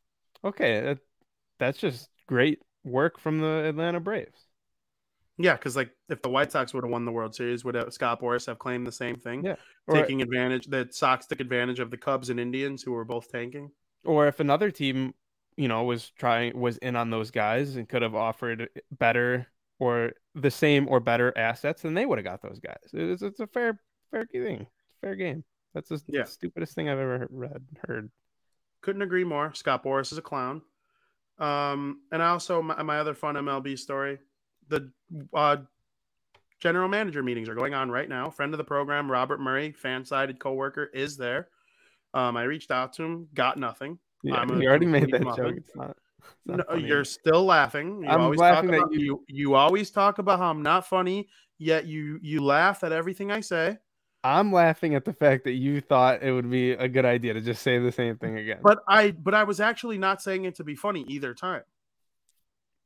[0.44, 1.00] Okay, that,
[1.58, 4.47] that's just great work from the Atlanta Braves.
[5.38, 7.94] Yeah, because like if the White Sox would have won the World Series, would have,
[7.94, 9.44] Scott Boras have claimed the same thing?
[9.46, 9.56] Yeah.
[9.86, 13.32] Or, taking advantage that Sox took advantage of the Cubs and Indians who were both
[13.32, 13.72] tanking.
[14.04, 15.14] or if another team,
[15.56, 19.48] you know, was trying was in on those guys and could have offered better
[19.80, 22.78] or the same or better assets, then they would have got those guys.
[22.94, 23.80] It's, it's a fair
[24.12, 24.66] fair thing,
[25.02, 25.44] fair game.
[25.76, 26.24] That's the Yeah.
[26.24, 28.10] stupidest thing I've ever read heard.
[28.82, 29.54] Couldn't agree more.
[29.54, 30.62] Scott Boras is a clown.
[31.40, 34.18] Um, and I also my, my other fun MLB story:
[34.70, 34.92] the
[35.34, 35.58] uh,
[36.60, 38.30] general manager meetings are going on right now.
[38.30, 41.50] Friend of the program, Robert Murray, FanSided coworker, is there.
[42.14, 44.00] Um, I reached out to him, got nothing.
[44.24, 45.46] Yeah, I'm you already made that muffin.
[45.46, 45.56] joke.
[45.58, 45.98] It's not.
[46.20, 48.04] It's not no, you're still laughing.
[48.04, 50.64] You I'm always laughing talk that about, you- you you always talk about how I'm
[50.64, 51.28] not funny,
[51.58, 53.78] yet you you laugh at everything I say.
[54.24, 57.40] I'm laughing at the fact that you thought it would be a good idea to
[57.40, 58.60] just say the same thing again.
[58.64, 61.62] But I but I was actually not saying it to be funny either time.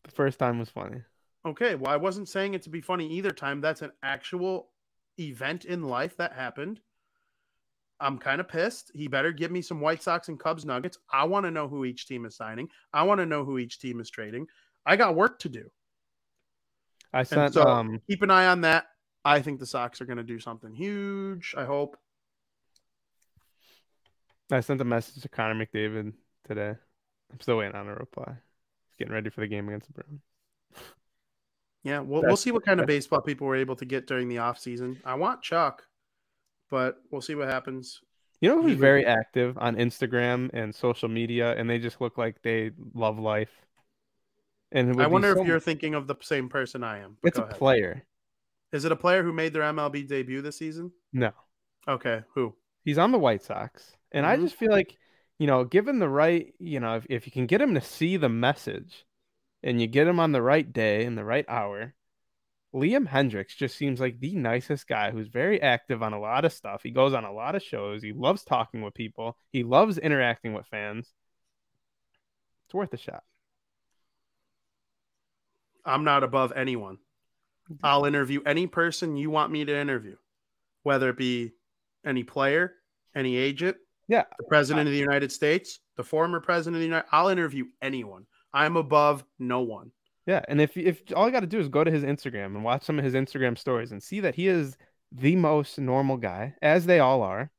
[0.04, 1.02] the first time was funny.
[1.46, 3.62] Okay, well I wasn't saying it to be funny either time.
[3.62, 4.70] That's an actual
[5.20, 6.80] event in life that happened.
[8.00, 8.92] I'm kind of pissed.
[8.96, 10.98] He better give me some White Sox and Cubs Nuggets.
[11.12, 12.68] I want to know who each team is signing.
[12.94, 14.48] I want to know who each team is trading.
[14.86, 15.70] I got work to do.
[17.14, 18.86] I sent so- um Keep an eye on that.
[19.24, 21.54] I think the Sox are going to do something huge.
[21.56, 21.96] I hope.
[24.52, 26.14] I sent a message to Connor McDavid
[26.48, 26.76] today.
[27.32, 28.34] I'm still waiting on a reply.
[28.88, 30.22] He's getting ready for the game against the Bruins.
[31.84, 34.36] Yeah, we'll, we'll see what kind of baseball people were able to get during the
[34.36, 34.98] offseason.
[35.04, 35.84] I want Chuck,
[36.70, 38.02] but we'll see what happens.
[38.40, 42.42] You know who's very active on Instagram and social media, and they just look like
[42.44, 43.50] they love life.
[44.72, 47.18] And I wonder so- if you're thinking of the same person I am.
[47.24, 47.58] It's a ahead.
[47.58, 48.04] player.
[48.72, 50.92] Is it a player who made their MLB debut this season?
[51.12, 51.32] No,
[51.88, 52.56] Okay, who?
[52.86, 54.42] he's on the White Sox, and I Mhm.
[54.44, 54.98] just feel like
[55.40, 58.16] you know, given the right, you know, if, if you can get him to see
[58.16, 59.06] the message,
[59.64, 61.94] and you get him on the right day and the right hour,
[62.74, 66.54] Liam Hendriks just seems like the nicest guy who's very active on a lot of
[66.54, 66.82] stuff.
[66.84, 68.02] He goes on a lot of shows.
[68.02, 69.38] He loves talking with people.
[69.52, 71.12] He loves interacting with fans.
[72.66, 73.24] It's worth a shot.
[75.86, 76.98] I'm not above anyone.
[77.84, 80.16] I'll interview any person you want me to interview,
[80.84, 81.52] whether it be
[82.06, 82.74] any player,
[83.16, 83.78] any agent,
[84.08, 84.24] Yeah.
[84.38, 87.08] the president of the United States, the former president of the United.
[87.12, 88.26] I'll interview anyone.
[88.54, 89.92] I'm above no one.
[90.28, 92.64] Yeah, and if if all you got to do is go to his Instagram and
[92.64, 94.78] watch some of his Instagram stories and see that he is
[95.12, 97.52] the most normal guy, as they all are,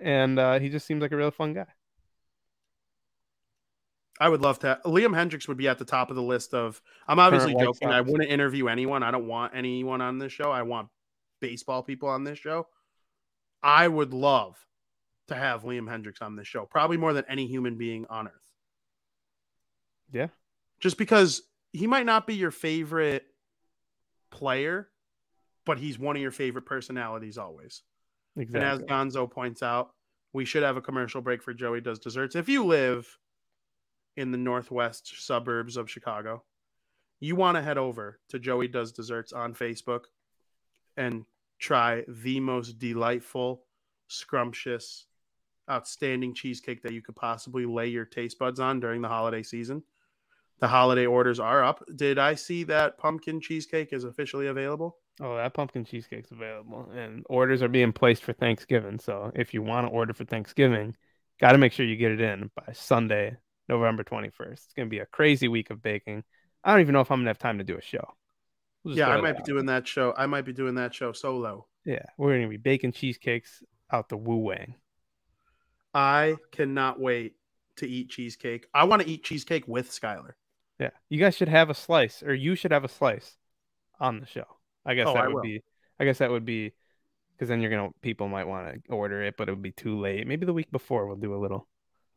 [0.00, 1.66] and uh, he just seems like a real fun guy.
[4.20, 4.80] I would love to.
[4.84, 6.80] Liam Hendriks would be at the top of the list of.
[7.08, 7.88] I'm obviously White joking.
[7.88, 9.02] I wouldn't interview anyone.
[9.02, 10.50] I don't want anyone on this show.
[10.50, 10.88] I want
[11.40, 12.66] baseball people on this show.
[13.62, 14.56] I would love
[15.28, 18.41] to have Liam Hendriks on this show, probably more than any human being on earth.
[20.12, 20.28] Yeah,
[20.80, 23.24] Just because he might not be your favorite
[24.30, 24.88] player,
[25.64, 27.82] but he's one of your favorite personalities always.
[28.36, 28.60] exactly.
[28.60, 29.94] And as Gonzo points out,
[30.32, 32.34] we should have a commercial break for Joey Does Desserts.
[32.36, 33.18] If you live
[34.16, 36.42] in the northwest suburbs of Chicago,
[37.20, 40.04] you want to head over to Joey Does Desserts on Facebook
[40.96, 41.24] and
[41.58, 43.64] try the most delightful,
[44.08, 45.06] scrumptious,
[45.70, 49.82] outstanding cheesecake that you could possibly lay your taste buds on during the holiday season.
[50.62, 51.82] The holiday orders are up.
[51.96, 54.96] Did I see that pumpkin cheesecake is officially available?
[55.20, 59.00] Oh, that pumpkin cheesecake's available, and orders are being placed for Thanksgiving.
[59.00, 60.94] So if you want to order for Thanksgiving,
[61.40, 63.36] got to make sure you get it in by Sunday,
[63.68, 64.66] November twenty first.
[64.66, 66.22] It's gonna be a crazy week of baking.
[66.62, 68.14] I don't even know if I'm gonna have time to do a show.
[68.84, 69.44] We'll Yeah, I might be out.
[69.44, 70.14] doing that show.
[70.16, 71.66] I might be doing that show solo.
[71.84, 74.76] Yeah, we're gonna be baking cheesecakes out the Wu Wang.
[75.92, 77.34] I cannot wait
[77.78, 78.68] to eat cheesecake.
[78.72, 80.34] I want to eat cheesecake with Skylar.
[80.82, 83.36] Yeah, you guys should have a slice, or you should have a slice
[84.00, 84.46] on the show.
[84.84, 85.42] I guess Oh, that I would will.
[85.42, 85.62] be.
[86.00, 86.72] I guess that would be
[87.32, 89.98] because then you're gonna people might want to order it, but it would be too
[90.00, 90.26] late.
[90.26, 91.68] Maybe the week before we'll do a little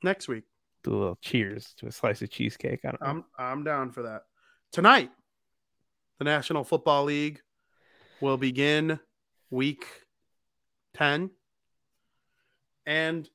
[0.04, 0.46] next week.
[0.84, 2.80] do a little cheers to a slice of cheesecake.
[2.86, 2.94] I.
[3.02, 4.24] I'm I'm down for that.
[4.72, 5.12] Tonight,
[6.18, 7.42] the National Football League
[8.22, 9.00] will begin
[9.52, 9.86] week
[10.96, 11.30] 10.
[12.88, 13.30] And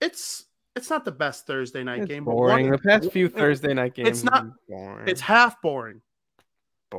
[0.00, 0.44] it's
[0.76, 2.68] it's not the best Thursday night It's game, but boring.
[2.68, 4.08] one- The past few Thursday night games.
[4.08, 5.08] it's not- boring.
[5.08, 6.00] It's half boring.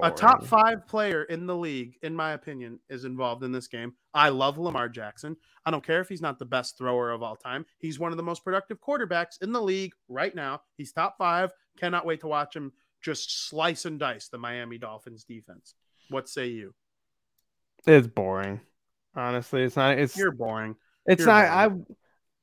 [0.04, 3.96] A top five player in the league, in my opinion, is involved in this game.
[4.14, 5.38] I love Lamar Jackson.
[5.66, 7.66] I don't care if he's not the best thrower of all time.
[7.80, 10.64] He's one of the most productive quarterbacks in the league right now.
[10.76, 11.54] He's top five.
[11.78, 15.76] Cannot wait to watch him just slice and dice the Miami Dolphins defense.
[16.10, 16.74] What say you?
[17.88, 18.60] It's boring.
[19.16, 19.98] Honestly, it's not.
[19.98, 20.76] It's You're boring.
[21.06, 21.46] It's You're not.
[21.46, 21.70] I,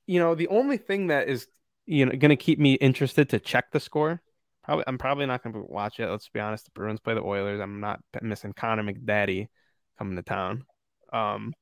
[0.07, 1.47] you know, the only thing that is,
[1.87, 4.23] you know, going to keep me interested to check the score
[4.63, 6.09] Probably, I'm probably not going to watch it.
[6.09, 6.67] Let's be honest.
[6.67, 7.61] The Bruins play the Oilers.
[7.61, 9.49] I'm not missing Connor McDaddy
[9.99, 10.65] coming to town.
[11.13, 11.53] Um,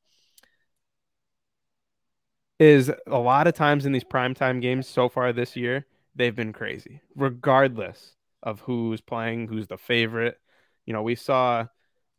[2.59, 6.53] is a lot of times in these primetime games so far this year, they've been
[6.53, 10.39] crazy, regardless of who's playing, who's the favorite.
[10.85, 11.67] You know, we saw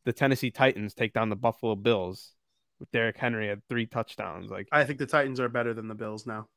[0.03, 2.33] the Tennessee Titans take down the Buffalo Bills
[2.81, 4.51] with Derrick Henry had three touchdowns.
[4.51, 6.47] Like I think the Titans are better than the Bills now.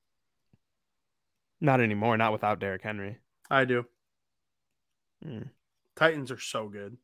[1.61, 3.19] Not anymore, not without Derrick Henry.
[3.49, 3.85] I do.
[5.23, 5.43] Hmm.
[5.95, 6.97] Titans are so good.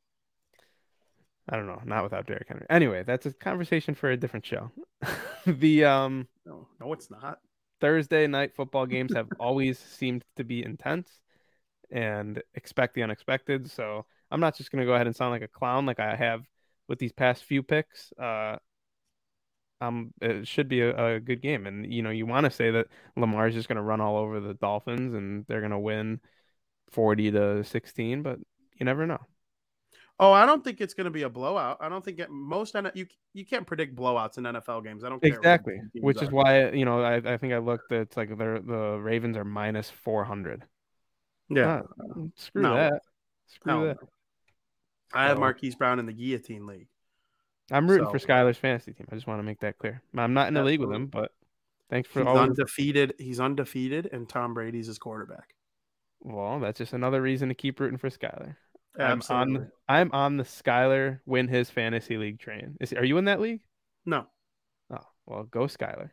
[1.48, 2.66] I don't know, not without Derrick Henry.
[2.70, 4.70] Anyway, that's a conversation for a different show.
[5.46, 7.38] the um No, no, it's not.
[7.80, 11.10] Thursday night football games have always seemed to be intense
[11.90, 13.70] and expect the unexpected.
[13.70, 16.42] So I'm not just gonna go ahead and sound like a clown like I have
[16.88, 18.12] with these past few picks.
[18.18, 18.56] Uh
[19.80, 21.66] um it should be a, a good game.
[21.66, 22.86] And you know, you want to say that
[23.16, 26.20] Lamar is just gonna run all over the Dolphins and they're gonna win
[26.90, 28.38] forty to sixteen, but
[28.78, 29.20] you never know.
[30.22, 31.78] Oh, I don't think it's going to be a blowout.
[31.80, 35.02] I don't think it, most you you can't predict blowouts in NFL games.
[35.02, 36.32] I don't care Exactly, the which is are.
[36.32, 37.90] why you know I, I think I looked.
[37.90, 40.62] It's like they're the Ravens are minus four hundred.
[41.48, 41.82] yeah.
[42.36, 42.74] screw No.
[42.74, 43.00] that.
[43.46, 43.96] Screw Hell that.
[45.12, 46.88] I have Marquise Brown in the guillotine league.
[47.70, 49.06] I'm rooting for So- Skylar's fantasy team.
[49.10, 50.02] I just want to make that clear.
[50.16, 51.32] I'm not in the league with him, but
[51.88, 52.42] thanks for He's always.
[52.50, 53.14] undefeated.
[53.18, 55.54] He's undefeated, and Tom Brady's his quarterback.
[56.22, 58.56] Well, that's just another reason to keep rooting for Skylar.
[58.98, 59.70] I'm on.
[59.88, 62.76] I'm on the Skylar win his fantasy league train.
[62.80, 63.60] Is are you in that league?
[64.04, 64.26] No,
[64.90, 66.10] Oh, well, go Skylar.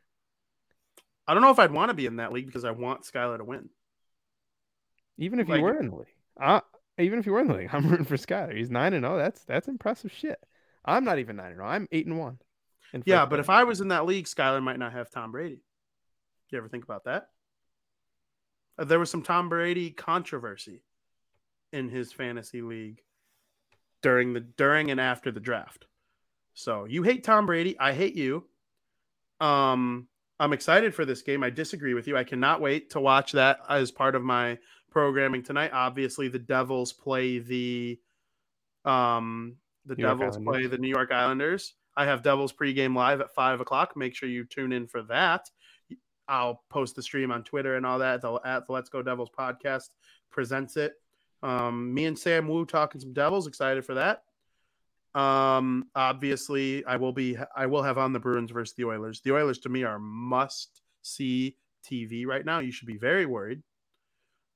[1.27, 3.37] I don't know if I'd want to be in that league because I want Skylar
[3.39, 3.69] to win.
[5.17, 6.07] Even if Like- you were in the league,
[6.39, 6.61] uh,
[6.99, 8.55] even if you were in the league, I'm rooting for Skylar.
[8.55, 9.17] He's nine and zero.
[9.17, 10.39] That's that's impressive shit.
[10.87, 11.67] I'm not even nine and zero.
[11.67, 12.39] I'm eight and one.
[13.05, 13.49] Yeah, but if.
[13.49, 15.61] I was in that league, Skyler might not have Tom Brady.
[16.49, 17.27] You ever think about that?
[18.79, 20.83] Uh, There was some Tom Brady controversy
[21.73, 23.01] in his fantasy league
[24.01, 25.85] during the during and after the draft.
[26.53, 28.45] So you hate Tom Brady, I hate you.
[29.41, 30.07] Um,
[30.39, 31.43] I'm excited for this game.
[31.43, 32.15] I disagree with you.
[32.15, 34.57] I cannot wait to watch that as part of my
[34.89, 35.71] programming tonight.
[35.73, 37.99] Obviously, the Devils play the
[38.85, 39.57] um
[39.87, 41.73] the New Devils play the New York Islanders.
[41.95, 43.95] I have Devils pregame live at five o'clock.
[43.95, 45.49] Make sure you tune in for that.
[46.27, 48.21] I'll post the stream on Twitter and all that.
[48.21, 49.89] The, at the Let's Go Devils podcast
[50.29, 50.93] presents it.
[51.41, 53.47] Um, me and Sam Wu talking some Devils.
[53.47, 54.23] Excited for that.
[55.19, 57.37] Um, obviously, I will be.
[57.55, 59.21] I will have on the Bruins versus the Oilers.
[59.21, 61.55] The Oilers to me are must see
[61.89, 62.59] TV right now.
[62.59, 63.63] You should be very worried.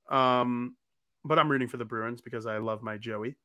[0.09, 0.75] Um,
[1.23, 3.35] but I'm rooting for the Bruins because I love my Joey.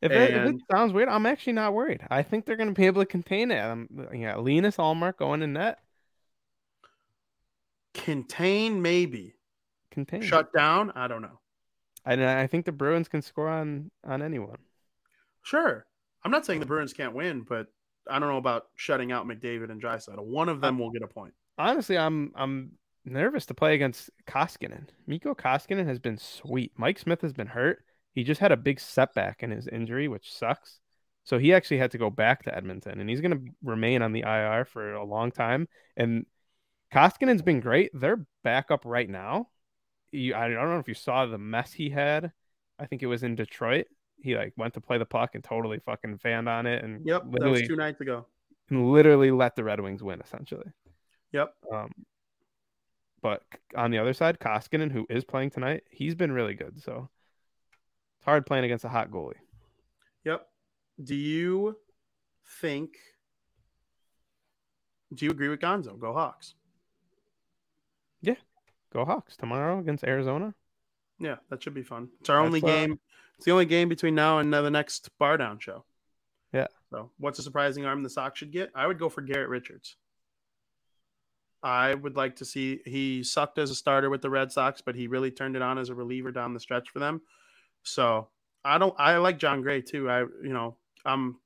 [0.00, 2.02] If it, if it sounds weird, I'm actually not worried.
[2.10, 3.60] I think they're going to be able to contain it.
[3.60, 5.78] Um, yeah, Linus Ullmark going in net,
[7.94, 9.34] Contain maybe
[9.90, 10.20] contain.
[10.22, 10.92] shut down.
[10.94, 11.40] I don't know.
[12.04, 14.58] And I think the Bruins can score on on anyone.
[15.42, 15.86] Sure.
[16.22, 17.68] I'm not saying the Bruins can't win, but
[18.08, 20.24] I don't know about shutting out McDavid and Draisaitl.
[20.24, 21.32] One of them will get a point.
[21.56, 22.72] Honestly, I'm I'm
[23.06, 24.88] nervous to play against Koskinen.
[25.06, 26.72] Mikko Koskinen has been sweet.
[26.76, 27.82] Mike Smith has been hurt.
[28.16, 30.80] He just had a big setback in his injury, which sucks.
[31.24, 34.12] So he actually had to go back to Edmonton, and he's going to remain on
[34.12, 35.68] the IR for a long time.
[35.98, 36.24] And
[36.92, 37.90] Koskinen's been great.
[37.92, 39.48] They're back up right now.
[40.12, 42.32] You, I don't know if you saw the mess he had.
[42.78, 43.86] I think it was in Detroit.
[44.18, 47.24] He like went to play the puck and totally fucking fanned on it, and Yep.
[47.32, 48.24] That was two nights ago.
[48.70, 50.70] and literally let the Red Wings win essentially.
[51.32, 51.52] Yep.
[51.70, 51.90] Um,
[53.20, 53.42] but
[53.76, 56.80] on the other side, Koskinen, who is playing tonight, he's been really good.
[56.82, 57.10] So
[58.26, 59.34] hard playing against a hot goalie.
[60.24, 60.46] Yep.
[61.02, 61.76] Do you
[62.60, 62.96] think
[65.14, 65.98] do you agree with Gonzo?
[65.98, 66.54] Go Hawks.
[68.20, 68.34] Yeah,
[68.92, 70.54] go Hawks tomorrow against Arizona.
[71.18, 72.08] Yeah, that should be fun.
[72.20, 72.98] It's our That's, only game.
[73.36, 75.84] It's the only game between now and the next bar down show.
[76.52, 76.66] Yeah.
[76.90, 78.70] So, what's a surprising arm the Sox should get?
[78.74, 79.96] I would go for Garrett Richards.
[81.62, 82.80] I would like to see.
[82.84, 85.78] He sucked as a starter with the Red Sox, but he really turned it on
[85.78, 87.22] as a reliever down the stretch for them.
[87.86, 88.28] So
[88.64, 88.94] I don't.
[88.98, 90.10] I like Jon Gray too.
[90.10, 91.36] I you know I'm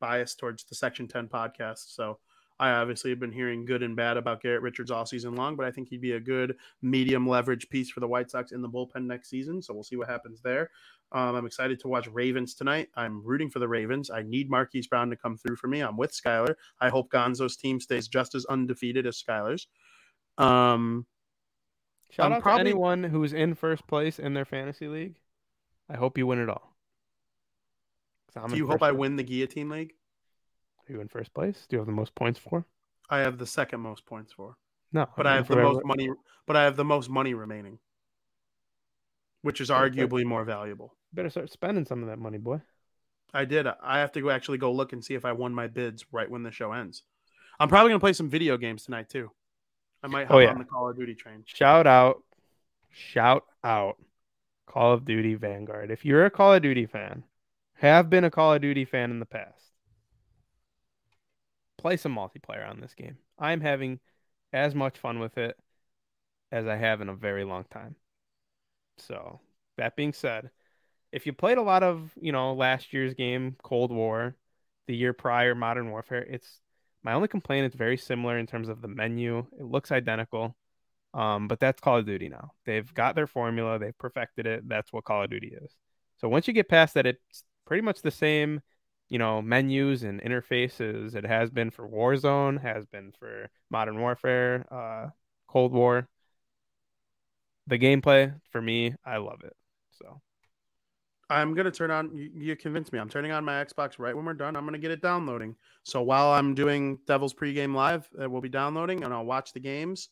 [0.00, 2.18] biased towards the Section Ten podcast, so
[2.60, 5.56] I obviously have been hearing good and bad about Garrett Richards all season long.
[5.56, 8.62] But I think he'd be a good medium leverage piece for the White Sox in
[8.62, 9.62] the bullpen next season.
[9.62, 10.70] So we'll see what happens there.
[11.10, 12.88] Um, I'm excited to watch Ravens tonight.
[12.94, 14.10] I'm rooting for the Ravens.
[14.10, 15.80] I need Marquise Brown to come through for me.
[15.80, 16.54] I'm with Skyler.
[16.80, 19.68] I hope Gonzo's team stays just as undefeated as Skyler's.
[20.36, 21.06] Um,
[22.10, 25.16] Shout I'm out probably- to anyone who's in first place in their fantasy league.
[25.88, 26.74] I hope you win it all.
[28.48, 29.94] do you hope first I win the guillotine league?
[30.88, 31.66] Are you in first place?
[31.68, 32.64] Do you have the most points for?
[33.10, 34.56] I have the second most points for,
[34.92, 36.10] No, but I mean, have the most money.
[36.46, 37.78] But I have the most money remaining,
[39.42, 40.94] which is arguably more valuable.
[41.12, 42.60] Better start spending some of that money, boy.
[43.32, 43.66] I did.
[43.66, 46.30] I have to go actually go look and see if I won my bids right
[46.30, 47.02] when the show ends.
[47.60, 49.30] I'm probably gonna play some video games tonight too.
[50.02, 50.50] I might oh, hop Oh, yeah.
[50.50, 51.42] on the Call of Duty train.
[51.46, 52.22] Shout out,
[52.90, 53.96] shout out,
[54.68, 55.90] Call of Duty Vanguard.
[55.90, 57.24] If you're a Call of Duty fan,
[57.74, 59.72] have been a Call of Duty fan in the past,
[61.78, 63.16] play some multiplayer on this game.
[63.38, 64.00] I'm having
[64.52, 65.56] as much fun with it
[66.52, 67.96] as I have in a very long time.
[68.98, 69.40] So,
[69.76, 70.50] that being said,
[71.12, 74.36] if you played a lot of, you know, last year's game, Cold War,
[74.86, 76.60] the year prior, Modern Warfare, it's
[77.02, 77.66] my only complaint.
[77.66, 79.46] It's very similar in terms of the menu.
[79.58, 80.56] It looks identical.
[81.14, 82.52] Um, but that's Call of Duty now.
[82.66, 84.68] They've got their formula, they've perfected it.
[84.68, 85.74] That's what Call of Duty is.
[86.18, 88.60] So once you get past that, it's pretty much the same,
[89.08, 94.66] you know, menus and interfaces it has been for Warzone, has been for Modern Warfare,
[94.70, 95.10] uh,
[95.46, 96.08] Cold War.
[97.66, 99.54] The gameplay for me, I love it.
[99.92, 100.20] So
[101.30, 102.14] I'm gonna turn on.
[102.16, 102.98] You, you convinced me.
[102.98, 104.56] I'm turning on my Xbox right when we're done.
[104.56, 105.54] I'm gonna get it downloading.
[105.84, 109.60] So while I'm doing Devil's pregame live, it will be downloading, and I'll watch the
[109.60, 110.08] games.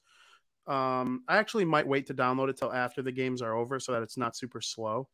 [0.66, 3.92] Um, I actually might wait to download it till after the games are over, so
[3.92, 5.08] that it's not super slow,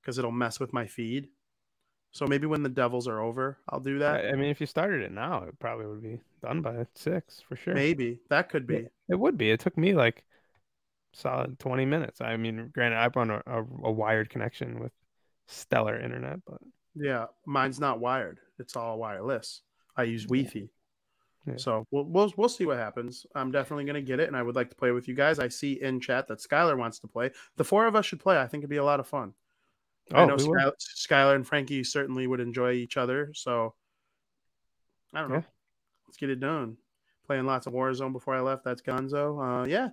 [0.00, 1.28] because it'll mess with my feed.
[2.12, 4.26] So maybe when the Devils are over, I'll do that.
[4.26, 7.56] I, mean, if you started it now, it probably would be done by six for
[7.56, 7.74] sure.
[7.74, 8.86] Maybe that could be.
[9.08, 9.50] It would be.
[9.50, 10.24] It took me like
[11.14, 12.20] solid 20 minutes.
[12.20, 14.92] I mean, granted, I run a, a, a wired connection with
[15.46, 16.58] stellar internet, but
[16.94, 18.40] Yeah, mine's not wired.
[18.58, 19.62] It's all wireless.
[19.96, 20.68] I use Wi-Fi.
[21.46, 21.56] Yeah.
[21.56, 23.26] So we'll, we'll we'll see what happens.
[23.34, 25.38] I'm definitely gonna get it, and I would like to play with you guys.
[25.40, 27.30] I see in chat that Skylar wants to play.
[27.56, 28.38] The four of us should play.
[28.38, 29.34] I think it'd be a lot of fun.
[30.12, 30.54] I Oh, know we will.
[30.54, 33.32] Skylar, Skylar and Frankie certainly would enjoy each other.
[33.34, 33.74] So
[35.12, 35.36] I don't know.
[35.36, 35.42] Yeah.
[36.06, 36.76] Let's get it done.
[37.26, 38.64] Playing lots of Warzone before I left.
[38.64, 39.62] That's Gonzo.
[39.62, 39.88] Uh, yeah,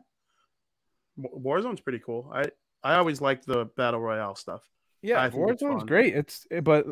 [1.20, 2.32] Warzone's pretty cool.
[2.34, 2.46] I
[2.84, 4.62] I always liked the battle royale stuff.
[5.02, 6.16] Yeah, I Warzone's great.
[6.16, 6.86] It's but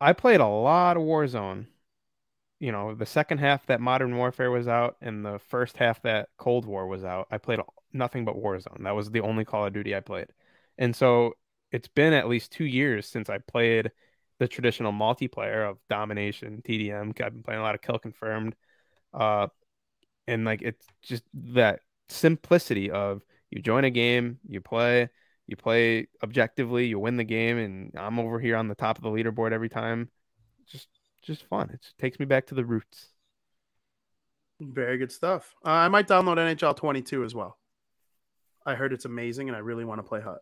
[0.00, 1.66] I played a lot of Warzone.
[2.62, 6.28] You know, the second half that Modern Warfare was out and the first half that
[6.38, 7.58] Cold War was out, I played
[7.92, 8.84] nothing but Warzone.
[8.84, 10.28] That was the only Call of Duty I played.
[10.78, 11.32] And so
[11.72, 13.90] it's been at least two years since I played
[14.38, 17.20] the traditional multiplayer of domination, TDM.
[17.20, 18.54] I've been playing a lot of Kill Confirmed.
[19.12, 19.48] Uh,
[20.28, 21.80] and like it's just that
[22.10, 25.08] simplicity of you join a game, you play,
[25.48, 29.02] you play objectively, you win the game, and I'm over here on the top of
[29.02, 30.10] the leaderboard every time.
[30.68, 30.86] Just
[31.22, 31.70] just fun.
[31.70, 33.08] It just takes me back to the roots.
[34.60, 35.54] Very good stuff.
[35.64, 37.58] Uh, I might download NHL 22 as well.
[38.64, 40.38] I heard it's amazing, and I really want to play Hut.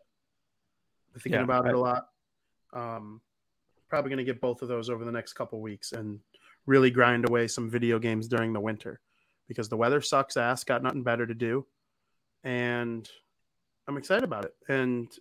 [1.13, 2.07] I'm thinking Yeah, about it a lot.
[2.73, 3.21] Um,
[3.89, 6.19] probably going to get both of those over the next couple weeks and
[6.65, 9.01] really grind away some video games during the winter
[9.47, 10.63] because the weather sucks ass.
[10.63, 11.65] Got nothing better to do,
[12.43, 13.09] and
[13.87, 14.53] I'm excited about it.
[14.69, 15.11] And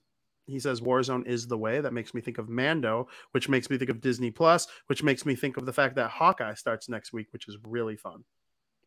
[0.51, 1.81] he says Warzone is the way.
[1.81, 5.25] That makes me think of Mando, which makes me think of Disney Plus, which makes
[5.25, 8.25] me think of the fact that Hawkeye starts next week, which is really fun.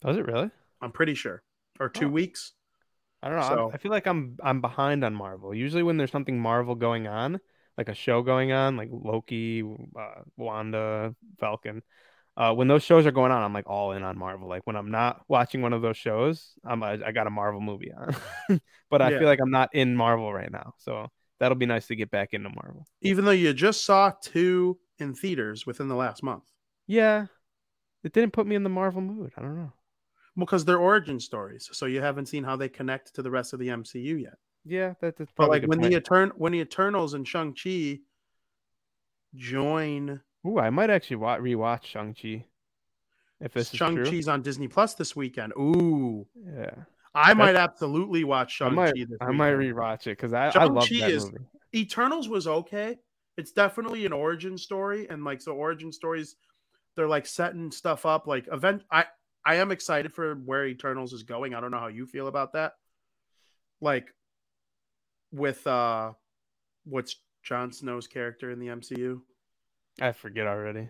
[0.01, 0.49] Does it really?
[0.81, 1.43] I'm pretty sure,
[1.79, 2.09] or two Oh.
[2.09, 2.51] weeks.
[3.21, 3.47] I don't know.
[3.47, 5.53] So- I'm- feel like I'm I'm behind on Marvel.
[5.55, 7.39] Usually when there's something Marvel going on,
[7.77, 11.81] like a show going on, like Loki, uh, Wanda, Falcon,
[12.35, 14.49] uh, when those shows are going on, I'm like all in on Marvel.
[14.49, 17.61] Like when I'm not watching one of those shows, I'm I, I got a Marvel
[17.61, 18.13] movie on.
[18.89, 19.19] but I Yeah.
[19.19, 21.07] feel like I'm not in Marvel right now, so
[21.39, 22.85] that'll be nice to get back into Marvel.
[23.01, 26.43] Even though you just saw two in theaters within the last month,
[26.87, 27.27] Yeah,
[28.03, 29.31] it didn't put me in the Marvel mood.
[29.37, 29.73] I don't know.
[30.35, 33.53] Well, because they're origin stories, so you haven't seen how they connect to the rest
[33.53, 34.37] of the MCU yet.
[34.65, 35.93] Yeah, that, that's But like when point.
[35.93, 37.99] the Etern- when the Eternals and Shang Chi
[39.35, 42.45] join, Ooh, I might actually wa- rewatch Shang Chi.
[43.39, 45.53] If this is Shang true, Chi's on Disney Plus this weekend.
[45.57, 46.71] Ooh, yeah.
[47.15, 49.75] I might absolutely watch Shang might, Chi this I might weekend.
[49.77, 51.45] rewatch it because I, I love Shang-Chi that is- movie.
[51.75, 52.97] Eternals was okay.
[53.37, 56.35] It's definitely an origin story, and like so, origin stories,
[56.95, 58.27] they're like setting stuff up.
[58.27, 59.05] Like event, I
[59.45, 61.53] I am excited for where Eternals is going.
[61.55, 62.73] I don't know how you feel about that.
[63.81, 64.13] Like
[65.31, 66.13] with uh,
[66.85, 69.21] what's Jon Snow's character in the MCU?
[69.99, 70.89] I forget already.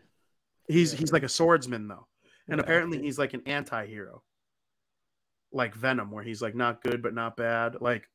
[0.68, 1.00] He's Yeah.
[1.00, 2.08] he's like a swordsman though,
[2.50, 4.22] and Yeah, apparently he's like an anti-hero,
[5.53, 7.77] like Venom, where he's like not good but not bad.
[7.80, 8.09] Like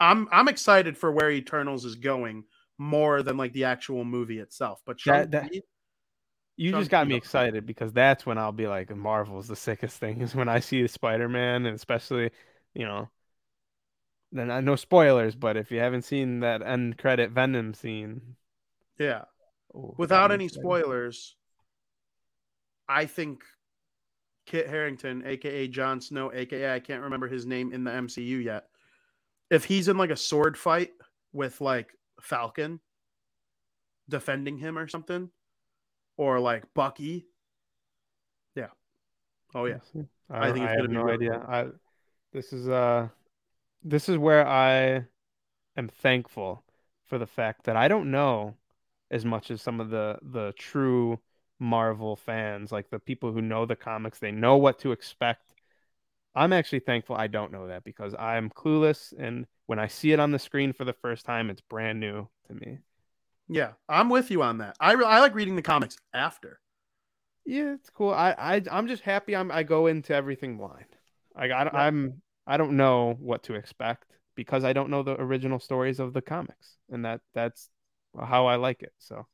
[0.00, 2.44] I'm I'm excited for where Eternals is going
[2.78, 4.80] more than like the actual movie itself.
[4.84, 5.52] But That- that-
[6.56, 10.20] You just got me excited because that's when I'll be like, Marvel's the sickest thing
[10.20, 12.30] is when I see Spider Man, and especially,
[12.74, 13.08] you know,
[14.32, 18.36] then I know spoilers, but if you haven't seen that end credit Venom scene,
[18.98, 19.24] yeah,
[19.74, 21.36] oh, got without any spoilers,
[22.88, 23.42] I think
[24.52, 28.66] Kit Harington, aka Jon Snow, aka I can't remember his name in the MCU yet.
[29.48, 30.90] If he's in like a sword fight
[31.32, 32.78] with like Falcon
[34.10, 35.30] defending him or something,
[36.18, 37.24] or like Bucky.
[38.54, 38.66] Yeah.
[39.54, 39.78] Oh yeah.
[40.28, 41.46] I, I think it's I gonna have be no idea.
[41.48, 41.66] I
[42.34, 43.08] this is uh
[43.82, 45.06] this is where I
[45.78, 46.62] am thankful
[47.06, 48.56] for the fact that I don't know
[49.10, 51.20] as much as some of the the true
[51.62, 55.54] Marvel fans, like the people who know the comics, they know what to expect.
[56.34, 60.20] I'm actually thankful I don't know that because I'm clueless and when I see it
[60.20, 62.78] on the screen for the first time, it's brand new to me.
[63.48, 64.76] Yeah, I'm with you on that.
[64.80, 66.58] I re- I like reading the comics after.
[67.44, 68.10] Yeah, it's cool.
[68.10, 70.86] I, I I'm just happy I'm I go into everything blind.
[71.36, 71.68] Like I.
[71.72, 76.12] I'm I don't know what to expect because I don't know the original stories of
[76.12, 77.68] the comics, and that that's
[78.18, 78.92] how I like it.
[78.98, 79.26] So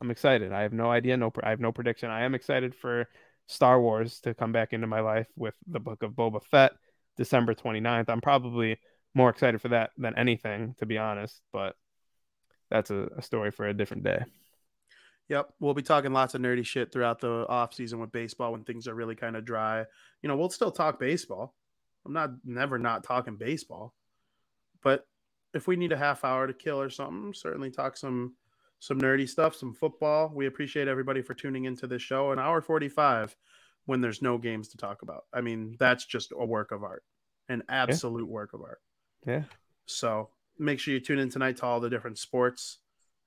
[0.00, 0.52] I'm excited.
[0.52, 1.16] I have no idea.
[1.16, 2.10] No, I have no prediction.
[2.10, 3.08] I am excited for
[3.46, 6.72] Star Wars to come back into my life with the book of Boba Fett,
[7.16, 8.08] December 29th.
[8.08, 8.78] I'm probably
[9.14, 11.40] more excited for that than anything, to be honest.
[11.52, 11.76] But
[12.70, 14.24] that's a, a story for a different day.
[15.28, 18.62] Yep, we'll be talking lots of nerdy shit throughout the off season with baseball when
[18.62, 19.84] things are really kind of dry.
[20.22, 21.54] You know, we'll still talk baseball.
[22.04, 23.92] I'm not never not talking baseball,
[24.84, 25.04] but
[25.52, 28.34] if we need a half hour to kill or something, certainly talk some
[28.78, 30.30] some nerdy stuff, some football.
[30.34, 32.32] We appreciate everybody for tuning into this show.
[32.32, 33.36] An hour 45
[33.86, 35.24] when there's no games to talk about.
[35.32, 37.04] I mean, that's just a work of art,
[37.48, 38.80] an absolute work of art.
[39.26, 39.44] Yeah.
[39.86, 42.78] So make sure you tune in tonight to all the different sports.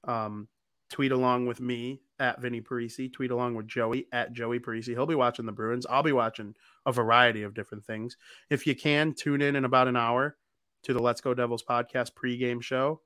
[0.03, 0.47] Um,
[0.89, 3.11] tweet along with me at Vinny Parisi.
[3.11, 4.89] Tweet along with Joey at Joey Parisi.
[4.89, 5.85] He'll be watching the Bruins.
[5.89, 6.55] I'll be watching
[6.85, 8.17] a variety of different things.
[8.49, 10.38] If you can, tune in in about an hour
[10.84, 13.01] to the Let's Go Devils podcast pregame show.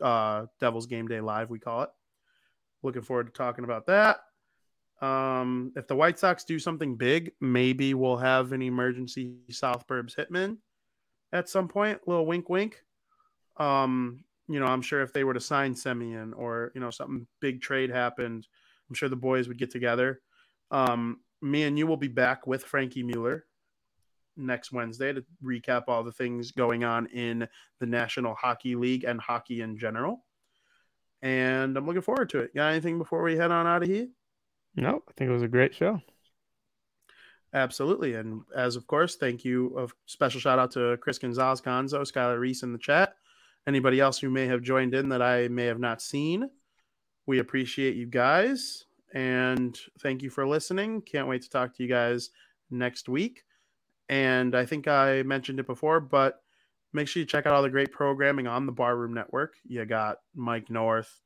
[0.00, 1.90] Uh, Devils Game Day Live, we call it.
[2.82, 4.20] Looking forward to talking about that.
[5.00, 10.16] Um, if the White Sox do something big, maybe we'll have an emergency South Burbs
[10.16, 10.58] hitman
[11.32, 12.00] at some point.
[12.06, 12.82] little wink, wink.
[13.56, 17.26] Um, you know, I'm sure if they were to sign Semien or you know something
[17.40, 18.46] big trade happened,
[18.88, 20.20] I'm sure the boys would get together.
[20.70, 23.44] Um, me and you will be back with Frankie Mueller
[24.38, 27.46] next Wednesday to recap all the things going on in
[27.80, 30.24] the National Hockey League and hockey in general.
[31.20, 32.54] And I'm looking forward to it.
[32.54, 34.08] Got anything before we head on out of here?
[34.76, 36.00] No, I think it was a great show.
[37.54, 38.14] Absolutely.
[38.14, 39.76] And as of course, thank you.
[39.78, 43.14] A special shout out to Chris Gonzalez Gonzo, Skylar Reese in the chat.
[43.66, 46.48] Anybody else who may have joined in that I may have not seen.
[47.26, 48.84] We appreciate you guys.
[49.14, 51.02] And thank you for listening.
[51.02, 52.30] Can't wait to talk to you guys
[52.70, 53.44] next week.
[54.08, 56.40] And I think I mentioned it before, but
[56.92, 59.56] make sure you check out all the great programming on the Barroom Network.
[59.64, 61.20] You got Mike North,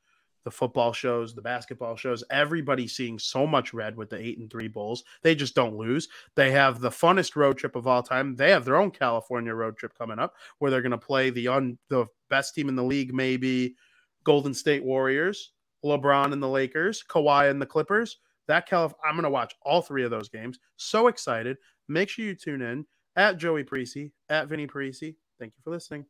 [0.45, 2.25] the football shows, the basketball shows.
[2.31, 5.05] Everybody's seeing so much red with the eight and three Bulls.
[5.23, 6.09] They just don't lose.
[6.35, 8.35] They have the funnest road trip of all time.
[8.35, 11.49] They have their own California road trip coming up where they're going to play the
[11.49, 13.77] un, the best team in the league, maybe
[14.25, 15.53] Golden State Warriors,
[15.85, 18.19] LeBron and the Lakers, Kawhi and the Clippers.
[18.49, 20.59] That Calif- I'm going to watch all three of those games.
[20.77, 21.59] So excited.
[21.89, 22.87] Make sure you tune in
[23.17, 25.17] at Joey Parisi, at Vinny Parisi.
[25.39, 26.07] Thank you for listening.